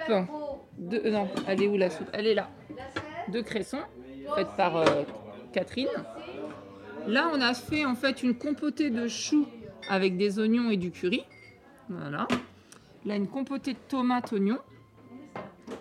de 0.78 1.02
euh, 1.06 1.12
non, 1.12 1.28
elle 1.48 1.62
est 1.62 1.68
où 1.68 1.78
la 1.78 1.90
soupe? 1.90 2.10
Elle 2.14 2.28
est 2.28 2.34
là. 2.34 2.50
De 3.32 3.42
cresson 3.42 3.80
faite 4.36 4.48
par 4.56 4.78
euh, 4.78 5.04
Catherine. 5.54 5.88
Là, 7.08 7.30
on 7.34 7.42
a 7.42 7.54
fait 7.54 7.86
en 7.86 7.96
fait 7.96 8.24
une 8.24 8.36
compotée 8.36 8.90
de 8.90 9.08
choux 9.08 9.48
avec 9.90 10.18
des 10.18 10.40
oignons 10.40 10.70
et 10.70 10.78
du 10.78 10.92
curry. 10.92 11.24
Voilà. 11.90 12.28
Là, 13.06 13.16
une 13.16 13.28
compotée 13.28 13.74
de 13.74 13.80
tomates 13.88 14.32
oignons 14.32 14.60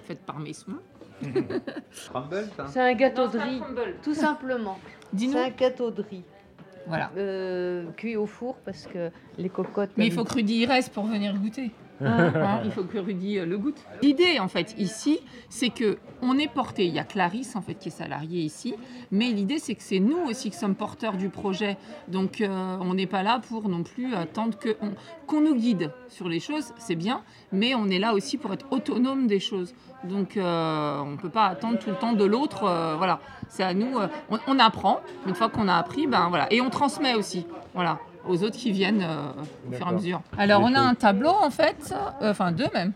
faite 0.04 0.20
par 0.24 0.38
mes 0.38 0.52
soins. 0.52 0.80
C'est 2.68 2.80
un 2.80 2.94
gâteau 2.94 3.26
de 3.26 3.38
riz, 3.38 3.60
tout 4.02 4.14
simplement. 4.14 4.78
C'est 5.16 5.36
un 5.36 5.50
gâteau 5.50 5.90
de 5.90 6.02
riz. 6.02 6.24
Voilà. 6.86 7.10
Euh, 7.16 7.90
cuit 7.96 8.16
au 8.16 8.26
four 8.26 8.56
parce 8.64 8.86
que 8.86 9.10
les 9.36 9.50
cocottes. 9.50 9.90
Mais 9.96 10.06
il 10.06 10.12
faut 10.12 10.24
que 10.24 10.34
Rudy 10.34 10.60
y 10.60 10.66
reste 10.66 10.92
pour 10.92 11.04
venir 11.04 11.36
goûter. 11.36 11.70
Hein, 12.00 12.60
il 12.64 12.70
faut 12.70 12.84
que 12.84 12.98
Rudy 12.98 13.38
euh, 13.38 13.46
le 13.46 13.58
goûte. 13.58 13.76
L'idée, 14.02 14.38
en 14.38 14.48
fait, 14.48 14.74
ici, 14.78 15.18
c'est 15.48 15.70
que 15.70 15.98
on 16.22 16.38
est 16.38 16.46
porté. 16.52 16.86
Il 16.86 16.94
y 16.94 16.98
a 16.98 17.04
Clarisse, 17.04 17.56
en 17.56 17.60
fait, 17.62 17.74
qui 17.74 17.88
est 17.88 17.92
salariée 17.92 18.42
ici. 18.42 18.74
Mais 19.10 19.30
l'idée, 19.30 19.58
c'est 19.58 19.74
que 19.74 19.82
c'est 19.82 19.98
nous 20.00 20.18
aussi 20.28 20.50
qui 20.50 20.56
sommes 20.56 20.74
porteurs 20.74 21.16
du 21.16 21.28
projet. 21.28 21.76
Donc, 22.08 22.40
euh, 22.40 22.76
on 22.80 22.94
n'est 22.94 23.06
pas 23.06 23.22
là 23.22 23.40
pour 23.48 23.68
non 23.68 23.82
plus 23.82 24.14
attendre 24.14 24.56
que 24.58 24.76
on- 24.80 24.92
qu'on 25.26 25.40
nous 25.40 25.54
guide 25.56 25.90
sur 26.08 26.28
les 26.28 26.40
choses. 26.40 26.72
C'est 26.78 26.94
bien. 26.96 27.22
Mais 27.52 27.74
on 27.74 27.88
est 27.88 27.98
là 27.98 28.14
aussi 28.14 28.38
pour 28.38 28.52
être 28.52 28.66
autonome 28.70 29.26
des 29.26 29.40
choses. 29.40 29.74
Donc, 30.04 30.36
euh, 30.36 31.00
on 31.00 31.12
ne 31.12 31.16
peut 31.16 31.28
pas 31.30 31.46
attendre 31.46 31.78
tout 31.78 31.90
le 31.90 31.96
temps 31.96 32.12
de 32.12 32.24
l'autre. 32.24 32.60
voilà. 32.96 33.20
C'est 33.48 33.62
à 33.64 33.74
nous. 33.74 33.96
on, 34.30 34.38
on 34.46 34.58
apprend. 34.58 35.00
Une 35.26 35.34
fois 35.34 35.48
qu'on 35.48 35.68
a 35.68 35.74
appris, 35.74 36.06
ben 36.06 36.28
voilà. 36.28 36.52
Et 36.52 36.60
on 36.60 36.70
transmet 36.70 37.14
aussi. 37.14 37.46
Voilà 37.74 37.98
aux 38.28 38.42
autres 38.42 38.56
qui 38.56 38.70
viennent 38.70 39.02
euh, 39.02 39.68
au 39.68 39.72
fur 39.72 39.86
et 39.86 39.90
à 39.90 39.92
mesure. 39.92 40.20
Alors 40.36 40.62
on 40.62 40.74
a 40.74 40.80
un 40.80 40.94
tableau 40.94 41.30
en 41.30 41.50
fait, 41.50 41.94
euh, 42.22 42.30
enfin 42.30 42.52
deux 42.52 42.68
même. 42.74 42.92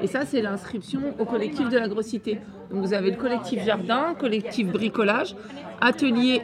Et 0.00 0.08
ça, 0.08 0.26
c'est 0.26 0.42
l'inscription 0.42 1.14
au 1.20 1.24
collectif 1.24 1.68
de 1.68 1.78
l'agrocité. 1.78 2.40
Donc 2.70 2.84
vous 2.84 2.92
avez 2.92 3.10
le 3.10 3.16
collectif 3.16 3.64
jardin, 3.64 4.14
collectif 4.18 4.66
bricolage, 4.66 5.36
atelier 5.80 6.42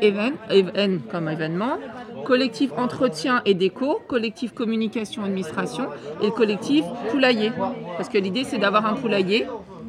comme 1.11 1.29
événement, 1.29 1.79
collectif 2.25 2.71
entretien 2.77 3.43
et 3.45 3.55
déco, 3.55 4.01
collectif 4.07 4.53
communication 4.55 5.25
administration 5.25 5.87
et 6.23 6.27
le 6.27 6.31
collectif 6.31 6.85
poulailler. 7.11 7.53
Parce 7.97 8.09
que 8.09 8.19
l'idée, 8.19 8.45
c'est 8.45 8.59
d'avoir 8.59 8.87
un 8.87 8.95
poulailler. 8.95 9.47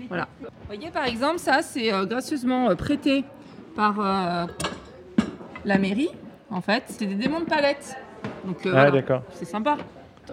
Voilà. 0.07 0.27
Vous 0.41 0.47
voyez, 0.67 0.89
par 0.91 1.05
exemple, 1.05 1.39
ça, 1.39 1.61
c'est 1.61 1.93
euh, 1.93 2.05
gracieusement 2.05 2.69
euh, 2.69 2.75
prêté 2.75 3.23
par 3.75 3.99
euh, 3.99 4.45
la 5.65 5.77
mairie. 5.77 6.09
En 6.49 6.61
fait, 6.61 6.83
c'est 6.87 7.05
des 7.05 7.15
démons 7.15 7.41
de 7.41 7.45
palettes. 7.45 7.95
Donc, 8.49 8.65
euh, 8.65 8.69
Ah, 8.69 8.71
voilà. 8.71 8.91
d'accord. 8.91 9.23
C'est 9.33 9.45
sympa. 9.45 9.77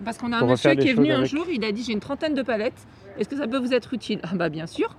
Parce 0.05 0.19
qu'on 0.19 0.33
a 0.33 0.39
un 0.39 0.47
monsieur 0.47 0.75
qui 0.75 0.89
est 0.89 0.95
venu 0.95 1.13
un 1.13 1.25
jour, 1.25 1.47
il 1.51 1.65
a 1.65 1.73
dit 1.73 1.83
j'ai 1.83 1.93
une 1.93 2.01
trentaine 2.01 2.35
de 2.35 2.43
palettes. 2.43 2.87
Est-ce 3.19 3.29
que 3.29 3.37
ça 3.37 3.47
peut 3.47 3.59
vous 3.59 3.73
être 3.73 3.95
utile? 3.95 4.21
Ah 4.25 4.35
bah 4.35 4.49
bien 4.51 4.67
sûr. 4.67 4.95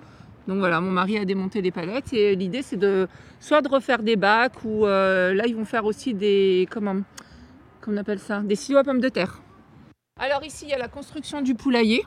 Donc 0.47 0.59
voilà, 0.59 0.81
mon 0.81 0.89
mari 0.91 1.17
a 1.17 1.25
démonté 1.25 1.61
les 1.61 1.71
palettes 1.71 2.13
et 2.13 2.35
l'idée 2.35 2.61
c'est 2.61 2.77
de 2.77 3.07
soit 3.39 3.61
de 3.61 3.67
refaire 3.67 4.01
des 4.01 4.15
bacs 4.15 4.63
ou 4.63 4.85
euh, 4.85 5.33
là 5.33 5.45
ils 5.45 5.55
vont 5.55 5.65
faire 5.65 5.85
aussi 5.85 6.13
des 6.13 6.67
comment 6.71 6.95
comment 7.81 7.97
on 7.97 7.99
appelle 7.99 8.17
ça? 8.19 8.39
Des 8.39 8.55
silos 8.55 8.79
à 8.79 8.83
pommes 8.83 9.01
de 9.01 9.09
terre. 9.09 9.41
Alors 10.19 10.43
ici 10.43 10.65
il 10.65 10.69
y 10.71 10.73
a 10.73 10.77
la 10.79 10.87
construction 10.87 11.41
du 11.41 11.53
poulailler. 11.53 12.03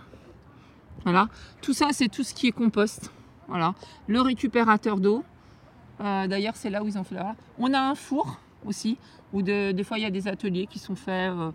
Voilà, 1.04 1.28
tout 1.60 1.72
ça 1.74 1.88
c'est 1.92 2.08
tout 2.08 2.24
ce 2.24 2.34
qui 2.34 2.48
est 2.48 2.52
compost. 2.52 3.12
Voilà, 3.46 3.74
le 4.08 4.20
récupérateur 4.20 4.98
d'eau. 4.98 5.22
Euh, 6.00 6.26
D'ailleurs 6.26 6.56
c'est 6.56 6.70
là 6.70 6.82
où 6.82 6.88
ils 6.88 6.98
ont 6.98 7.04
fait 7.04 7.14
là. 7.16 7.34
On 7.58 7.72
a 7.72 7.78
un 7.78 7.94
four 7.94 8.40
aussi 8.66 8.98
où 9.32 9.42
de- 9.42 9.72
des 9.72 9.84
fois 9.84 9.98
il 9.98 10.02
y 10.02 10.06
a 10.06 10.10
des 10.10 10.28
ateliers 10.28 10.66
qui 10.66 10.78
sont 10.78 10.96
faits. 10.96 11.32
euh, 11.32 11.50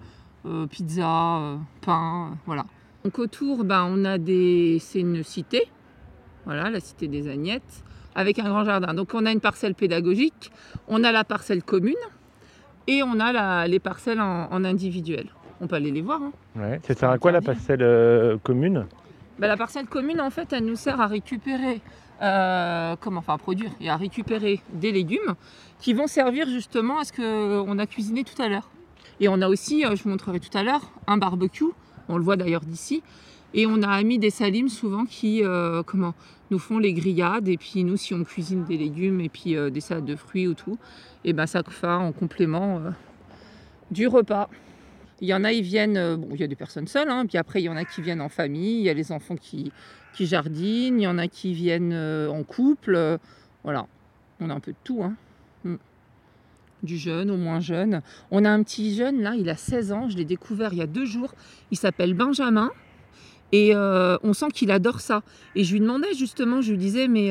euh, 0.48 0.68
pizza, 0.68 1.38
euh, 1.40 1.58
pain, 1.82 2.38
voilà. 2.46 2.66
Donc 3.04 3.18
autour, 3.18 3.64
ben, 3.64 3.88
on 3.90 4.06
a 4.06 4.20
des, 4.20 4.78
c'est 4.80 5.00
une 5.00 5.24
cité, 5.24 5.64
voilà, 6.46 6.70
la 6.70 6.80
cité 6.80 7.08
des 7.08 7.28
Agnettes, 7.28 7.84
avec 8.14 8.38
un 8.38 8.44
grand 8.50 8.64
jardin. 8.64 8.94
Donc 8.94 9.16
on 9.16 9.26
a 9.26 9.32
une 9.32 9.40
parcelle 9.40 9.74
pédagogique, 9.74 10.52
on 10.88 11.04
a 11.04 11.12
la 11.12 11.24
parcelle 11.24 11.64
commune 11.64 11.96
et 12.86 13.02
on 13.02 13.20
a 13.20 13.32
la- 13.34 13.68
les 13.68 13.80
parcelles 13.80 14.22
en, 14.22 14.48
en 14.52 14.64
individuel. 14.64 15.30
On 15.62 15.66
peut 15.68 15.78
aller 15.78 15.90
les 15.90 16.02
voir. 16.02 16.22
hein. 16.22 16.32
Ouais. 16.56 16.80
Ça 16.86 16.94
sert 16.94 17.10
à 17.10 17.18
quoi 17.18 17.32
la 17.32 17.42
parcelle 17.42 17.82
euh, 17.82 18.38
commune? 18.44 18.86
Ben, 19.40 19.48
la 19.48 19.58
parcelle 19.58 19.88
commune, 19.88 20.22
en 20.22 20.30
fait, 20.30 20.54
elle 20.54 20.66
nous 20.66 20.76
sert 20.76 21.02
à 21.02 21.08
récupérer, 21.08 21.82
euh, 22.22 22.96
comment, 23.02 23.20
enfin, 23.20 23.38
produire 23.38 23.72
et 23.82 23.90
à 23.90 23.98
récupérer 23.98 24.62
des 24.74 24.92
légumes 24.92 25.36
qui 25.80 25.94
vont 25.94 26.08
servir 26.08 26.48
justement 26.48 27.00
à 27.00 27.04
ce 27.04 27.12
qu'on 27.12 27.78
a 27.78 27.86
cuisiné 27.86 28.24
tout 28.24 28.42
à 28.42 28.48
l'heure. 28.48 28.70
Et 29.20 29.28
on 29.28 29.42
a 29.42 29.50
aussi, 29.50 29.86
euh, 29.86 29.96
je 29.96 30.04
vous 30.04 30.10
montrerai 30.10 30.40
tout 30.40 30.56
à 30.58 30.64
l'heure, 30.64 30.92
un 31.08 31.18
barbecue. 31.18 31.66
On 32.08 32.18
le 32.18 32.24
voit 32.24 32.38
d'ailleurs 32.38 32.62
d'ici. 32.62 33.04
Et 33.54 33.66
on 33.66 33.82
a 33.82 33.90
amis 33.90 34.20
des 34.20 34.30
salims 34.30 34.70
souvent 34.70 35.06
qui, 35.06 35.44
euh, 35.44 35.84
comment, 35.84 36.14
nous 36.52 36.60
font 36.60 36.78
les 36.78 36.94
grillades. 36.94 37.48
Et 37.48 37.58
puis 37.58 37.84
nous, 37.84 37.98
si 37.98 38.14
on 38.14 38.24
cuisine 38.24 38.64
des 38.64 38.78
légumes 38.78 39.20
et 39.20 39.30
puis 39.30 39.56
des 39.72 39.82
salades 39.82 40.06
de 40.06 40.16
fruits 40.16 40.48
ou 40.48 40.54
tout, 40.54 40.78
et 41.24 41.34
ben 41.34 41.48
ça 41.48 41.64
fait 41.68 41.88
en 41.88 42.12
complément 42.12 42.82
du 43.92 44.08
repas. 44.08 44.50
Il 45.22 45.28
y 45.28 45.34
en 45.34 45.44
a, 45.44 45.54
ils 45.54 45.64
viennent, 45.64 46.18
bon, 46.18 46.30
il 46.34 46.42
y 46.42 46.44
a 46.44 46.48
des 46.48 46.58
personnes 46.58 46.88
seules, 46.88 47.10
hein, 47.10 47.26
puis 47.26 47.38
après, 47.38 47.62
il 47.62 47.66
y 47.66 47.70
en 47.70 47.78
a 47.78 47.86
qui 47.86 48.02
viennent 48.02 48.22
en 48.22 48.30
famille, 48.30 48.80
il 48.80 48.84
y 48.84 48.90
a 48.90 48.94
les 48.94 49.14
enfants 49.14 49.38
qui, 49.38 49.72
qui 50.16 50.26
jardinent, 50.26 51.00
il 51.00 51.04
y 51.04 51.08
en 51.08 51.18
a 51.18 51.28
qui 51.28 51.54
viennent 51.54 51.94
euh, 51.94 52.30
en 52.30 52.44
couple. 52.44 52.96
euh, 52.96 53.18
voilà, 53.64 53.88
on 54.40 54.50
a 54.50 54.54
un 54.54 54.60
peu 54.60 54.72
de 54.72 54.78
tout. 54.84 55.04
Hein. 55.04 55.16
Mm. 55.64 55.76
Du 56.84 56.98
jeune 56.98 57.32
au 57.32 57.38
moins 57.38 57.60
jeune. 57.60 58.02
On 58.32 58.46
a 58.46 58.50
un 58.50 58.62
petit 58.64 58.96
jeune, 58.96 59.22
là, 59.22 59.34
il 59.36 59.50
a 59.50 59.56
16 59.56 59.92
ans, 59.92 60.10
je 60.10 60.18
l'ai 60.18 60.26
découvert 60.26 60.72
il 60.74 60.80
y 60.80 60.82
a 60.82 60.88
deux 60.88 61.06
jours. 61.06 61.34
Il 61.72 61.78
s'appelle 61.78 62.14
Benjamin. 62.14 62.72
Et 63.52 63.74
euh, 63.76 64.18
on 64.24 64.34
sent 64.34 64.48
qu'il 64.54 64.70
adore 64.72 65.00
ça. 65.00 65.22
Et 65.56 65.64
je 65.64 65.72
lui 65.74 65.80
demandais 65.80 66.14
justement, 66.14 66.62
je 66.62 66.72
lui 66.72 66.78
disais, 66.78 67.08
mais 67.08 67.30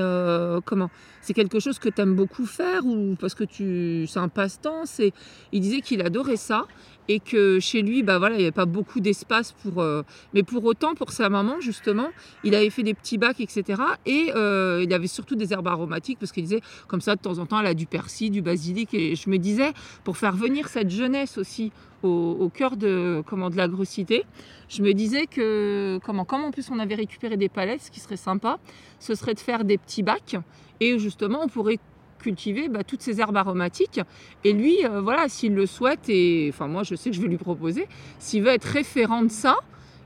comment 0.64 0.88
C'est 1.20 1.34
quelque 1.34 1.58
chose 1.60 1.78
que 1.78 1.88
tu 1.88 2.00
aimes 2.00 2.14
beaucoup 2.14 2.46
faire 2.46 2.86
ou 2.86 3.16
parce 3.20 3.34
que 3.34 3.44
tu 3.44 4.06
c'est 4.06 4.20
un 4.20 4.28
passe-temps 4.28 4.86
C'est- 4.86 5.12
Il 5.52 5.60
disait 5.60 5.80
qu'il 5.80 6.00
adorait 6.02 6.36
ça 6.36 6.66
et 7.08 7.20
que 7.20 7.60
chez 7.60 7.82
lui, 7.82 8.02
bah 8.02 8.18
voilà, 8.18 8.36
il 8.36 8.38
n'y 8.38 8.44
avait 8.44 8.52
pas 8.52 8.66
beaucoup 8.66 9.00
d'espace 9.00 9.52
pour. 9.52 9.80
euh, 9.82 10.02
mais 10.32 10.42
pour 10.42 10.64
autant, 10.64 10.94
pour 10.94 11.10
sa 11.12 11.28
maman, 11.28 11.60
justement, 11.60 12.08
il 12.44 12.54
avait 12.54 12.70
fait 12.70 12.82
des 12.82 12.94
petits 12.94 13.18
bacs, 13.18 13.40
etc. 13.40 13.82
Et 14.06 14.30
euh, 14.34 14.82
il 14.82 14.92
avait 14.92 15.06
surtout 15.06 15.36
des 15.36 15.52
herbes 15.52 15.68
aromatiques 15.68 16.18
parce 16.18 16.32
qu'il 16.32 16.44
disait, 16.44 16.60
comme 16.88 17.00
ça, 17.00 17.16
de 17.16 17.20
temps 17.20 17.38
en 17.38 17.46
temps, 17.46 17.60
elle 17.60 17.66
a 17.66 17.74
du 17.74 17.86
persil, 17.86 18.30
du 18.30 18.42
basilic. 18.42 18.94
Et 18.94 19.16
je 19.16 19.28
me 19.28 19.38
disais, 19.38 19.72
pour 20.04 20.16
faire 20.16 20.34
venir 20.34 20.68
cette 20.68 20.90
jeunesse 20.90 21.38
aussi 21.38 21.72
au, 22.02 22.36
au 22.40 22.48
cœur 22.48 22.76
de, 22.76 23.22
comment, 23.26 23.50
de 23.50 23.56
l'agrocité, 23.56 24.24
je 24.68 24.82
me 24.82 24.92
disais 24.92 25.26
que, 25.26 25.98
comment, 26.04 26.24
comme 26.24 26.44
en 26.44 26.50
plus 26.50 26.70
on 26.70 26.78
avait 26.78 26.94
récupéré 26.94 27.36
des 27.36 27.48
palettes, 27.48 27.82
ce 27.82 27.90
qui 27.90 28.00
serait 28.00 28.16
sympa, 28.16 28.58
ce 28.98 29.14
serait 29.14 29.34
de 29.34 29.40
faire 29.40 29.64
des 29.64 29.78
petits 29.78 30.02
bacs. 30.02 30.36
Et 30.80 30.98
justement, 30.98 31.40
on 31.42 31.48
pourrait 31.48 31.78
cultiver 32.24 32.68
bah, 32.68 32.84
toutes 32.90 33.02
ces 33.02 33.20
herbes 33.20 33.36
aromatiques. 33.36 34.00
Et 34.44 34.52
lui, 34.52 34.76
euh, 34.84 35.00
voilà, 35.00 35.28
s'il 35.28 35.54
le 35.54 35.66
souhaite, 35.66 36.04
et 36.08 36.50
enfin 36.52 36.66
moi 36.74 36.82
je 36.88 36.94
sais 36.94 37.10
que 37.10 37.16
je 37.16 37.22
vais 37.22 37.28
lui 37.28 37.42
proposer, 37.50 37.86
s'il 38.18 38.42
veut 38.44 38.54
être 38.58 38.64
référent 38.80 39.22
de 39.22 39.30
ça, 39.42 39.54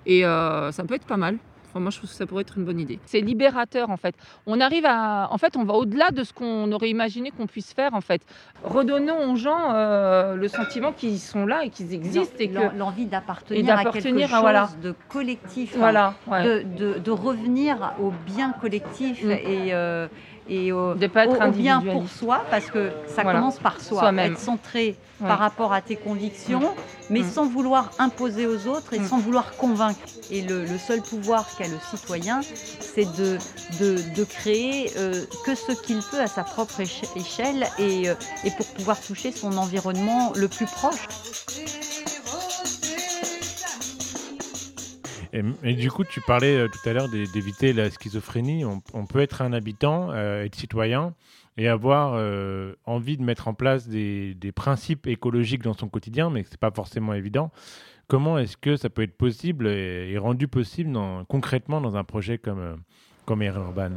et 0.06 0.24
euh, 0.24 0.72
ça 0.72 0.82
peut 0.84 0.94
être 0.94 1.06
pas 1.06 1.16
mal. 1.26 1.36
Enfin, 1.70 1.80
moi, 1.80 1.90
je 1.90 1.98
trouve 1.98 2.08
que 2.08 2.16
ça 2.16 2.24
pourrait 2.24 2.40
être 2.48 2.56
une 2.56 2.64
bonne 2.64 2.80
idée. 2.80 2.98
C'est 3.04 3.20
libérateur, 3.20 3.90
en 3.90 3.98
fait. 3.98 4.14
On 4.46 4.58
arrive 4.58 4.86
à... 4.86 5.28
En 5.30 5.36
fait, 5.36 5.54
on 5.54 5.64
va 5.64 5.74
au-delà 5.74 6.10
de 6.12 6.24
ce 6.24 6.32
qu'on 6.32 6.72
aurait 6.72 6.88
imaginé 6.88 7.30
qu'on 7.30 7.46
puisse 7.46 7.74
faire, 7.74 7.92
en 7.92 8.00
fait. 8.00 8.22
Redonnons 8.64 9.30
aux 9.30 9.36
gens 9.36 9.74
euh, 9.74 10.34
le 10.34 10.48
sentiment 10.48 10.92
qu'ils 10.92 11.18
sont 11.18 11.44
là 11.44 11.64
et 11.66 11.68
qu'ils 11.68 11.92
existent. 11.92 12.36
et 12.38 12.48
que... 12.48 12.54
L'en- 12.54 12.72
l'envie 12.74 13.04
d'appartenir 13.04 13.76
à 13.76 13.84
quelque 13.84 14.00
chose 14.00 14.32
à, 14.32 14.40
voilà. 14.40 14.70
de 14.82 14.94
collectif, 15.10 15.76
Voilà, 15.76 16.14
hein, 16.26 16.32
ouais. 16.32 16.64
de, 16.64 16.92
de- 16.94 16.98
de 17.00 17.10
revenir 17.10 17.92
au 18.00 18.12
bien 18.24 18.52
collectif 18.52 19.22
Mm. 19.22 19.30
et, 19.32 19.74
euh, 19.74 20.08
et 20.48 20.72
au, 20.72 20.94
pas 20.94 21.24
être 21.24 21.40
au- 21.44 21.48
au 21.48 21.50
bien 21.52 21.80
pour 21.80 22.08
soi, 22.08 22.44
parce 22.50 22.66
que 22.66 22.90
ça 23.06 23.22
Voilà. 23.22 23.38
commence 23.40 23.58
par 23.58 23.80
soi, 23.80 24.00
Soi-même. 24.00 24.32
être 24.32 24.38
centré 24.38 24.96
Ouais. 25.20 25.26
par 25.26 25.38
rapport 25.40 25.72
à 25.72 25.80
tes 25.82 25.96
convictions, 25.96 26.62
mais 27.10 27.24
sans 27.24 27.44
vouloir 27.44 27.90
imposer 27.98 28.46
aux 28.46 28.68
autres 28.68 28.92
et 28.94 29.00
Mm. 29.00 29.08
sans 29.08 29.18
vouloir 29.18 29.56
convaincre. 29.56 29.98
Et 30.30 30.42
le, 30.42 30.64
le 30.64 30.78
seul 30.78 31.02
pouvoir 31.02 31.44
qu'a 31.58 31.66
le 31.66 31.76
citoyen, 31.90 32.40
c'est 32.80 33.04
de, 33.16 33.36
de, 33.80 33.96
de 34.14 34.24
créer 34.24 34.92
euh, 34.96 35.24
que 35.44 35.54
ce 35.56 35.72
qu'il 35.72 36.00
peut 36.02 36.20
à 36.20 36.28
sa 36.28 36.44
propre 36.44 36.80
éche- 36.80 37.02
échelle 37.16 37.66
et, 37.80 38.08
euh, 38.08 38.14
et 38.44 38.50
pour 38.52 38.66
pouvoir 38.66 39.00
toucher 39.00 39.32
son 39.32 39.56
environnement 39.58 40.32
le 40.36 40.46
plus 40.46 40.66
proche. 40.66 41.08
Et, 45.32 45.74
du 45.74 45.90
coup, 45.90 46.04
tu 46.04 46.20
parlais 46.20 46.56
euh, 46.56 46.68
tout 46.68 46.88
à 46.88 46.92
l'heure 46.92 47.08
d'é- 47.08 47.26
d'éviter 47.26 47.72
la 47.72 47.90
schizophrénie. 47.90 48.64
On, 48.64 49.06
peut 49.06 49.20
être 49.20 49.42
un 49.42 49.52
habitant, 49.52 50.10
euh, 50.10 50.44
être 50.44 50.54
citoyen 50.54 51.14
et 51.56 51.68
avoir 51.68 52.12
euh, 52.14 52.74
envie 52.86 53.16
de 53.16 53.22
mettre 53.22 53.48
en 53.48 53.54
place 53.54 53.88
des, 53.88 54.36
principes 54.54 55.06
écologiques 55.06 55.62
dans 55.62 55.74
son 55.74 55.88
quotidien, 55.88 56.30
mais 56.30 56.44
ce 56.44 56.52
n'est 56.52 56.56
pas 56.56 56.70
forcément 56.70 57.14
évident. 57.14 57.50
Comment 58.06 58.38
est-ce 58.38 58.56
que 58.56 58.76
ça 58.76 58.88
peut 58.88 59.02
être 59.02 59.16
possible 59.16 59.66
et, 59.66 60.16
rendu 60.18 60.48
possible 60.48 60.98
concrètement 61.28 61.80
dans 61.80 61.96
un 61.96 62.04
projet 62.04 62.38
comme, 62.38 62.78
comme 63.26 63.42
Air 63.42 63.58
Urban? 63.58 63.90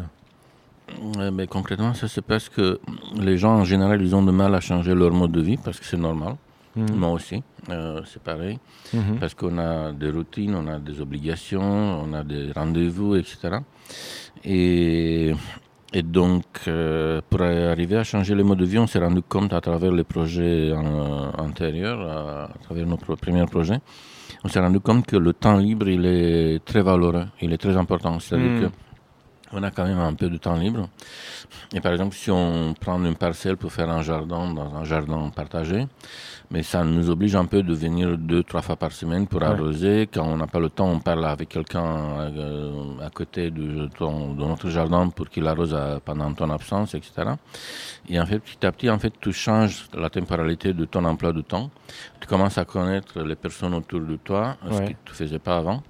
Concrètement, 1.49 1.93
ça 1.93 2.09
c'est 2.09 2.21
parce 2.21 2.49
que 2.49 2.81
les 3.15 3.37
gens 3.37 3.53
en 3.53 3.63
général, 3.63 4.01
ils 4.01 4.13
ont 4.13 4.23
du 4.23 4.31
mal 4.31 4.53
à 4.53 4.59
changer 4.59 4.93
leur 4.93 5.11
mode 5.11 5.31
de 5.31 5.41
vie 5.41 5.57
parce 5.57 5.79
que 5.79 5.85
c'est 5.85 5.97
normal. 5.97 6.35
Mhm. 6.75 6.95
Moi 6.95 7.09
aussi, 7.11 7.43
euh, 7.69 8.01
c'est 8.05 8.21
pareil. 8.23 8.57
Mhm. 8.93 9.17
Parce 9.19 9.33
qu'on 9.33 9.57
a 9.57 9.91
des 9.91 10.09
routines, 10.09 10.55
on 10.55 10.67
a 10.67 10.79
des 10.79 11.01
obligations, 11.01 11.61
on 12.03 12.13
a 12.13 12.23
des 12.23 12.51
rendez-vous, 12.53 13.15
etc. 13.15 13.57
Et, 14.43 15.33
et 15.93 16.03
donc, 16.03 16.45
euh, 16.67 17.21
pour 17.29 17.41
arriver 17.41 17.97
à 17.97 18.03
changer 18.03 18.33
le 18.35 18.43
mode 18.43 18.59
de 18.59 18.65
vie, 18.65 18.79
on 18.79 18.87
s'est 18.87 18.99
rendu 18.99 19.21
compte 19.21 19.53
à 19.53 19.61
travers 19.61 19.91
les 19.91 20.03
projets 20.05 20.71
en- 20.73 21.31
antérieurs, 21.37 22.01
à, 22.01 22.43
à 22.45 22.57
travers 22.63 22.85
nos 22.85 22.97
pro- 22.97 23.15
premiers 23.17 23.45
projets, 23.45 23.79
on 24.43 24.47
s'est 24.47 24.59
rendu 24.61 24.79
compte 24.79 25.05
que 25.05 25.17
le 25.17 25.33
temps 25.33 25.57
libre, 25.57 25.89
il 25.89 26.05
est 26.05 26.63
très 26.63 26.81
valeureux, 26.81 27.25
il 27.41 27.51
est 27.53 27.57
très 27.57 27.75
important. 27.75 28.19
C'est-à-dire 28.19 28.49
Mhm. 28.51 28.61
que 28.61 28.67
on 29.53 29.63
a 29.63 29.71
quand 29.71 29.85
même 29.85 29.99
un 29.99 30.13
peu 30.13 30.29
de 30.29 30.37
temps 30.37 30.55
libre. 30.55 30.87
Et 31.73 31.81
par 31.81 31.91
exemple, 31.91 32.15
si 32.15 32.29
on 32.31 32.73
prend 32.79 33.03
une 33.03 33.15
parcelle 33.15 33.57
pour 33.57 33.71
faire 33.71 33.89
un 33.89 34.01
jardin 34.01 34.53
dans 34.53 34.73
un 34.75 34.83
jardin 34.83 35.29
partagé, 35.29 35.87
mais 36.49 36.63
ça 36.63 36.83
nous 36.83 37.09
oblige 37.09 37.35
un 37.35 37.45
peu 37.45 37.63
de 37.63 37.73
venir 37.73 38.17
deux, 38.17 38.43
trois 38.43 38.61
fois 38.61 38.75
par 38.75 38.91
semaine 38.91 39.25
pour 39.27 39.41
Ouais. 39.41 39.47
arroser. 39.47 40.09
Quand 40.13 40.25
on 40.25 40.35
n'a 40.37 40.47
pas 40.47 40.59
le 40.59 40.69
temps, 40.69 40.89
on 40.89 40.99
parle 40.99 41.25
avec 41.25 41.49
quelqu'un 41.49 41.85
euh, 41.85 42.99
à 43.01 43.09
côté 43.09 43.51
de, 43.51 43.87
ton- 43.97 44.33
de 44.33 44.43
notre 44.43 44.69
jardin 44.69 45.07
pour 45.09 45.29
qu'il 45.29 45.47
arrose 45.47 45.73
à- 45.73 45.99
pendant 46.03 46.33
ton 46.33 46.49
absence, 46.49 46.93
etc. 46.93 47.11
Et 48.09 48.19
en 48.19 48.25
fait, 48.25 48.39
petit 48.39 48.65
à 48.65 48.71
petit, 48.71 48.89
en 48.89 48.99
fait, 48.99 49.13
tu 49.21 49.31
changes 49.31 49.87
la 49.93 50.09
temporalité 50.09 50.73
de 50.73 50.85
ton 50.85 51.05
emploi 51.05 51.31
de 51.31 51.41
temps. 51.41 51.69
Tu 52.19 52.27
commences 52.27 52.57
à 52.57 52.65
connaître 52.65 53.21
les 53.21 53.35
personnes 53.35 53.73
autour 53.73 54.01
de 54.01 54.15
toi, 54.17 54.57
ce 54.69 54.73
Ouais. 54.77 54.87
que 54.87 54.97
tu 55.05 55.13
faisais 55.13 55.39
pas 55.39 55.57
avant. 55.57 55.81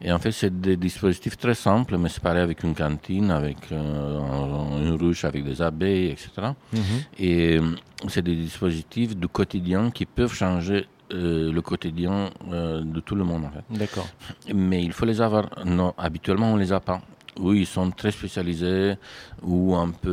Et 0.00 0.12
en 0.12 0.18
fait, 0.20 0.30
c'est 0.32 0.60
des 0.60 0.76
dispositifs 0.76 1.36
très 1.36 1.54
simples, 1.54 1.96
mais 1.98 2.08
c'est 2.08 2.22
pareil 2.22 2.42
avec 2.42 2.62
une 2.62 2.74
cantine, 2.74 2.94
avec 3.30 3.56
euh, 3.72 4.18
un- 4.20 4.80
une 4.82 4.92
ruche 4.94 5.24
avec 5.24 5.44
des 5.44 5.60
abeilles, 5.62 6.08
etc. 6.10 6.30
Mhm. 6.72 6.80
Et 7.18 7.58
euh, 7.58 7.62
c'est 8.08 8.22
des 8.22 8.34
dispositifs 8.36 9.16
du 9.16 9.28
quotidien 9.28 9.90
qui 9.90 10.06
peuvent 10.06 10.32
changer 10.32 10.86
euh, 11.12 11.52
le 11.52 11.60
quotidien 11.62 12.30
euh, 12.50 12.80
de 12.82 13.00
tout 13.00 13.14
le 13.14 13.24
monde. 13.24 13.44
En 13.44 13.50
fait. 13.50 13.64
D'accord. 13.78 14.08
Mais 14.54 14.82
il 14.82 14.92
faut 14.92 15.04
les 15.06 15.20
avoir. 15.20 15.48
Non, 15.64 15.92
habituellement, 15.98 16.52
on 16.52 16.56
les 16.56 16.72
a 16.72 16.80
pas. 16.80 17.00
Oui, 17.38 17.60
ils 17.60 17.66
sont 17.66 17.90
très 17.90 18.10
spécialisés 18.12 18.94
ou 19.42 19.74
un 19.74 19.90
peu 19.90 20.10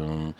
euh, 0.00 0.30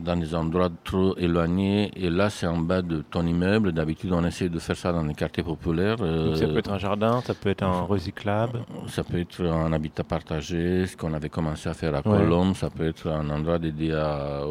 dans 0.00 0.16
des 0.16 0.34
endroits 0.34 0.68
trop 0.84 1.16
éloignés. 1.16 1.90
Et 1.96 2.10
là, 2.10 2.30
c'est 2.30 2.46
en 2.46 2.58
bas 2.58 2.82
de 2.82 3.02
ton 3.10 3.26
immeuble. 3.26 3.72
D'habitude, 3.72 4.12
on 4.12 4.24
essaie 4.24 4.48
de 4.48 4.58
faire 4.58 4.76
ça 4.76 4.92
dans 4.92 5.02
les 5.04 5.14
quartiers 5.14 5.42
populaires. 5.42 5.96
Donc 5.96 6.36
ça 6.36 6.44
euh, 6.44 6.52
peut 6.52 6.58
être 6.58 6.72
un 6.72 6.78
jardin, 6.78 7.20
ça 7.22 7.34
peut 7.34 7.50
être 7.50 7.62
un 7.62 7.82
recyclable. 7.82 8.60
ça 8.88 9.04
peut 9.04 9.18
être 9.18 9.44
un 9.44 9.72
habitat 9.72 10.04
partagé, 10.04 10.86
ce 10.86 10.96
qu'on 10.96 11.12
avait 11.14 11.28
commencé 11.28 11.68
à 11.68 11.74
faire 11.74 11.94
à 11.94 11.98
Ouais. 12.00 12.16
Colombe. 12.18 12.54
Ça 12.54 12.70
peut 12.70 12.86
être 12.88 13.08
un 13.08 13.28
endroit 13.30 13.58
dédié 13.58 13.92
à, 13.94 14.42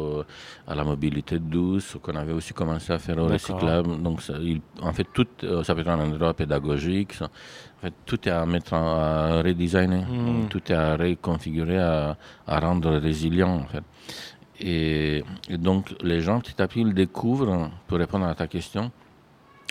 la 0.74 0.84
mobilité 0.84 1.38
douce, 1.38 1.84
ce 1.92 1.98
qu'on 1.98 2.14
avait 2.14 2.32
aussi 2.32 2.52
commencé 2.54 2.92
à 2.92 2.98
faire 2.98 3.18
au 3.18 3.26
recyclable. 3.26 4.00
Donc, 4.02 4.22
ça, 4.22 4.34
il- 4.40 4.60
en 4.80 4.92
fait, 4.92 5.06
tout, 5.12 5.26
euh, 5.44 5.62
ça 5.64 5.74
peut 5.74 5.80
être 5.80 5.88
un 5.90 6.00
endroit 6.00 6.32
pédagogique. 6.34 7.12
ça. 7.14 7.26
En 7.26 7.82
fait, 7.86 7.94
tout 8.04 8.28
est 8.28 8.30
à 8.32 8.44
mettre 8.44 8.74
en, 8.74 8.98
à 8.98 9.42
redesigner. 9.42 10.04
Mm. 10.04 10.48
Tout 10.50 10.60
est 10.70 10.74
à 10.74 10.96
reconfigurer, 10.96 11.78
à, 11.78 12.16
à 12.46 12.60
rendre 12.60 12.90
résilient, 12.96 13.48
en 13.56 13.66
fait. 13.66 13.82
Et, 14.60 15.24
donc, 15.48 15.94
les 16.02 16.20
gens, 16.20 16.40
petit 16.40 16.60
à 16.60 16.68
petit, 16.68 16.80
ils 16.80 16.94
découvrent, 16.94 17.70
pour 17.86 17.98
répondre 17.98 18.26
à 18.26 18.34
ta 18.34 18.46
question, 18.46 18.90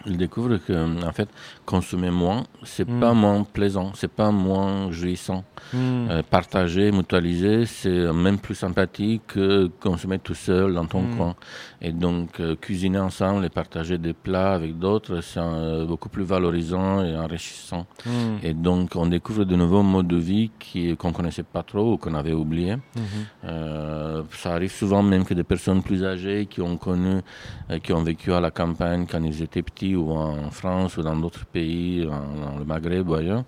ils 0.06 0.18
découvrent 0.18 0.58
que, 0.58 1.06
en 1.06 1.12
fait, 1.12 1.30
consommer 1.66 2.10
moins, 2.12 2.44
c'est 2.64 2.88
Mm. 2.88 3.00
pas 3.00 3.14
moins 3.14 3.44
plaisant, 3.44 3.92
c'est 3.96 4.12
pas 4.12 4.32
moins 4.32 4.92
jouissant. 4.92 5.44
Mm. 5.74 5.78
Euh, 6.10 6.22
partager, 6.30 6.92
mutualiser, 6.92 7.66
c'est 7.66 8.12
même 8.14 8.40
plus 8.40 8.56
sympathique 8.56 9.22
que 9.28 9.68
consommer 9.80 10.20
tout 10.20 10.34
seul 10.34 10.74
dans 10.74 10.86
ton 10.86 11.02
Mm. 11.02 11.18
coin. 11.18 11.36
Et 11.82 11.92
donc, 11.92 12.40
euh, 12.40 12.56
cuisiner 12.56 13.00
ensemble 13.00 13.46
et 13.46 13.50
partager 13.50 13.98
des 13.98 14.14
plats 14.14 14.54
avec 14.54 14.78
d'autres, 14.80 15.22
c'est 15.22 15.40
euh, 15.40 15.86
beaucoup 15.86 16.10
plus 16.10 16.24
valorisant 16.24 17.04
et 17.04 17.16
enrichissant. 17.18 17.86
Mm. 18.06 18.10
Et 18.44 18.54
donc, 18.54 18.96
on 18.96 19.06
découvre 19.08 19.44
de 19.46 19.56
nouveaux 19.56 19.84
modes 19.84 20.08
de 20.08 20.18
vie 20.18 20.52
qui, 20.60 20.96
qu'on 20.98 21.12
connaissait 21.12 21.44
pas 21.44 21.64
trop 21.64 21.94
ou 21.94 21.98
qu'on 21.98 22.14
avait 22.14 22.34
oubliés. 22.34 22.76
Mhm. 22.76 23.02
Euh, 23.46 24.24
ça 24.32 24.54
arrive 24.54 24.72
souvent 24.72 25.04
même 25.04 25.26
que 25.26 25.34
des 25.34 25.44
personnes 25.44 25.82
plus 25.84 26.04
âgées 26.04 26.46
qui 26.50 26.62
ont 26.62 26.78
connu, 26.78 27.22
euh, 27.70 27.80
qui 27.80 27.94
ont 27.94 28.04
vécu 28.04 28.32
à 28.34 28.40
la 28.40 28.52
campagne 28.52 29.06
quand 29.10 29.24
ils 29.24 29.42
étaient 29.42 29.62
petits 29.62 29.89
ou 29.96 30.12
en 30.12 30.50
France 30.52 30.98
ou 30.98 31.02
dans 31.02 31.16
d'autres 31.16 31.46
pays, 31.46 32.06
en- 32.06 32.52
dans 32.52 32.58
le 32.60 32.66
Maghreb 32.66 33.08
ou 33.10 33.16
ailleurs, 33.16 33.44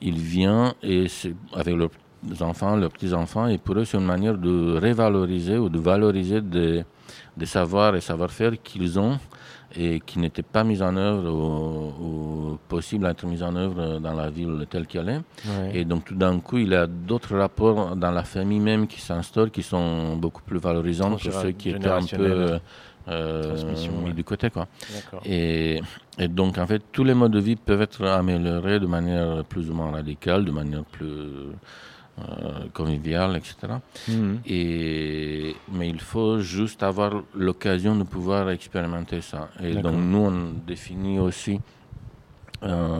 ils 0.00 0.18
viennent 0.18 0.72
et 0.82 1.06
avec 1.54 1.74
leurs 1.76 1.90
enfants, 2.40 2.76
leurs 2.76 2.90
petits-enfants, 2.90 3.46
et 3.48 3.58
pour 3.58 3.76
eux 3.78 3.84
c'est 3.84 3.98
une 3.98 4.04
manière 4.04 4.36
de 4.36 4.78
revaloriser 4.82 5.58
ou 5.58 5.68
de 5.68 5.78
valoriser 5.78 6.40
des, 6.40 6.84
des 7.36 7.46
savoirs 7.46 7.94
et 7.96 8.00
savoir-faire 8.00 8.52
qu'ils 8.62 8.98
ont 8.98 9.18
et 9.78 10.00
qui 10.00 10.18
n'étaient 10.18 10.42
pas 10.42 10.64
mis 10.64 10.80
en 10.80 10.96
œuvre 10.96 11.28
ou, 11.30 12.04
ou 12.52 12.58
possibles 12.68 13.04
à 13.06 13.10
être 13.10 13.26
mis 13.26 13.42
en 13.42 13.54
œuvre 13.56 13.98
dans 13.98 14.14
la 14.14 14.30
ville 14.30 14.64
telle 14.70 14.86
qu'elle 14.86 15.08
est. 15.08 15.20
Ouais. 15.48 15.70
Et 15.74 15.84
donc 15.84 16.06
tout 16.06 16.14
d'un 16.14 16.38
coup, 16.40 16.56
il 16.58 16.68
y 16.70 16.74
a 16.74 16.86
d'autres 16.86 17.36
rapports 17.36 17.94
dans 17.94 18.10
la 18.10 18.22
famille 18.24 18.60
même 18.60 18.86
qui 18.86 19.00
s'instaurent, 19.00 19.50
qui 19.50 19.62
sont 19.62 20.16
beaucoup 20.16 20.42
plus 20.42 20.58
valorisants 20.58 21.10
pour 21.10 21.20
ceux 21.42 21.50
qui 21.52 21.70
étaient 21.70 21.88
un 21.88 22.00
peu 22.16 22.24
Transmission, 23.06 23.92
mis 24.00 24.06
ouais. 24.06 24.12
du 24.12 24.24
côté. 24.24 24.50
Quoi. 24.50 24.66
Et, 25.24 25.80
et 26.18 26.28
donc 26.28 26.58
en 26.58 26.66
fait, 26.66 26.82
tous 26.92 27.04
les 27.04 27.14
modes 27.14 27.32
de 27.32 27.40
vie 27.40 27.56
peuvent 27.56 27.82
être 27.82 28.04
améliorés 28.04 28.80
de 28.80 28.86
manière 28.86 29.44
plus 29.44 29.70
ou 29.70 29.74
moins 29.74 29.90
radicale, 29.92 30.44
de 30.44 30.50
manière 30.50 30.84
plus 30.84 31.06
euh, 32.18 32.64
conviviale, 32.72 33.36
etc. 33.36 33.74
Mhm. 34.08 34.40
Et, 34.46 35.54
mais 35.70 35.90
il 35.90 36.00
faut 36.00 36.40
juste 36.40 36.82
avoir 36.82 37.22
l'occasion 37.34 37.94
de 37.94 38.04
pouvoir 38.04 38.48
expérimenter 38.48 39.20
ça. 39.20 39.50
Et 39.62 39.74
donc 39.74 39.96
nous, 39.96 40.24
on 40.24 40.52
définit 40.66 41.18
aussi 41.18 41.60
euh, 42.62 42.95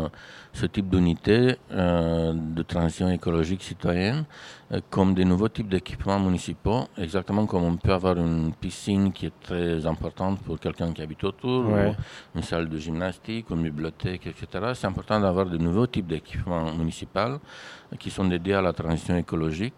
ce 0.52 0.66
type 0.66 0.88
d'unité 0.88 1.56
euh, 1.72 2.32
de 2.34 2.62
transition 2.62 3.08
écologique 3.10 3.62
citoyenne 3.62 4.24
euh, 4.72 4.80
comme 4.90 5.14
des 5.14 5.24
nouveaux 5.24 5.48
types 5.48 5.68
d'équipements 5.68 6.18
municipaux, 6.18 6.84
exactement 6.98 7.46
comme 7.46 7.62
on 7.64 7.76
peut 7.76 7.92
avoir 7.92 8.16
une 8.16 8.52
piscine 8.54 9.12
qui 9.12 9.26
est 9.26 9.40
très 9.40 9.86
importante 9.86 10.40
pour 10.40 10.58
quelqu'un 10.58 10.92
qui 10.92 11.02
habite 11.02 11.22
autour, 11.24 11.66
Ouais. 11.70 11.94
une 12.34 12.42
salle 12.42 12.68
de 12.68 12.78
gymnastique, 12.78 13.46
une 13.50 13.62
bibliothèque, 13.62 14.26
etc. 14.26 14.72
C'est 14.74 14.86
important 14.86 15.20
d'avoir 15.20 15.46
de 15.46 15.58
nouveaux 15.58 15.86
types 15.86 16.06
d'équipements 16.06 16.72
municipaux 16.72 17.38
qui 17.98 18.10
sont 18.10 18.24
dédiés 18.24 18.54
à 18.54 18.62
la 18.62 18.72
transition 18.72 19.16
écologique, 19.16 19.74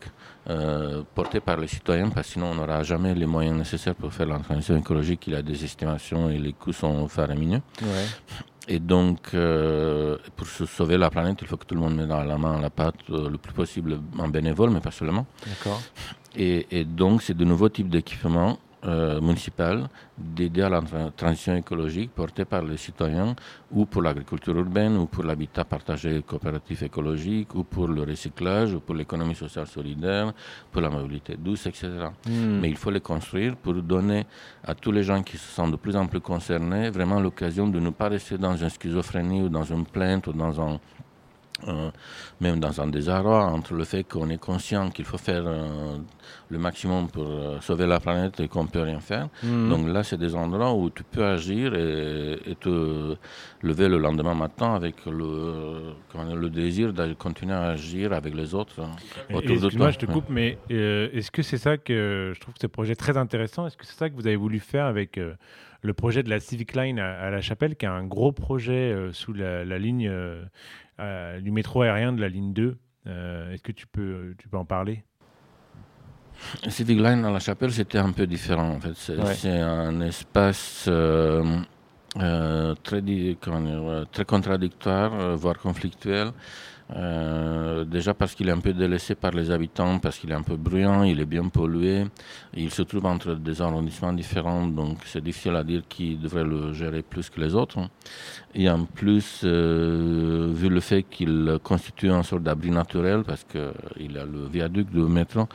euh, 0.49 1.03
portés 1.15 1.41
par 1.41 1.59
les 1.59 1.67
citoyens, 1.69 2.09
parce 2.09 2.27
que 2.29 2.33
sinon 2.35 2.47
on 2.53 2.55
n'aura 2.55 2.83
jamais 2.83 3.15
les 3.15 3.27
moyens 3.27 3.57
nécessaires 3.59 3.95
pour 3.95 4.13
faire 4.13 4.27
la 4.27 4.39
transition 4.39 4.77
écologique. 4.77 5.27
Il 5.27 5.35
y 5.35 5.37
a 5.37 5.43
des 5.43 5.63
estimations 5.65 6.31
et 6.31 6.39
les 6.39 6.53
coûts 6.55 6.73
sont 6.73 7.07
faramineux. 7.09 7.61
Ouais. 7.83 8.07
Et 8.69 8.81
donc, 8.81 9.33
euh, 9.33 10.19
pour 10.37 10.47
se 10.47 10.67
sauver 10.67 10.99
la 10.99 11.09
planète, 11.09 11.39
il 11.41 11.49
faut 11.49 11.57
que 11.57 11.65
tout 11.65 11.75
le 11.75 11.81
monde 11.81 11.97
mette 11.97 12.09
dans 12.09 12.23
la 12.23 12.37
main 12.37 12.59
à 12.59 12.61
la 12.61 12.69
pâte 12.69 12.97
euh, 13.11 13.31
le 13.31 13.39
plus 13.39 13.55
possible 13.55 13.99
en 14.19 14.29
bénévole, 14.29 14.71
mais 14.71 14.81
pas 14.81 14.91
seulement. 14.91 15.27
D'accord. 15.47 15.81
Et, 16.37 16.67
et 16.71 16.85
donc, 16.85 17.23
c'est 17.23 17.35
de 17.35 17.45
nouveaux 17.45 17.71
types 17.71 17.89
d'équipements 17.89 18.59
euh, 18.85 19.21
municipaux 19.21 19.87
dédiés 20.17 20.63
à 20.65 20.69
la 20.69 20.81
tra- 20.81 21.11
transition 21.13 21.57
écologique 21.57 22.11
portés 22.15 22.45
par 22.45 22.63
les 22.63 22.77
citoyens 22.77 23.35
ou 23.73 23.87
pour 23.87 24.03
l'agriculture 24.03 24.57
urbaine 24.57 24.97
ou 24.97 25.07
pour 25.07 25.25
l'habitat 25.25 25.65
partagé 25.65 26.23
coopératif 26.27 26.83
écologique 26.83 27.55
ou 27.55 27.65
pour 27.65 27.89
le 27.89 28.03
recyclage 28.03 28.75
ou 28.75 28.81
pour 28.81 28.95
l'économie 28.95 29.35
sociale 29.35 29.67
solidaire, 29.67 30.33
pour 30.71 30.81
la 30.81 30.91
mobilité 30.91 31.37
douce, 31.37 31.67
etc. 31.67 31.89
Mm. 32.27 32.61
Mais 32.61 32.71
il 32.71 32.77
faut 32.77 32.91
les 32.91 33.01
construire 33.01 33.57
pour 33.57 33.75
donner 33.75 34.27
à 34.65 34.75
tous 34.75 34.93
les 34.93 35.03
gens 35.03 35.23
qui 35.23 35.37
se 35.39 35.49
sentent 35.49 35.73
de 35.73 35.77
plus 35.77 35.97
en 35.97 36.07
plus 36.07 36.21
concernés 36.21 36.91
vraiment 36.91 37.21
l'occasion 37.21 37.67
de 37.67 37.81
ne 37.81 37.91
pas 37.91 38.09
rester 38.09 38.39
dans 38.39 38.57
une 38.57 38.69
schizophrénie 38.71 39.43
ou 39.43 39.49
dans 39.49 39.65
une 39.65 39.85
plainte 39.87 40.27
ou 40.29 40.33
dans 40.33 40.61
un 40.61 40.79
euh, 41.67 41.91
même 42.41 42.61
dans 42.61 42.81
un 42.81 42.87
désarroi 42.87 43.45
entre 43.45 43.75
le 43.75 43.83
fait 43.85 44.05
qu'on 44.05 44.31
est 44.31 44.39
conscient 44.39 44.91
qu'il 44.91 45.05
faut 45.05 45.19
faire 45.19 45.43
euh, 45.45 45.97
le 46.51 46.59
maximum 46.59 47.09
pour 47.09 47.27
euh, 47.27 47.61
sauver 47.61 47.87
la 47.87 47.99
planète 47.99 48.39
et 48.39 48.47
qu'on 48.47 48.63
ne 48.63 48.69
peut 48.69 48.83
rien 48.83 49.01
faire. 49.01 49.29
Mhm. 49.43 49.69
Donc 49.69 49.89
là, 49.89 50.05
c'est 50.05 50.19
des 50.19 50.37
endroits 50.37 50.73
où 50.75 50.89
tu 50.91 51.03
peux 51.03 51.25
agir 51.25 51.75
et, 51.75 52.39
et 52.47 52.55
te 52.55 53.17
lever 53.63 53.89
le 53.89 53.99
lendemain 53.99 54.35
matin 54.35 54.75
avec 54.75 55.05
le, 55.07 56.49
désir 56.49 56.93
de 56.93 57.13
continuer 57.15 57.55
à 57.55 57.71
agir 57.71 58.13
avec 58.13 58.35
les 58.35 58.55
autres 58.55 58.81
hein, 58.81 58.93
autour 59.35 59.61
de 59.61 59.69
toi. 59.69 59.91
je 59.91 59.99
te 59.99 60.07
coupe, 60.07 60.29
mais 60.31 60.59
est-ce 60.71 61.31
que 61.31 61.43
c'est 61.43 61.59
ça 61.59 61.77
que 61.77 62.33
je 62.35 62.41
trouve 62.41 62.55
ce 62.61 62.69
projet 62.69 62.95
très 62.95 63.17
intéressant 63.17 63.67
Est-ce 63.67 63.77
que 63.77 63.85
c'est 63.85 63.99
ça 63.99 64.09
que 64.09 64.15
vous 64.15 64.27
avez 64.27 64.37
voulu 64.37 64.61
faire 64.61 64.87
avec 64.87 65.19
le 65.83 65.95
projet 65.95 66.23
de 66.23 66.31
la 66.31 66.41
Civic 66.41 66.75
Line 66.75 66.99
à, 66.99 67.19
à 67.21 67.31
La 67.31 67.41
Chapelle, 67.41 67.77
qui 67.77 67.87
est 67.87 67.89
un 67.89 68.05
gros 68.05 68.33
projet 68.33 68.93
euh, 68.93 69.13
sous 69.13 69.33
la, 69.33 69.65
la 69.65 69.79
ligne 69.79 70.09
euh, 70.09 70.45
euh, 71.01 71.41
du 71.41 71.51
métro 71.51 71.83
aérien 71.83 72.13
de 72.13 72.21
la 72.21 72.29
ligne 72.29 72.53
2 72.53 72.77
Euh, 73.07 73.53
Est-ce 73.53 73.63
que 73.63 73.73
tu 73.73 73.87
peux, 73.87 74.35
tu 74.39 74.49
peux 74.49 74.59
en 74.59 74.65
parler? 74.67 75.03
Civic 76.69 76.99
Line 77.01 77.25
à 77.25 77.31
la 77.31 77.39
chapelle, 77.41 77.73
c'était 77.73 77.99
un 77.99 78.13
peu 78.13 78.27
différent. 78.27 78.71
En 78.77 78.81
fait. 78.81 78.95
C'est 78.95 79.17
Ouais. 79.17 79.61
un 79.61 80.01
espace 80.01 80.87
euh, 80.89 81.59
euh, 82.17 82.75
très, 82.83 83.03
di- 83.03 83.37
comment 83.41 83.61
dire, 83.61 84.07
très 84.13 84.25
contradictoire, 84.25 85.37
voire 85.37 85.59
conflictuel. 85.59 86.33
Euh, 86.97 87.85
déjà 87.85 88.15
parce 88.15 88.35
qu'il 88.35 88.49
est 88.49 88.53
un 88.53 88.61
peu 88.61 88.73
délaissé 88.73 89.15
par 89.15 89.33
les 89.33 89.51
habitants, 89.51 89.99
parce 89.99 90.19
qu'il 90.19 90.31
est 90.31 90.35
un 90.35 90.43
peu 90.43 90.57
bruyant, 90.57 91.03
il 91.03 91.21
est 91.21 91.27
bien 91.27 91.49
pollué. 91.49 92.05
Il 92.55 92.71
se 92.71 92.83
trouve 92.83 93.07
entre 93.07 93.35
des 93.35 93.61
arrondissements 93.61 94.13
différents, 94.13 94.67
donc 94.67 94.99
c'est 95.05 95.23
difficile 95.23 95.57
à 95.57 95.65
dire 95.65 95.83
qui 95.89 96.17
devrait 96.17 96.45
le 96.45 96.73
gérer 96.73 97.03
plus 97.03 97.29
que 97.29 97.41
les 97.41 97.55
autres. 97.55 97.79
Et 98.55 98.71
en 98.71 98.85
plus, 98.85 99.43
euh, 99.45 100.51
vu 100.55 100.69
le 100.69 100.81
fait 100.81 101.03
qu'il 101.03 101.59
constitue 101.63 102.11
un 102.11 102.23
sorte 102.23 102.43
d'abri 102.43 102.71
naturel, 102.71 103.23
parce 103.23 103.45
qu'il 103.45 104.19
a 104.19 104.25
le 104.25 104.47
viaduc 104.51 104.91
de 104.91 105.03
métro, 105.03 105.47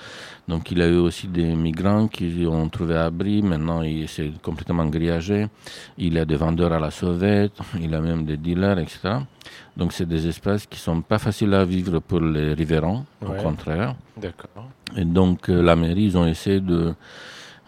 donc 0.48 0.72
il 0.72 0.78
y 0.78 0.84
a 0.84 0.88
eu 0.88 0.98
aussi 0.98 1.28
des 1.28 1.56
migrants 1.56 2.08
qui 2.08 2.46
ont 2.48 2.70
trouvé 2.70 2.96
abri, 2.96 3.42
maintenant 3.42 3.82
il 3.82 4.08
c'est 4.08 4.32
complètement 4.42 4.86
grillagé, 4.86 5.48
il 5.98 6.14
y 6.14 6.20
a 6.20 6.26
des 6.26 6.36
vendeurs 6.36 6.74
à 6.74 6.80
la 6.80 6.92
sauvette, 6.92 7.54
il 7.82 7.94
a 7.96 8.02
même 8.02 8.26
des 8.26 8.38
dealers, 8.38 8.78
etc. 8.78 9.18
Donc 9.78 9.92
c'est 9.94 10.06
des 10.08 10.28
espaces 10.28 10.66
qui 10.66 10.80
sont 10.80 11.02
pas 11.02 11.18
faciles 11.20 11.54
à 11.54 11.66
vivre 11.66 12.00
pour 12.00 12.20
les 12.22 12.54
riverains, 12.54 13.04
Ouais. 13.22 13.30
au 13.40 13.42
contraire. 13.42 13.96
D'accord. 14.18 14.68
Et 14.96 15.06
donc 15.06 15.50
euh, 15.50 15.62
la 15.62 15.76
mairie, 15.76 16.04
ils 16.06 16.18
ont 16.18 16.26
essayé 16.28 16.60
de 16.60 16.94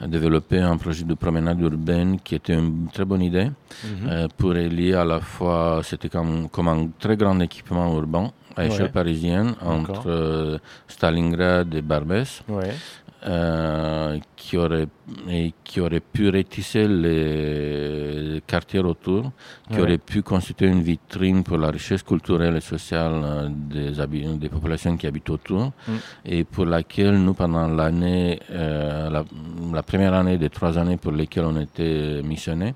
développer 0.02 0.60
un 0.60 0.78
projet 0.78 1.06
de 1.06 1.14
promenade 1.14 1.60
urbaine 1.62 2.20
qui 2.20 2.36
était 2.36 2.54
une 2.54 2.88
très 2.94 3.06
bonne 3.06 3.22
idée 3.22 3.46
Mhm. 3.84 4.10
euh, 4.10 4.28
pour 4.38 4.50
relier 4.50 4.94
à 4.94 5.06
la 5.06 5.20
fois, 5.22 5.82
c'était 5.84 6.10
comme, 6.10 6.50
comme 6.50 6.68
un 6.68 6.88
très 7.00 7.16
grand 7.16 7.40
équipement 7.40 7.94
urbain 7.96 8.32
à 8.58 8.66
échelle 8.66 8.84
Ouais. 8.84 8.90
parisienne 8.90 9.56
entre 9.62 10.04
euh, 10.08 10.58
Stalingrad 10.88 11.74
et 11.74 11.82
Barbès. 11.82 12.42
Ouais. 12.50 12.74
Euh, 13.28 14.20
qui, 14.36 14.56
aurait, 14.58 14.88
et 15.30 15.54
qui 15.64 15.80
aurait 15.82 16.00
pu 16.00 16.30
rétisser 16.30 16.88
les 16.88 18.42
quartiers 18.46 18.80
autour, 18.82 19.32
qui 19.70 19.76
Ouais. 19.78 19.82
aurait 19.82 19.98
pu 19.98 20.22
constituer 20.22 20.68
une 20.68 20.82
vitrine 20.82 21.44
pour 21.44 21.58
la 21.58 21.70
richesse 21.72 22.04
culturelle 22.04 22.56
et 22.58 22.62
sociale 22.62 23.22
euh, 23.24 23.50
des, 23.50 24.38
des 24.38 24.50
populations 24.50 24.96
qui 24.98 25.08
habitent 25.08 25.30
autour, 25.30 25.72
Mm. 25.88 25.92
et 26.26 26.44
pour 26.44 26.66
laquelle 26.66 27.18
nous, 27.24 27.34
pendant 27.34 27.68
l'année, 27.68 28.40
euh, 28.52 29.10
la, 29.10 29.24
la 29.74 29.84
première 29.84 30.14
année 30.14 30.38
des 30.38 30.50
trois 30.50 30.78
années 30.78 30.98
pour 30.98 31.12
lesquelles 31.12 31.46
on 31.46 31.60
était 31.60 32.22
missionnés, 32.24 32.76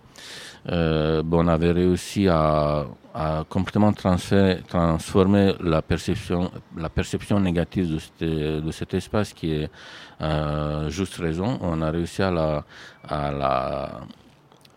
euh, 0.72 1.22
bon, 1.24 1.46
on 1.46 1.48
avait 1.48 1.72
réussi 1.72 2.28
à, 2.28 2.86
à 3.20 3.44
complètement 3.50 3.92
transformer 3.94 5.54
la 5.74 5.82
perception, 5.82 6.50
la 6.78 6.90
perception 6.90 7.38
négative 7.50 7.88
de, 7.94 8.00
cet- 8.00 8.24
de 8.68 8.72
cet 8.72 8.94
espace 8.94 9.34
qui 9.34 9.48
est 9.60 9.70
euh, 10.22 10.90
juste 10.90 11.16
raison. 11.18 11.50
On 11.62 11.82
a 11.82 11.90
réussi 11.92 12.22
à 12.22 12.32
la, 12.32 12.64
à 13.08 13.32
la, 13.42 14.00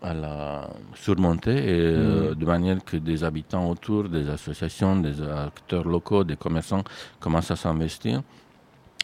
à 0.09 0.13
la 0.13 0.69
surmonter 0.93 1.55
et, 1.55 1.79
euh, 1.79 2.35
de 2.35 2.45
manière 2.45 2.83
que 2.83 2.97
des 2.97 3.23
habitants 3.23 3.69
autour, 3.69 4.09
des 4.09 4.27
associations, 4.29 4.97
des 4.97 5.21
acteurs 5.21 5.87
locaux, 5.87 6.23
des 6.25 6.35
commerçants 6.35 6.83
commencent 7.21 7.51
à 7.51 7.55
s'investir 7.55 8.21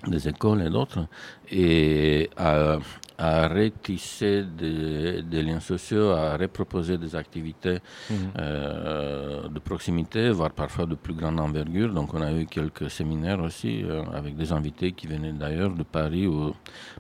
des 0.08 0.28
écoles 0.28 0.62
et 0.62 0.70
d'autres, 0.70 1.08
et 1.52 2.30
à, 2.38 2.78
à 3.18 3.48
retisser 3.50 4.44
des, 4.44 5.22
des 5.24 5.44
liens 5.44 5.60
sociaux, 5.60 6.12
à 6.12 6.38
reproposer 6.38 6.98
des 6.98 7.16
activités 7.16 7.80
Mhm. 8.10 8.18
euh, 8.40 9.48
de 9.50 9.60
proximité, 9.60 10.30
voire 10.30 10.52
parfois 10.52 10.86
de 10.86 10.96
plus 10.96 11.14
grande 11.14 11.40
envergure. 11.40 11.94
Donc 11.94 12.14
on 12.14 12.22
a 12.22 12.32
eu 12.34 12.46
quelques 12.46 12.90
séminaires 12.90 13.42
aussi 13.42 13.84
euh, 13.84 14.04
avec 14.14 14.36
des 14.36 14.52
invités 14.52 14.92
qui 14.94 15.08
venaient 15.08 15.34
d'ailleurs, 15.34 15.72
de 15.72 15.84
Paris 15.84 16.28
ou 16.28 16.54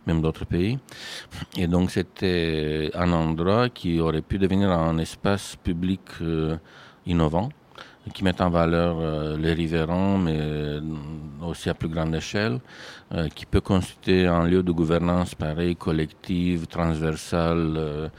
même 0.05 0.21
d'autres 0.21 0.45
pays. 0.45 0.77
Et 1.57 1.67
donc 1.67 1.91
c'était 1.91 2.91
un 2.93 3.11
endroit 3.11 3.69
qui 3.69 3.99
aurait 3.99 4.21
pu 4.21 4.37
devenir 4.37 4.69
un 4.71 4.97
espace 4.97 5.55
public 5.63 6.01
euh, 6.21 6.57
innovant 7.05 7.49
qui 8.13 8.23
met 8.23 8.41
en 8.41 8.49
valeur 8.49 8.97
euh, 8.99 9.37
les 9.37 9.53
riverains, 9.53 10.17
mais 10.17 10.37
euh, 10.39 10.81
aussi 11.41 11.69
à 11.69 11.73
plus 11.73 11.89
grande 11.89 12.15
échelle, 12.15 12.59
euh, 13.13 13.27
qui 13.29 13.45
peut 13.45 13.61
constituer 13.61 14.25
un 14.25 14.45
lieu 14.45 14.63
de 14.63 14.71
gouvernance 14.71 15.35
pareil, 15.35 15.75
collective, 15.75 16.65
transversale, 16.67 18.09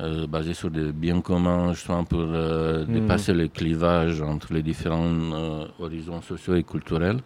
euh, 0.00 0.26
basé 0.26 0.52
sur 0.52 0.70
des 0.70 0.92
biens 0.92 1.20
communs, 1.20 1.72
justement 1.74 2.04
pour 2.04 2.20
Mhm. 2.20 2.86
dépasser 2.92 3.34
les 3.34 3.48
clivages 3.48 4.20
entre 4.20 4.52
les 4.52 4.62
différents 4.62 5.66
horizons 5.78 6.20
sociaux 6.22 6.54
et 6.56 6.64
culturels. 6.64 7.20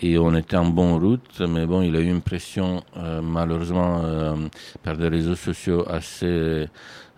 Et 0.00 0.18
on 0.18 0.34
était 0.34 0.56
en 0.56 0.66
bonne 0.66 0.94
route, 1.00 1.40
mais 1.48 1.64
bon, 1.66 1.82
il 1.82 1.94
a 1.96 2.00
eu 2.00 2.08
une 2.10 2.22
pression, 2.22 2.82
malheureusement, 3.22 4.02
par 4.82 4.96
des 4.96 5.08
réseaux 5.08 5.36
sociaux 5.36 5.84
assez 5.88 6.68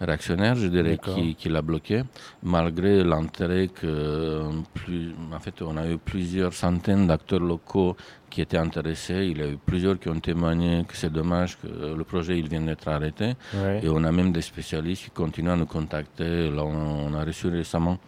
réactionnaire, 0.01 0.55
je 0.55 0.67
dirais, 0.69 0.99
qui, 0.99 1.35
qui 1.35 1.49
l'a 1.49 1.63
bloqué, 1.63 2.03
malgré 2.43 3.05
l'intérêt 3.05 3.69
que, 3.69 3.87
euh, 3.87 4.51
plus, 4.75 5.13
en 5.33 5.39
fait, 5.39 5.63
on 5.63 5.77
a 5.77 5.89
eu 5.89 5.99
plusieurs 5.99 6.53
centaines 6.53 7.07
d'acteurs 7.07 7.41
locaux 7.41 7.97
qui 8.29 8.41
étaient 8.41 8.59
intéressés. 8.59 9.27
Il 9.31 9.39
y 9.39 9.43
a 9.43 9.49
eu 9.49 9.59
plusieurs 9.65 9.99
qui 9.99 10.09
ont 10.09 10.19
témoigné 10.19 10.85
que 10.89 10.97
c'est 10.97 11.13
dommage 11.13 11.57
que 11.59 11.69
euh, 11.69 11.97
le 11.97 12.05
projet 12.05 12.39
il 12.39 12.49
vient 12.49 12.63
d'être 12.63 12.89
arrêté. 12.89 13.35
Ouais. 13.55 13.81
Et 13.83 13.89
on 13.89 14.03
a 14.03 14.11
même 14.11 14.33
des 14.33 14.43
spécialistes 14.43 15.05
qui 15.05 15.11
continuent 15.11 15.51
à 15.51 15.57
nous 15.57 15.67
contacter. 15.67 16.51
Là, 16.51 16.65
on, 16.65 17.07
on 17.07 17.15
a 17.15 17.25
reçu 17.25 17.49
récemment 17.49 17.99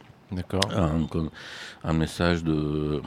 un 1.85 1.93
message 1.93 2.43
de 2.43 3.01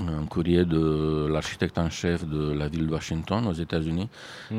un 0.00 0.26
courrier 0.26 0.64
de 0.64 1.26
l'architecte 1.30 1.78
en 1.78 1.88
chef 1.88 2.26
de 2.26 2.52
la 2.52 2.68
ville 2.68 2.86
de 2.86 2.92
Washington 2.92 3.46
aux 3.46 3.52
États-Unis 3.54 4.08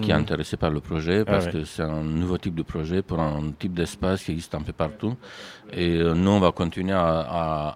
qui 0.02 0.10
est 0.10 0.14
Mhm. 0.14 0.22
intéressé 0.22 0.58
par 0.58 0.72
le 0.72 0.80
projet 0.80 1.24
parce 1.26 1.46
ouais. 1.46 1.52
que 1.52 1.64
c'est 1.64 1.84
un 1.84 2.04
nouveau 2.04 2.38
type 2.40 2.56
de 2.56 2.64
projet 2.64 3.02
pour 3.04 3.20
un 3.20 3.52
type 3.52 3.74
d'espace 3.74 4.24
qui 4.24 4.32
existe 4.32 4.56
un 4.56 4.62
peu 4.62 4.74
partout. 4.74 5.16
Et 5.72 5.98
euh, 5.98 6.14
nous, 6.16 6.32
on 6.32 6.40
va 6.40 6.52
continuer 6.52 6.94
à, 6.94 7.20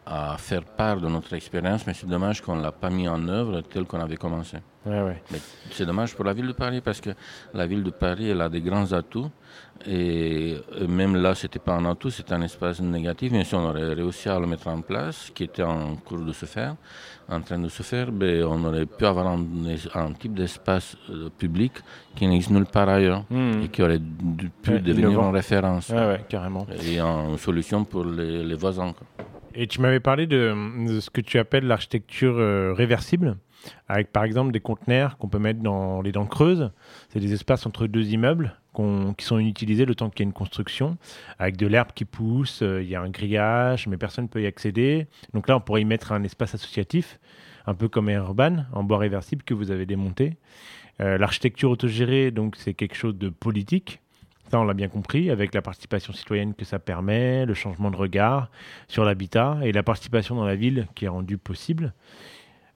à- 0.05 0.34
à 0.34 0.38
faire 0.38 0.64
part 0.64 0.99
de 1.01 1.07
notre 1.07 1.34
expérience, 1.34 1.86
mais 1.86 1.93
c'est 1.93 2.07
dommage 2.07 2.41
qu'on 2.41 2.55
ne 2.55 2.64
l'a 2.64 2.72
pas 2.72 2.89
mis 2.89 3.07
en 3.07 3.28
œuvre 3.28 3.62
tel 3.62 3.84
qu'on 3.86 3.99
avait 3.99 4.18
commencé. 4.18 4.57
Ouais, 4.86 5.01
ouais. 5.01 5.21
Mais 5.32 5.38
c'est 5.71 5.86
dommage 5.86 6.15
pour 6.15 6.25
la 6.25 6.34
ville 6.34 6.47
de 6.47 6.53
Paris 6.53 6.82
parce 6.82 6.99
que 6.99 7.11
la 7.53 7.67
ville 7.67 7.84
de 7.84 7.91
Paris, 7.91 8.29
elle 8.29 8.41
a 8.41 8.49
des 8.49 8.61
grands 8.61 8.91
atouts. 8.93 9.29
Et 9.88 10.57
même 10.88 11.15
là, 11.15 11.34
c'était 11.34 11.59
pas 11.59 11.73
un 11.73 11.86
atout, 11.86 12.09
c'était 12.11 12.34
un 12.34 12.41
espace 12.43 12.79
négatif. 12.82 13.32
Mais 13.32 13.43
si 13.43 13.55
on 13.55 13.67
aurait 13.67 13.93
réussi 13.93 14.29
à 14.29 14.39
le 14.39 14.45
mettre 14.45 14.67
en 14.67 14.82
place, 14.82 15.32
qui 15.34 15.43
était 15.45 15.63
en 15.63 15.95
cours 15.95 16.19
de 16.19 16.32
se 16.34 16.45
faire, 16.45 16.75
en 17.29 17.41
train 17.41 17.57
de 17.59 17.67
se 17.69 17.82
faire, 17.84 18.11
ben, 18.11 18.43
on 18.43 18.63
aurait 18.65 18.86
pu 18.86 19.05
avoir 19.05 19.27
un, 19.27 19.43
un 19.95 20.13
type 20.13 20.34
d'espace 20.36 20.95
euh, 21.09 21.29
public 21.36 21.73
qui 22.15 22.27
n'existe 22.27 22.51
nulle 22.51 22.65
part 22.65 22.89
ailleurs 22.89 23.23
Mhm. 23.29 23.63
et 23.63 23.67
qui 23.69 23.82
aurait 23.82 23.99
pu 24.61 24.71
Ouais, 24.71 24.79
devenir 24.79 25.09
une 25.19 25.34
référence 25.34 25.91
carrément. 26.29 26.67
et 26.84 26.99
une 26.99 27.38
solution 27.38 27.84
pour 27.84 28.05
les, 28.05 28.43
les 28.43 28.55
voisins. 28.55 28.93
quoi. 28.93 29.07
Et 29.55 29.67
tu 29.67 29.82
m'avais 29.82 29.99
parlé 29.99 30.27
de, 30.27 30.53
de 30.88 30.99
ce 30.99 31.09
que 31.09 31.21
tu 31.21 31.38
appelles 31.39 31.65
l'architecture 31.65 32.36
euh, 32.38 32.73
réversible, 32.73 33.38
avec 33.88 34.12
par 34.12 34.24
exemple 34.24 34.51
des 34.51 34.59
conteneurs 34.59 35.18
qu'on 35.18 35.28
peut 35.28 35.39
mettre 35.39 35.62
dans 35.62 36.01
les 36.01 36.12
dents 36.12 36.26
creuses. 36.26 36.72
C'est 37.09 37.20
des 37.20 37.34
espaces 37.34 37.66
entre 37.66 37.88
deux 37.88 38.09
immeubles 38.09 38.55
qui 39.18 39.26
sont 39.26 39.38
inutilisés 39.38 39.86
le 39.86 39.95
temps 39.95 40.09
qu'il 40.09 40.22
y 40.22 40.24
a 40.24 40.28
une 40.28 40.34
construction, 40.34 40.97
avec 41.39 41.57
de 41.57 41.68
l'herbe 41.68 41.89
qui 41.93 42.05
pousse, 42.05 42.62
euh, 42.62 42.82
il 42.82 42.89
y 42.89 42.95
a 42.95 43.01
un 43.01 43.09
grillage, 43.09 43.88
mais 43.88 43.97
personne 43.97 44.26
ne 44.26 44.30
peut 44.30 44.41
y 44.41 44.47
accéder. 44.47 45.07
Donc 45.34 45.47
là, 45.49 45.57
on 45.57 45.59
pourrait 45.59 45.82
y 45.82 45.86
mettre 45.86 46.14
un 46.14 46.24
espace 46.24 46.55
associatif, 46.55 47.20
un 47.68 47.74
peu 47.74 47.89
comme 47.89 48.09
Urban, 48.09 48.66
en 48.72 48.84
bois 48.84 48.97
réversible 48.97 49.43
que 49.43 49.53
vous 49.53 49.72
avez 49.72 49.86
démonté. 49.86 50.38
Euh, 51.01 51.18
L'architecture 51.18 51.70
autogérée, 51.70 52.32
donc 52.32 52.55
c'est 52.55 52.74
quelque 52.74 52.95
chose 52.95 53.18
de 53.18 53.30
politique. 53.30 53.99
Ça, 54.49 54.59
on 54.59 54.64
l'a 54.64 54.74
bien 54.74 54.89
compris, 54.89 55.30
avec 55.30 55.53
la 55.53 55.62
participation 55.62 56.12
citoyenne 56.14 56.53
que 56.53 56.66
ça 56.66 56.80
permet, 56.80 57.45
le 57.45 57.53
changement 57.53 57.91
de 57.91 57.95
regard 57.95 58.49
sur 58.88 59.05
l'habitat 59.05 59.59
et 59.64 59.72
la 59.72 59.84
participation 59.84 60.36
dans 60.36 60.45
la 60.45 60.55
ville 60.55 60.88
qui 60.95 61.05
est 61.05 61.09
rendue 61.09 61.38
possible. 61.38 61.93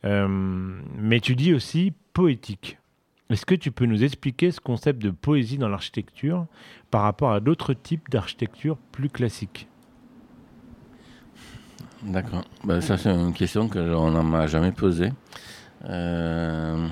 Euh, 0.05 0.27
mais 0.29 1.19
tu 1.19 1.35
dis 1.35 1.53
aussi 1.53 1.93
poétique. 2.13 2.77
Est-ce 3.29 3.45
que 3.45 3.55
tu 3.55 3.71
peux 3.71 3.85
nous 3.85 4.03
expliquer 4.03 4.51
ce 4.51 4.59
concept 4.59 5.01
de 5.01 5.09
poésie 5.09 5.57
dans 5.57 5.67
l'architecture 5.67 6.45
par 6.91 7.01
rapport 7.01 7.31
à 7.31 7.39
d'autres 7.39 7.73
types 7.73 8.09
d'architecture 8.09 8.77
plus 8.91 9.09
classiques? 9.09 9.67
D'accord. 12.03 12.43
Ben, 12.63 12.81
ça, 12.81 12.97
c'est 12.97 13.09
une 13.09 13.33
question 13.33 13.67
que 13.67 13.79
on 13.79 14.11
ne 14.11 14.21
m'a 14.21 14.45
jamais 14.45 14.71
posée. 14.71 15.11
Euh, 15.85 16.87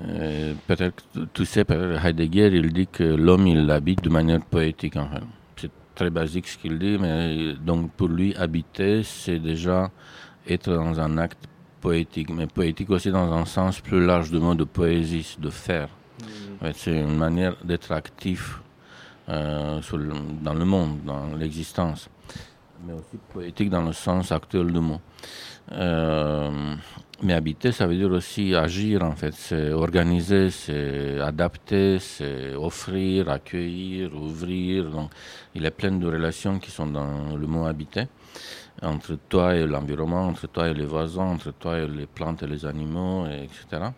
euh, 0.00 0.54
peut-être 0.66 0.96
que 1.12 1.20
tu 1.34 1.44
sais, 1.44 1.64
peut-être 1.64 2.04
Heidegger, 2.04 2.48
il 2.48 2.72
dit 2.72 2.86
que 2.86 3.04
l'homme, 3.04 3.46
il 3.46 3.70
habite 3.70 4.02
de 4.02 4.08
manière 4.08 4.40
poétique. 4.40 4.96
En 4.96 5.08
fait. 5.08 5.22
C'est 5.56 5.70
très 5.94 6.08
basique 6.08 6.48
ce 6.48 6.56
qu'il 6.56 6.78
dit, 6.78 6.96
mais 6.98 7.54
donc 7.54 7.92
pour 7.92 8.08
lui, 8.08 8.34
habiter, 8.36 9.02
c'est 9.02 9.38
déjà 9.38 9.90
être 10.48 10.72
dans 10.72 10.98
un 11.00 11.18
acte 11.18 11.44
poétique, 11.80 12.30
mais 12.30 12.46
poétique 12.46 12.90
aussi 12.90 13.10
dans 13.10 13.32
un 13.32 13.44
sens 13.44 13.80
plus 13.80 14.04
large 14.04 14.30
du 14.30 14.38
mot 14.38 14.54
de 14.54 14.64
poésie, 14.64 15.36
de 15.38 15.50
faire. 15.50 15.88
Fait, 16.60 16.72
c'est 16.74 16.98
une 17.00 17.16
manière 17.16 17.54
d'être 17.62 17.92
actif 17.92 18.60
euh, 19.28 19.82
sur 19.82 19.98
le- 19.98 20.14
dans 20.42 20.54
le 20.54 20.64
monde, 20.64 20.98
dans 21.04 21.34
l'existence 21.36 22.08
mais 22.86 22.92
aussi 22.92 23.16
poétique 23.32 23.70
dans 23.70 23.82
le 23.82 23.92
sens 23.92 24.30
actuel 24.30 24.70
du 24.70 24.78
mot. 24.80 25.00
Euh, 25.72 26.74
mais 27.22 27.32
habiter, 27.32 27.72
ça 27.72 27.86
veut 27.86 27.96
dire 27.96 28.10
aussi 28.10 28.54
agir, 28.54 29.02
en 29.02 29.12
fait. 29.12 29.32
C'est 29.32 29.72
organiser, 29.72 30.50
c'est 30.50 31.18
adapter, 31.18 31.98
c'est 31.98 32.54
offrir, 32.54 33.30
accueillir, 33.30 34.14
ouvrir. 34.14 34.90
Donc, 34.90 35.10
il 35.54 35.62
y 35.62 35.66
a 35.66 35.70
plein 35.70 35.92
de 35.92 36.06
relations 36.06 36.58
qui 36.58 36.70
sont 36.70 36.86
dans 36.86 37.34
le 37.36 37.46
mot 37.46 37.64
habiter. 37.66 38.04
Entre 38.82 39.16
toi 39.28 39.54
et 39.54 39.66
l'environnement, 39.66 40.26
entre 40.28 40.46
toi 40.48 40.68
et 40.68 40.74
les 40.74 40.84
voisins, 40.84 41.24
entre 41.24 41.52
toi 41.52 41.78
et 41.78 41.86
les 41.88 42.06
plantes 42.06 42.42
et 42.42 42.46
les 42.46 42.64
animaux, 42.66 43.26
et 43.26 43.44
etc. 43.44 43.90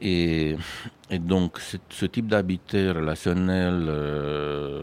Et, 0.00 0.56
et 1.10 1.18
donc, 1.18 1.58
ce, 1.58 2.06
type 2.06 2.26
d'habiter 2.28 2.90
relationnel, 2.90 3.86
euh, 3.88 4.82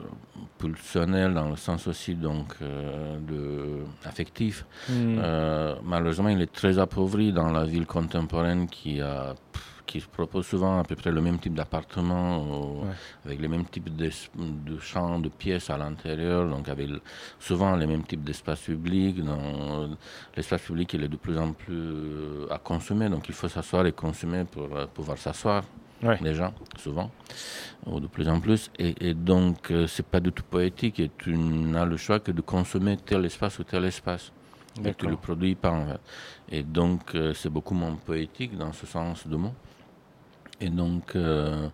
pulsionnel, 0.57 1.33
dans 1.33 1.49
le 1.49 1.55
sens 1.55 1.87
aussi 1.87 2.15
donc, 2.15 2.53
euh, 2.61 3.17
de, 3.19 3.83
affectif, 4.05 4.65
Mhm. 4.89 5.19
euh, 5.23 5.75
malheureusement, 5.83 6.29
il 6.29 6.41
est 6.41 6.51
très 6.51 6.79
appauvri 6.79 7.31
dans 7.31 7.51
la 7.51 7.63
ville 7.65 7.85
contemporaine 7.85 8.67
qui, 8.67 9.01
a, 9.01 9.35
pff, 9.51 9.72
qui 9.93 9.99
propose 10.07 10.47
souvent 10.47 10.79
à 10.79 10.83
peu 10.83 10.95
près 10.95 11.11
le 11.11 11.21
même 11.21 11.37
type 11.39 11.53
d'appartement, 11.53 12.41
Ouais. 12.81 12.95
avec 13.25 13.39
les 13.39 13.47
mêmes 13.47 13.65
types 13.65 13.95
de 13.95 14.79
champs, 14.79 15.19
de 15.19 15.29
pièces 15.29 15.69
à 15.69 15.77
l'intérieur, 15.77 16.49
donc 16.49 16.67
avec 16.67 16.89
souvent 17.39 17.75
les 17.75 17.85
mêmes 17.85 18.03
types 18.03 18.23
d'espaces 18.23 18.61
publics. 18.61 19.23
dans- 19.23 19.89
L'espace 20.35 20.61
public, 20.63 20.93
il 20.95 21.03
est 21.03 21.07
de 21.07 21.15
plus 21.17 21.37
en 21.37 21.51
plus 21.53 21.75
euh, 21.75 22.47
à 22.49 22.57
consommer, 22.57 23.07
donc 23.09 23.29
il 23.29 23.35
faut 23.35 23.47
s'asseoir 23.47 23.85
et 23.85 23.91
consommer 23.91 24.45
pour 24.45 24.67
euh, 24.75 24.87
pouvoir 24.87 25.17
s'asseoir. 25.17 25.63
Ouais. 26.01 26.17
Déjà, 26.21 26.51
souvent, 26.77 27.09
ou 27.85 27.99
de 27.99 28.07
plus 28.07 28.27
en 28.27 28.39
plus. 28.39 28.69
Et, 28.79 29.09
et 29.09 29.13
donc, 29.13 29.71
euh, 29.71 29.87
c'est 29.87 30.05
pas 30.05 30.19
du 30.19 30.31
tout 30.33 30.43
poétique, 30.43 30.99
et 30.99 31.09
tu 31.17 31.37
n'as 31.37 31.85
le 31.85 31.97
choix 31.97 32.19
que 32.19 32.31
de 32.31 32.41
consommer 32.41 32.97
tel 32.97 33.23
espace 33.25 33.59
ou 33.59 33.63
tel 33.63 33.85
espace. 33.85 34.31
Et 34.83 34.93
tu 34.95 35.05
le 35.07 35.15
produis 35.17 35.53
pas, 35.55 35.69
en 35.71 35.85
fait. 35.85 36.01
Et 36.49 36.63
donc, 36.63 37.13
euh, 37.13 37.31
c'est 37.35 37.49
beaucoup 37.49 37.75
moins 37.75 37.95
poétique 37.95 38.57
dans 38.57 38.73
ce 38.73 38.85
sens 38.87 39.25
de 39.27 39.35
mot. 39.37 39.53
Et 40.61 40.69
donc, 40.69 41.15
euh, 41.15 41.67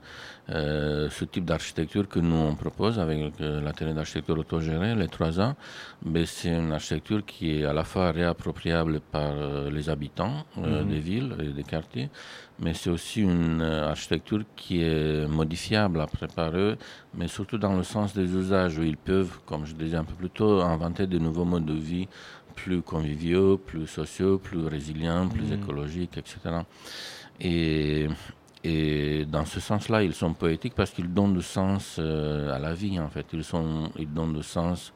euh, 0.49 1.09
ce 1.11 1.25
type 1.25 1.45
d'architecture 1.45 2.07
que 2.07 2.19
nous 2.19 2.35
on 2.35 2.55
propose 2.55 2.97
avec 2.97 3.39
euh, 3.41 3.61
l'atelier 3.61 3.93
d'architecture 3.93 4.37
autogérée, 4.37 4.95
les 4.95 5.07
3A, 5.07 5.55
ben, 6.01 6.25
c'est 6.25 6.49
une 6.49 6.71
architecture 6.71 7.23
qui 7.25 7.51
est 7.59 7.65
à 7.65 7.73
la 7.73 7.83
fois 7.83 8.11
réappropriable 8.11 8.99
par 9.01 9.31
euh, 9.35 9.69
les 9.69 9.89
habitants 9.89 10.45
Mhm. 10.55 10.87
des 10.87 10.99
villes 10.99 11.35
et 11.41 11.49
des 11.49 11.63
quartiers, 11.63 12.09
mais 12.57 12.73
c'est 12.73 12.89
aussi 12.89 13.21
une 13.21 13.61
architecture 13.61 14.43
qui 14.55 14.81
est 14.81 15.27
modifiable 15.27 15.99
après 16.01 16.27
par 16.27 16.55
eux, 16.55 16.77
mais 17.13 17.27
surtout 17.27 17.57
dans 17.57 17.75
le 17.75 17.83
sens 17.83 18.13
des 18.15 18.33
usages 18.33 18.77
où 18.79 18.83
ils 18.83 18.97
peuvent, 18.97 19.39
comme 19.45 19.65
je 19.65 19.75
disais 19.75 19.97
un 19.97 20.05
peu 20.05 20.15
plus 20.15 20.31
tôt, 20.31 20.61
inventer 20.61 21.05
de 21.05 21.19
nouveaux 21.19 21.45
modes 21.45 21.65
de 21.65 21.73
vie 21.73 22.07
plus 22.55 22.81
conviviaux, 22.81 23.57
plus 23.57 23.87
sociaux, 23.87 24.39
plus 24.39 24.65
résilients, 24.65 25.27
plus 25.29 25.51
Mhm. 25.51 25.53
écologiques, 25.53 26.17
etc. 26.17 26.65
Et, 27.39 28.07
et 28.63 29.25
dans 29.25 29.45
ce 29.45 29.59
sens-là, 29.59 30.03
ils 30.03 30.13
sont 30.13 30.33
poétiques 30.33 30.75
parce 30.75 30.91
qu'ils 30.91 31.13
donnent 31.13 31.33
du 31.33 31.41
sens 31.41 31.95
euh, 31.99 32.53
à 32.53 32.59
la 32.59 32.73
vie, 32.73 32.99
en 32.99 33.09
fait. 33.09 33.25
Ils, 33.33 33.43
sont, 33.43 33.89
ils 33.97 34.11
donnent 34.11 34.33
du 34.33 34.43
sens 34.43 34.93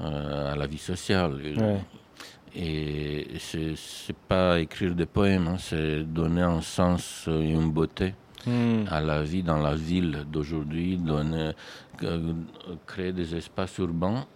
euh, 0.00 0.52
à 0.52 0.56
la 0.56 0.66
vie 0.66 0.78
sociale. 0.78 1.34
Ouais. 1.34 1.80
Et 2.56 3.26
c'est 3.38 3.74
c'est 3.76 4.16
pas 4.16 4.60
écrire 4.60 4.94
des 4.94 5.06
poèmes, 5.06 5.48
hein, 5.48 5.56
c'est 5.58 6.04
donner 6.04 6.42
un 6.42 6.60
sens 6.60 7.28
et 7.28 7.50
une 7.50 7.70
beauté 7.70 8.14
Hmm. 8.46 8.84
à 8.90 9.00
la 9.00 9.22
vie 9.22 9.42
dans 9.42 9.56
la 9.56 9.74
ville 9.74 10.26
d'aujourd'hui, 10.30 10.98
donner, 10.98 11.52
euh, 12.02 12.32
créer 12.86 13.10
des 13.10 13.34
espaces 13.34 13.78
urbains. 13.78 14.26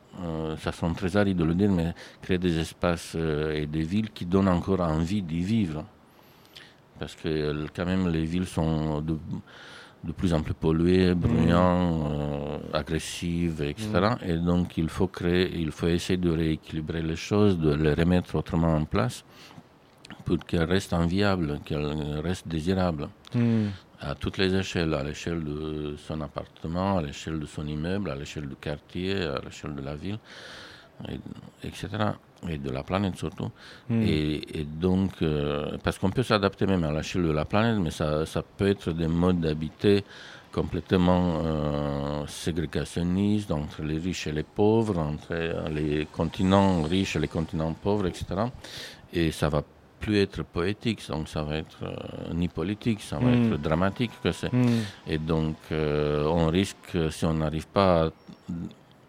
ça 0.56 0.72
sonne 0.72 0.94
très 0.94 1.14
aride 1.18 1.36
de 1.36 1.44
le 1.44 1.54
dire, 1.54 1.70
mais 1.70 1.92
créer 2.22 2.38
des 2.38 2.58
espaces 2.58 3.14
et 3.14 3.66
des 3.66 3.82
villes 3.82 4.08
qui 4.10 4.24
donnent 4.24 4.48
encore 4.48 4.80
envie 4.80 5.20
d'y 5.20 5.40
vivre. 5.40 5.84
Parce 6.98 7.14
que 7.14 7.28
euh, 7.28 7.66
quand 7.74 7.86
même 7.86 8.08
les 8.08 8.24
villes 8.24 8.46
sont 8.46 9.00
de, 9.00 9.16
de 10.04 10.12
plus 10.12 10.32
en 10.34 10.42
plus 10.42 10.54
polluées, 10.54 11.14
bruyantes, 11.14 12.12
euh, 12.12 12.58
agressives, 12.78 13.62
etc. 13.62 13.88
Et 14.26 14.36
donc 14.36 14.76
il 14.78 14.88
faut 14.88 15.06
créer, 15.08 15.50
il 15.56 15.70
faut 15.70 15.86
essayer 15.88 16.16
de 16.16 16.30
rééquilibrer 16.30 17.02
les 17.02 17.16
choses, 17.16 17.58
de 17.58 17.72
les 17.74 17.94
remettre 17.94 18.34
autrement 18.36 18.74
en 18.74 18.84
place 18.84 19.24
pour 20.24 20.38
qu'elles 20.46 20.64
restent 20.64 20.92
enviables, 20.92 21.60
qu'elles 21.64 22.20
restent 22.22 22.48
désirables 22.48 23.08
Hmm. 23.34 23.66
à 24.00 24.14
toutes 24.14 24.38
les 24.38 24.54
échelles, 24.54 24.94
à 24.94 25.02
l'échelle 25.04 25.44
de 25.44 25.96
son 25.98 26.18
appartement, 26.22 26.96
à 26.98 27.02
l'échelle 27.02 27.38
de 27.38 27.44
son 27.44 27.66
immeuble, 27.66 28.08
à 28.10 28.14
l'échelle 28.16 28.48
du 28.48 28.56
quartier, 28.56 29.12
à 29.22 29.38
l'échelle 29.44 29.74
de 29.74 29.82
la 29.82 29.96
ville, 29.96 30.18
et- 31.10 31.20
etc. 31.66 31.88
Et 32.48 32.58
de 32.58 32.70
la 32.70 32.82
planète 32.84 33.16
surtout. 33.16 33.50
Hmm. 33.88 34.02
Et, 34.02 34.60
et 34.60 34.64
donc, 34.64 35.10
euh, 35.22 35.76
parce 35.82 35.98
qu'on 35.98 36.10
peut 36.10 36.22
s'adapter 36.22 36.66
même 36.66 36.84
à 36.84 36.92
l'échelle 36.92 37.24
de 37.24 37.32
la 37.32 37.44
planète, 37.44 37.78
mais 37.80 37.90
ça, 37.90 38.24
ça 38.26 38.42
peut 38.42 38.68
être 38.68 38.92
des 38.92 39.08
modes 39.08 39.40
d'habiter 39.40 40.04
complètement 40.52 41.42
euh, 41.44 42.26
ségrégationnistes 42.26 43.50
entre 43.50 43.82
les 43.82 43.98
riches 43.98 44.26
et 44.28 44.32
les 44.32 44.42
pauvres, 44.44 44.98
entre 44.98 45.28
euh, 45.32 45.68
les 45.68 46.06
continents 46.06 46.82
riches 46.82 47.16
et 47.16 47.18
les 47.18 47.28
continents 47.28 47.72
pauvres, 47.74 48.06
etc. 48.06 48.24
Et 49.12 49.30
ça 49.30 49.48
va 49.48 49.62
plus 50.00 50.18
être 50.18 50.44
poétique, 50.44 51.02
donc 51.08 51.28
ça 51.28 51.42
va 51.42 51.56
être 51.56 51.78
euh, 51.82 52.32
ni 52.34 52.46
politique, 52.48 53.00
ça 53.00 53.18
va 53.18 53.30
Mm. 53.30 53.52
être 53.52 53.60
dramatique. 53.60 54.12
Que 54.22 54.30
c'est. 54.32 54.52
Hmm. 54.52 54.82
Et 55.08 55.18
donc, 55.18 55.56
on 55.70 56.46
risque, 56.46 56.96
si 57.10 57.24
on 57.24 57.34
n'arrive 57.34 57.66
pas 57.66 58.10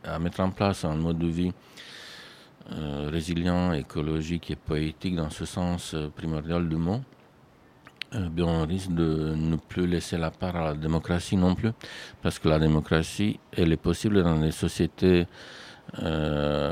à, 0.06 0.16
à 0.16 0.20
mettre 0.20 0.40
en 0.42 0.50
place 0.50 0.84
un 0.84 0.96
mode 0.96 1.20
de 1.20 1.28
vie 1.28 1.52
euh, 2.72 3.10
résilient, 3.12 3.74
écologique 3.74 4.52
et 4.52 4.56
poétique 4.56 5.16
dans 5.16 5.30
ce 5.30 5.46
sens 5.46 5.94
euh, 5.94 6.10
primordial 6.10 6.70
du 6.70 6.76
mot, 6.76 7.02
euh, 8.16 8.28
bien, 8.30 8.46
on 8.46 8.66
risque 8.66 8.92
de 8.92 9.36
ne 9.36 9.56
plus 9.56 9.86
laisser 9.86 10.18
la 10.18 10.32
part 10.32 10.56
à 10.56 10.64
la 10.66 10.74
démocratie 10.74 11.38
non 11.38 11.54
plus, 11.56 11.72
parce 12.22 12.40
que 12.40 12.50
la 12.50 12.60
démocratie, 12.60 13.40
elle 13.56 13.72
est 13.72 13.78
possible 13.78 14.24
dans 14.24 14.40
des 14.40 14.52
sociétés 14.52 15.28
euh, 16.04 16.72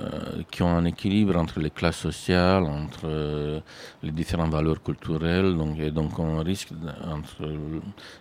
qui 0.52 0.62
ont 0.64 0.70
un 0.70 0.86
équilibre 0.86 1.36
entre 1.38 1.60
les 1.60 1.70
classes 1.70 1.98
sociales, 1.98 2.64
entre 2.64 3.06
euh, 3.06 3.60
les 4.04 4.12
différentes 4.12 4.52
valeurs 4.52 4.82
culturelles, 4.84 5.56
donc, 5.58 5.80
et 5.80 5.92
donc 5.92 6.20
on 6.20 6.38
risque 6.44 6.70
entre 7.10 7.44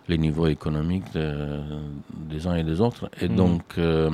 les 0.09 0.19
niveaux 0.19 0.47
économiques 0.47 1.13
de- 1.15 1.61
des 2.11 2.47
uns 2.47 2.55
et 2.57 2.65
des 2.65 2.81
autres. 2.81 3.11
Et 3.21 3.29
Mhm. 3.29 3.37
donc, 3.37 3.63
euh, 3.79 4.11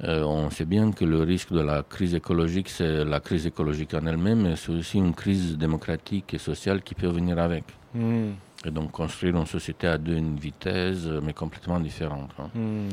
on 0.00 0.50
sait 0.50 0.64
bien 0.64 0.90
que 0.92 1.04
le 1.04 1.20
risque 1.22 1.52
de 1.52 1.60
la 1.60 1.82
crise 1.82 2.14
écologique, 2.14 2.68
c'est 2.68 3.04
la 3.04 3.20
crise 3.20 3.46
écologique 3.46 3.94
en 3.94 4.06
elle-même, 4.06 4.42
mais 4.42 4.56
c'est 4.56 4.72
aussi 4.72 4.98
une 4.98 5.14
crise 5.14 5.56
démocratique 5.58 6.34
et 6.34 6.38
sociale 6.38 6.82
qui 6.82 6.94
peut 6.94 7.08
venir 7.08 7.38
avec. 7.38 7.64
Hmm. 7.94 8.32
Et 8.64 8.70
donc 8.70 8.90
construire 8.90 9.36
une 9.36 9.46
société 9.46 9.86
à 9.86 9.96
deux 9.96 10.20
vitesses, 10.40 11.06
mais 11.22 11.32
complètement 11.32 11.78
différente. 11.78 12.30
hein. 12.38 12.50
Hmm. 12.54 12.88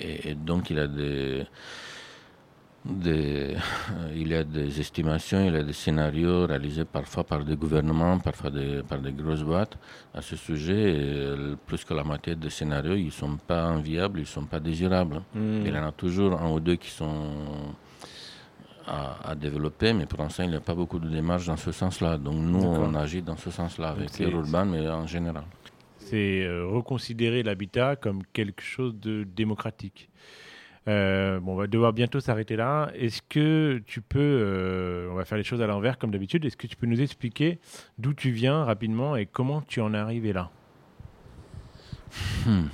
Et, 0.00 0.30
et 0.30 0.34
donc 0.34 0.70
il 0.70 0.76
y 0.76 0.80
a 0.80 0.86
des, 0.86 1.44
des, 2.88 3.54
il 4.14 4.28
y 4.28 4.34
a 4.34 4.44
des 4.44 4.80
estimations, 4.80 5.44
il 5.44 5.52
y 5.54 5.56
a 5.56 5.62
des 5.62 5.72
scénarios 5.72 6.46
réalisés 6.46 6.84
parfois 6.84 7.24
par 7.24 7.44
des 7.44 7.56
gouvernements, 7.56 8.18
parfois 8.18 8.50
des, 8.50 8.82
par 8.88 8.98
des 8.98 9.12
grosses 9.12 9.42
boîtes 9.42 9.78
à 10.14 10.22
ce 10.22 10.36
sujet. 10.36 10.92
Et 10.92 11.00
euh, 11.00 11.56
plus 11.66 11.84
que 11.84 11.94
la 11.94 12.04
moitié 12.04 12.34
des 12.34 12.50
scénarios, 12.50 12.94
ils 12.94 13.06
ne 13.06 13.10
sont 13.10 13.36
pas 13.36 13.66
enviables, 13.68 14.18
ils 14.20 14.22
ne 14.22 14.26
sont 14.26 14.46
pas 14.46 14.60
désirables. 14.60 15.22
Hmm. 15.34 15.62
Il 15.66 15.72
y 15.74 15.78
en 15.78 15.86
a 15.86 15.92
toujours 15.92 16.40
un 16.40 16.50
ou 16.50 16.60
deux 16.60 16.76
qui 16.76 16.90
sont 16.90 17.74
à, 18.86 19.30
à 19.30 19.34
développer, 19.34 19.92
mais 19.92 20.06
pour 20.06 20.20
l'instant, 20.20 20.44
il 20.44 20.50
n'y 20.50 20.56
a 20.56 20.60
pas 20.60 20.74
beaucoup 20.74 20.98
de 20.98 21.08
démarches 21.08 21.46
dans 21.46 21.56
ce 21.58 21.72
sens-là. 21.72 22.16
Donc 22.16 22.36
nous, 22.36 22.62
on 22.64 22.94
agit 22.94 23.22
dans 23.22 23.36
ce 23.36 23.50
sens-là, 23.50 23.90
avec 23.90 24.08
c'est- 24.10 24.24
l'air 24.24 24.34
urbain, 24.34 24.64
mais 24.64 24.88
en 24.88 25.06
général. 25.06 25.44
C'est 25.98 26.44
euh, 26.44 26.64
reconsidérer 26.64 27.42
l'habitat 27.42 27.96
comme 27.96 28.22
quelque 28.32 28.62
chose 28.62 28.94
de 28.98 29.24
démocratique. 29.24 30.08
Euh, 30.88 31.38
bon, 31.40 31.52
on 31.52 31.56
va 31.56 31.66
devoir 31.66 31.92
bientôt 31.92 32.18
s'arrêter 32.18 32.56
là. 32.56 32.90
Est-ce 32.94 33.20
que 33.28 33.82
tu 33.86 34.00
peux, 34.00 34.18
euh, 34.18 35.10
on 35.10 35.14
va 35.14 35.24
faire 35.24 35.36
les 35.36 35.44
choses 35.44 35.60
à 35.60 35.66
l'envers 35.66 35.98
comme 35.98 36.10
d'habitude, 36.10 36.44
est-ce 36.44 36.56
que 36.56 36.66
tu 36.66 36.76
peux 36.76 36.86
nous 36.86 37.00
expliquer 37.00 37.58
d'où 37.98 38.14
tu 38.14 38.30
viens 38.30 38.64
rapidement 38.64 39.14
et 39.14 39.26
comment 39.26 39.60
tu 39.60 39.80
en 39.80 39.92
es 39.92 39.98
arrivé 39.98 40.32
là? 40.32 40.50
Hmm. 42.46 42.68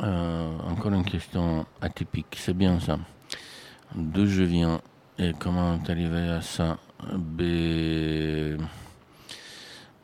Euh, 0.00 0.58
encore 0.70 0.92
une 0.92 1.04
question 1.04 1.66
atypique, 1.80 2.36
c'est 2.38 2.56
bien 2.56 2.78
ça. 2.78 2.98
D'où 3.94 4.26
je 4.26 4.44
viens 4.44 4.80
et 5.18 5.32
comment 5.36 5.74
est 5.74 5.90
arrivé 5.90 6.28
à 6.28 6.40
ça? 6.40 6.78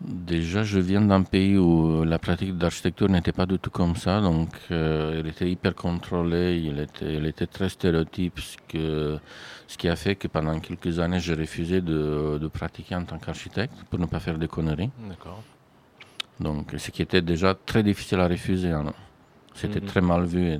Déjà, 0.06 0.62
je 0.64 0.78
viens 0.80 1.00
d'un 1.00 1.22
pays 1.22 1.56
où 1.56 2.04
la 2.04 2.18
pratique 2.18 2.58
d'architecture 2.58 3.08
n'était 3.08 3.32
pas 3.32 3.46
du 3.46 3.58
tout 3.58 3.70
comme 3.70 3.96
ça, 3.96 4.20
donc 4.20 4.50
euh, 4.70 5.18
elle 5.18 5.26
était 5.26 5.50
hyper 5.50 5.74
contrôlée, 5.74 6.58
il 6.62 6.78
était, 6.78 7.14
elle 7.14 7.26
était 7.26 7.46
très 7.46 7.70
stéréotype, 7.70 8.38
ce, 8.38 8.56
que, 8.68 9.18
ce 9.66 9.78
qui 9.78 9.88
a 9.88 9.96
fait 9.96 10.14
que 10.14 10.28
pendant 10.28 10.60
quelques 10.60 10.98
années, 10.98 11.20
j'ai 11.20 11.32
refusé 11.34 11.80
de, 11.80 12.38
de 12.38 12.48
pratiquer 12.48 12.96
en 12.96 13.04
tant 13.04 13.18
qu'architecte 13.18 13.72
pour 13.88 13.98
ne 13.98 14.04
pas 14.04 14.20
faire 14.20 14.36
des 14.36 14.46
conneries. 14.48 14.90
D'accord. 15.08 15.42
Donc, 16.38 16.74
ce 16.76 16.90
qui 16.90 17.00
était 17.00 17.22
déjà 17.22 17.54
très 17.54 17.82
difficile 17.82 18.20
à 18.20 18.28
refuser. 18.28 18.72
hein. 18.72 18.92
C'était 19.54 19.80
Mhm. 19.80 19.86
très 19.86 20.00
mal 20.00 20.24
vu. 20.24 20.58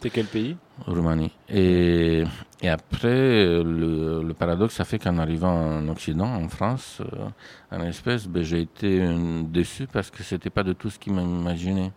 C'est 0.00 0.10
quel 0.10 0.26
pays 0.26 0.56
Roumanie. 0.86 1.30
Et, 1.48 2.24
et 2.60 2.68
après, 2.68 3.08
euh, 3.08 3.62
le, 3.64 4.22
le 4.26 4.34
paradoxe, 4.34 4.74
ça 4.74 4.84
fait 4.84 4.98
qu'en 4.98 5.16
arrivant 5.18 5.52
en 5.78 5.88
Occident, 5.88 6.26
en 6.26 6.48
France, 6.48 7.00
euh, 7.00 7.28
en 7.76 7.80
espèce, 7.84 8.26
ben, 8.28 8.42
j'ai 8.42 8.60
été 8.62 9.00
euh, 9.02 9.42
déçu 9.44 9.86
parce 9.90 10.10
que 10.10 10.22
c'était 10.22 10.50
pas 10.50 10.62
de 10.62 10.72
tout 10.72 10.90
ce 10.90 10.98
qu'ils 10.98 11.14
m'imaginaient. 11.14 11.92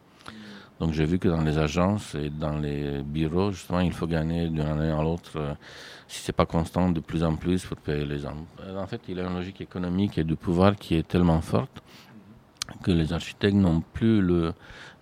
Donc 0.79 0.91
j'ai 0.93 1.05
vu 1.05 1.19
que 1.19 1.29
dans 1.29 1.41
les 1.41 1.57
agences 1.57 2.15
et 2.15 2.29
dans 2.29 2.57
les 2.59 3.01
bureaux, 3.01 3.51
justement, 3.51 3.79
il 3.79 3.93
faut 3.93 4.07
gagner 4.07 4.49
d'une 4.49 4.59
année 4.61 4.91
à 4.91 5.01
l'autre, 5.01 5.31
euh, 5.37 5.53
si 6.07 6.21
c'est 6.21 6.33
pas 6.35 6.45
constant, 6.45 6.89
de 6.91 6.99
plus 6.99 7.23
en 7.23 7.35
plus 7.37 7.65
pour 7.65 7.77
payer 7.77 8.05
les 8.05 8.19
gens. 8.19 8.35
En 8.77 8.85
fait, 8.85 9.01
il 9.07 9.15
y 9.17 9.19
a 9.19 9.23
une 9.23 9.33
logique 9.35 9.61
économique 9.61 10.17
et 10.17 10.23
de 10.25 10.35
pouvoir 10.35 10.75
qui 10.75 10.95
est 10.95 11.07
tellement 11.07 11.39
forte 11.41 11.81
que 12.83 12.91
les 12.91 13.13
architectes 13.13 13.55
n'ont 13.55 13.81
plus 13.93 14.21
le, 14.21 14.53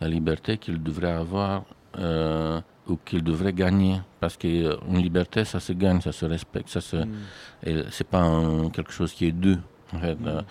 la 0.02 0.08
liberté 0.08 0.58
qu'ils 0.58 0.82
devraient 0.82 1.12
avoir 1.12 1.64
euh, 1.98 2.60
ou 2.88 2.98
qu'ils 3.06 3.24
devraient 3.24 3.54
gagner. 3.54 4.02
Parce 4.20 4.36
qu'une 4.38 4.98
liberté, 4.98 5.46
ça 5.46 5.60
se 5.60 5.74
gagne, 5.74 6.02
ça 6.02 6.12
se 6.12 6.26
respecte, 6.26 6.70
ça 6.70 6.82
se, 6.82 6.98
et 7.66 7.84
c'est 7.92 8.08
pas 8.08 8.22
un- 8.22 8.70
quelque 8.70 8.92
chose 8.92 9.14
qui 9.14 9.26
est 9.28 9.32
dû. 9.32 9.56
En 9.94 10.00
fait, 10.00 10.18
euh, 10.26 10.42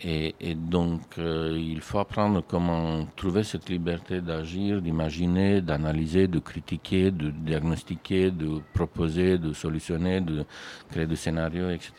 et, 0.00 0.34
et 0.40 0.54
donc, 0.54 1.00
euh, 1.18 1.56
il 1.58 1.80
faut 1.80 1.98
apprendre 1.98 2.42
comment 2.46 3.06
trouver 3.16 3.42
cette 3.42 3.68
liberté 3.70 4.20
d'agir, 4.20 4.80
d'imaginer, 4.82 5.62
d'analyser, 5.62 6.28
de 6.28 6.38
critiquer, 6.38 7.10
de 7.10 7.30
diagnostiquer, 7.30 8.30
de 8.30 8.60
proposer, 8.74 9.38
de 9.38 9.52
solutionner, 9.54 10.20
de 10.20 10.44
créer 10.90 11.06
des 11.06 11.16
scénarios, 11.16 11.70
etc. 11.70 11.92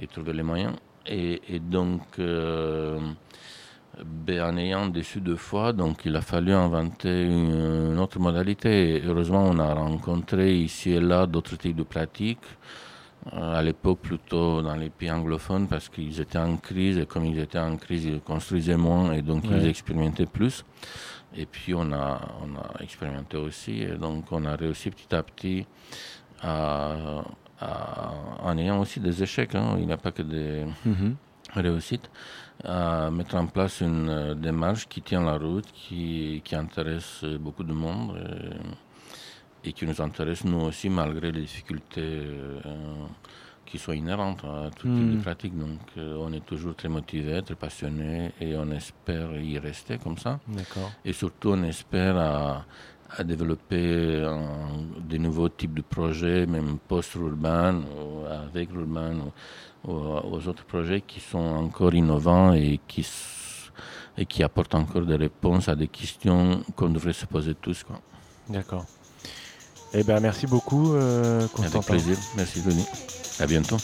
Et 0.00 0.06
trouver 0.06 0.32
les 0.32 0.44
moyens. 0.44 0.74
Et, 1.06 1.42
et 1.48 1.58
donc, 1.58 2.02
euh, 2.20 3.00
ben, 4.04 4.42
en 4.42 4.56
ayant 4.56 4.86
déçu 4.88 5.20
deux 5.20 5.36
fois, 5.36 5.72
donc 5.72 6.02
il 6.04 6.14
a 6.16 6.20
fallu 6.20 6.52
inventer 6.52 7.24
une, 7.24 7.92
une 7.92 7.98
autre 7.98 8.18
modalité. 8.18 8.96
Et 8.96 9.02
heureusement, 9.04 9.44
on 9.44 9.58
a 9.58 9.74
rencontré 9.74 10.56
ici 10.56 10.92
et 10.92 11.00
là 11.00 11.26
d'autres 11.26 11.56
types 11.56 11.76
de 11.76 11.82
pratiques 11.82 12.46
à 13.32 13.62
l'époque 13.62 14.00
plutôt 14.00 14.62
dans 14.62 14.76
les 14.76 14.90
pays 14.90 15.10
anglophones 15.10 15.66
parce 15.66 15.88
qu'ils 15.88 16.20
étaient 16.20 16.38
en 16.38 16.56
crise 16.56 16.98
et 16.98 17.06
comme 17.06 17.26
ils 17.26 17.38
étaient 17.38 17.58
en 17.58 17.76
crise, 17.76 18.04
ils 18.04 18.20
construisaient 18.20 18.76
moins 18.76 19.12
et 19.12 19.22
donc 19.22 19.44
ils 19.50 19.66
expérimentaient 19.66 20.26
plus. 20.26 20.64
Et 21.36 21.46
puis 21.46 21.74
on 21.74 21.92
a, 21.92 22.20
on 22.42 22.56
a 22.56 22.82
expérimenté 22.82 23.36
aussi 23.36 23.82
et 23.82 23.96
donc 23.96 24.30
on 24.30 24.44
a 24.44 24.56
réussi 24.56 24.90
petit 24.90 25.14
à 25.14 25.22
petit 25.22 25.66
à, 26.40 27.24
en 28.40 28.56
ayant 28.56 28.80
aussi 28.80 29.00
des 29.00 29.22
échecs, 29.22 29.54
hein. 29.54 29.76
il 29.78 29.86
n'y 29.86 29.92
a 29.92 29.96
pas 29.96 30.12
que 30.12 30.22
des 30.22 30.64
mhm. 30.86 31.16
Réussites, 31.54 32.10
à 32.64 33.10
mettre 33.10 33.36
en 33.36 33.46
place 33.46 33.80
une 33.80 34.08
euh, 34.08 34.34
démarche 34.34 34.88
qui 34.88 35.02
tient 35.02 35.22
la 35.22 35.36
route, 35.38 35.66
qui, 35.72 36.42
qui 36.44 36.54
intéresse 36.54 37.24
beaucoup 37.24 37.64
de 37.64 37.72
monde 37.72 38.18
et, 39.64 39.72
qui 39.72 39.86
nous 39.86 40.00
intéresse 40.00 40.44
nous 40.44 40.60
aussi 40.60 40.88
malgré 40.88 41.30
les 41.30 41.42
difficultés 41.42 42.00
euh, 42.02 42.60
qui 43.68 43.78
sont 43.78 43.92
inhérentes 43.92 44.44
à 44.44 44.70
toute 44.74 44.90
mmh. 44.90 45.20
pratique. 45.20 45.56
Donc 45.56 45.80
euh, 45.98 46.16
on 46.18 46.32
est 46.32 46.44
toujours 46.44 46.74
très 46.74 46.88
motivé, 46.88 47.42
très 47.42 47.54
passionné 47.54 48.32
et 48.40 48.56
on 48.56 48.70
espère 48.70 49.38
y 49.38 49.58
rester 49.58 49.98
comme 49.98 50.16
ça. 50.18 50.40
Et 51.04 51.12
surtout 51.12 51.50
on 51.50 51.62
espère 51.64 52.16
à, 52.16 52.64
à 53.16 53.24
développer 53.24 54.22
des 55.08 55.18
nouveaux 55.18 55.48
types 55.48 55.74
de 55.74 55.82
projets, 55.82 56.46
même 56.46 56.78
post-urbain, 56.86 57.82
avec 58.30 58.72
l'urbain, 58.72 59.16
ou, 59.84 59.90
aux 59.92 60.48
autres 60.48 60.64
projets 60.64 61.00
qui 61.00 61.20
sont 61.20 61.38
encore 61.38 61.94
innovants 61.94 62.52
et 62.52 62.80
qui, 62.86 63.06
et 64.16 64.26
qui 64.26 64.42
apportent 64.42 64.74
encore 64.74 65.06
des 65.06 65.16
réponses 65.16 65.68
à 65.68 65.76
des 65.76 65.88
questions 65.88 66.62
qu'on 66.76 66.90
devrait 66.90 67.12
se 67.12 67.26
poser 67.26 67.54
tous. 67.54 67.84
D'accord. 68.48 68.84
Eh 69.94 70.02
bien, 70.04 70.20
merci 70.20 70.46
beaucoup, 70.46 70.94
euh, 70.94 71.46
Avec 71.58 71.86
plaisir. 71.86 72.16
Merci, 72.36 72.60
Denis. 72.62 72.86
À 73.40 73.46
bientôt. 73.46 73.78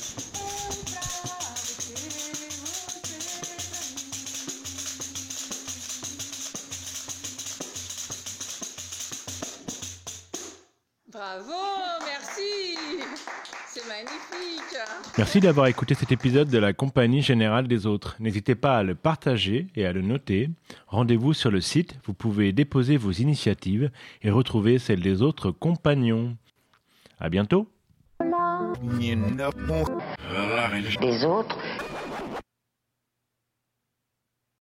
Merci 15.17 15.39
d'avoir 15.39 15.69
écouté 15.69 15.95
cet 15.95 16.11
épisode 16.11 16.49
de 16.49 16.59
la 16.59 16.73
Compagnie 16.73 17.23
Générale 17.23 17.69
des 17.69 17.87
Autres. 17.87 18.17
N'hésitez 18.19 18.57
pas 18.57 18.79
à 18.79 18.83
le 18.83 18.97
partager 18.97 19.69
et 19.77 19.87
à 19.87 19.93
le 19.93 20.03
noter. 20.03 20.51
Rendez-vous 20.89 21.35
sur 21.35 21.53
le 21.53 21.61
site, 21.61 22.01
vous 22.05 22.15
pouvez 22.15 22.53
déposer 22.53 22.97
vos 22.97 23.13
initiatives 23.13 23.93
et 24.23 24.31
retrouver 24.31 24.81
celles 24.81 25.03
des 25.03 25.23
autres 25.23 25.53
compagnons. 25.53 26.37
À 27.21 27.29
bientôt. 27.29 27.69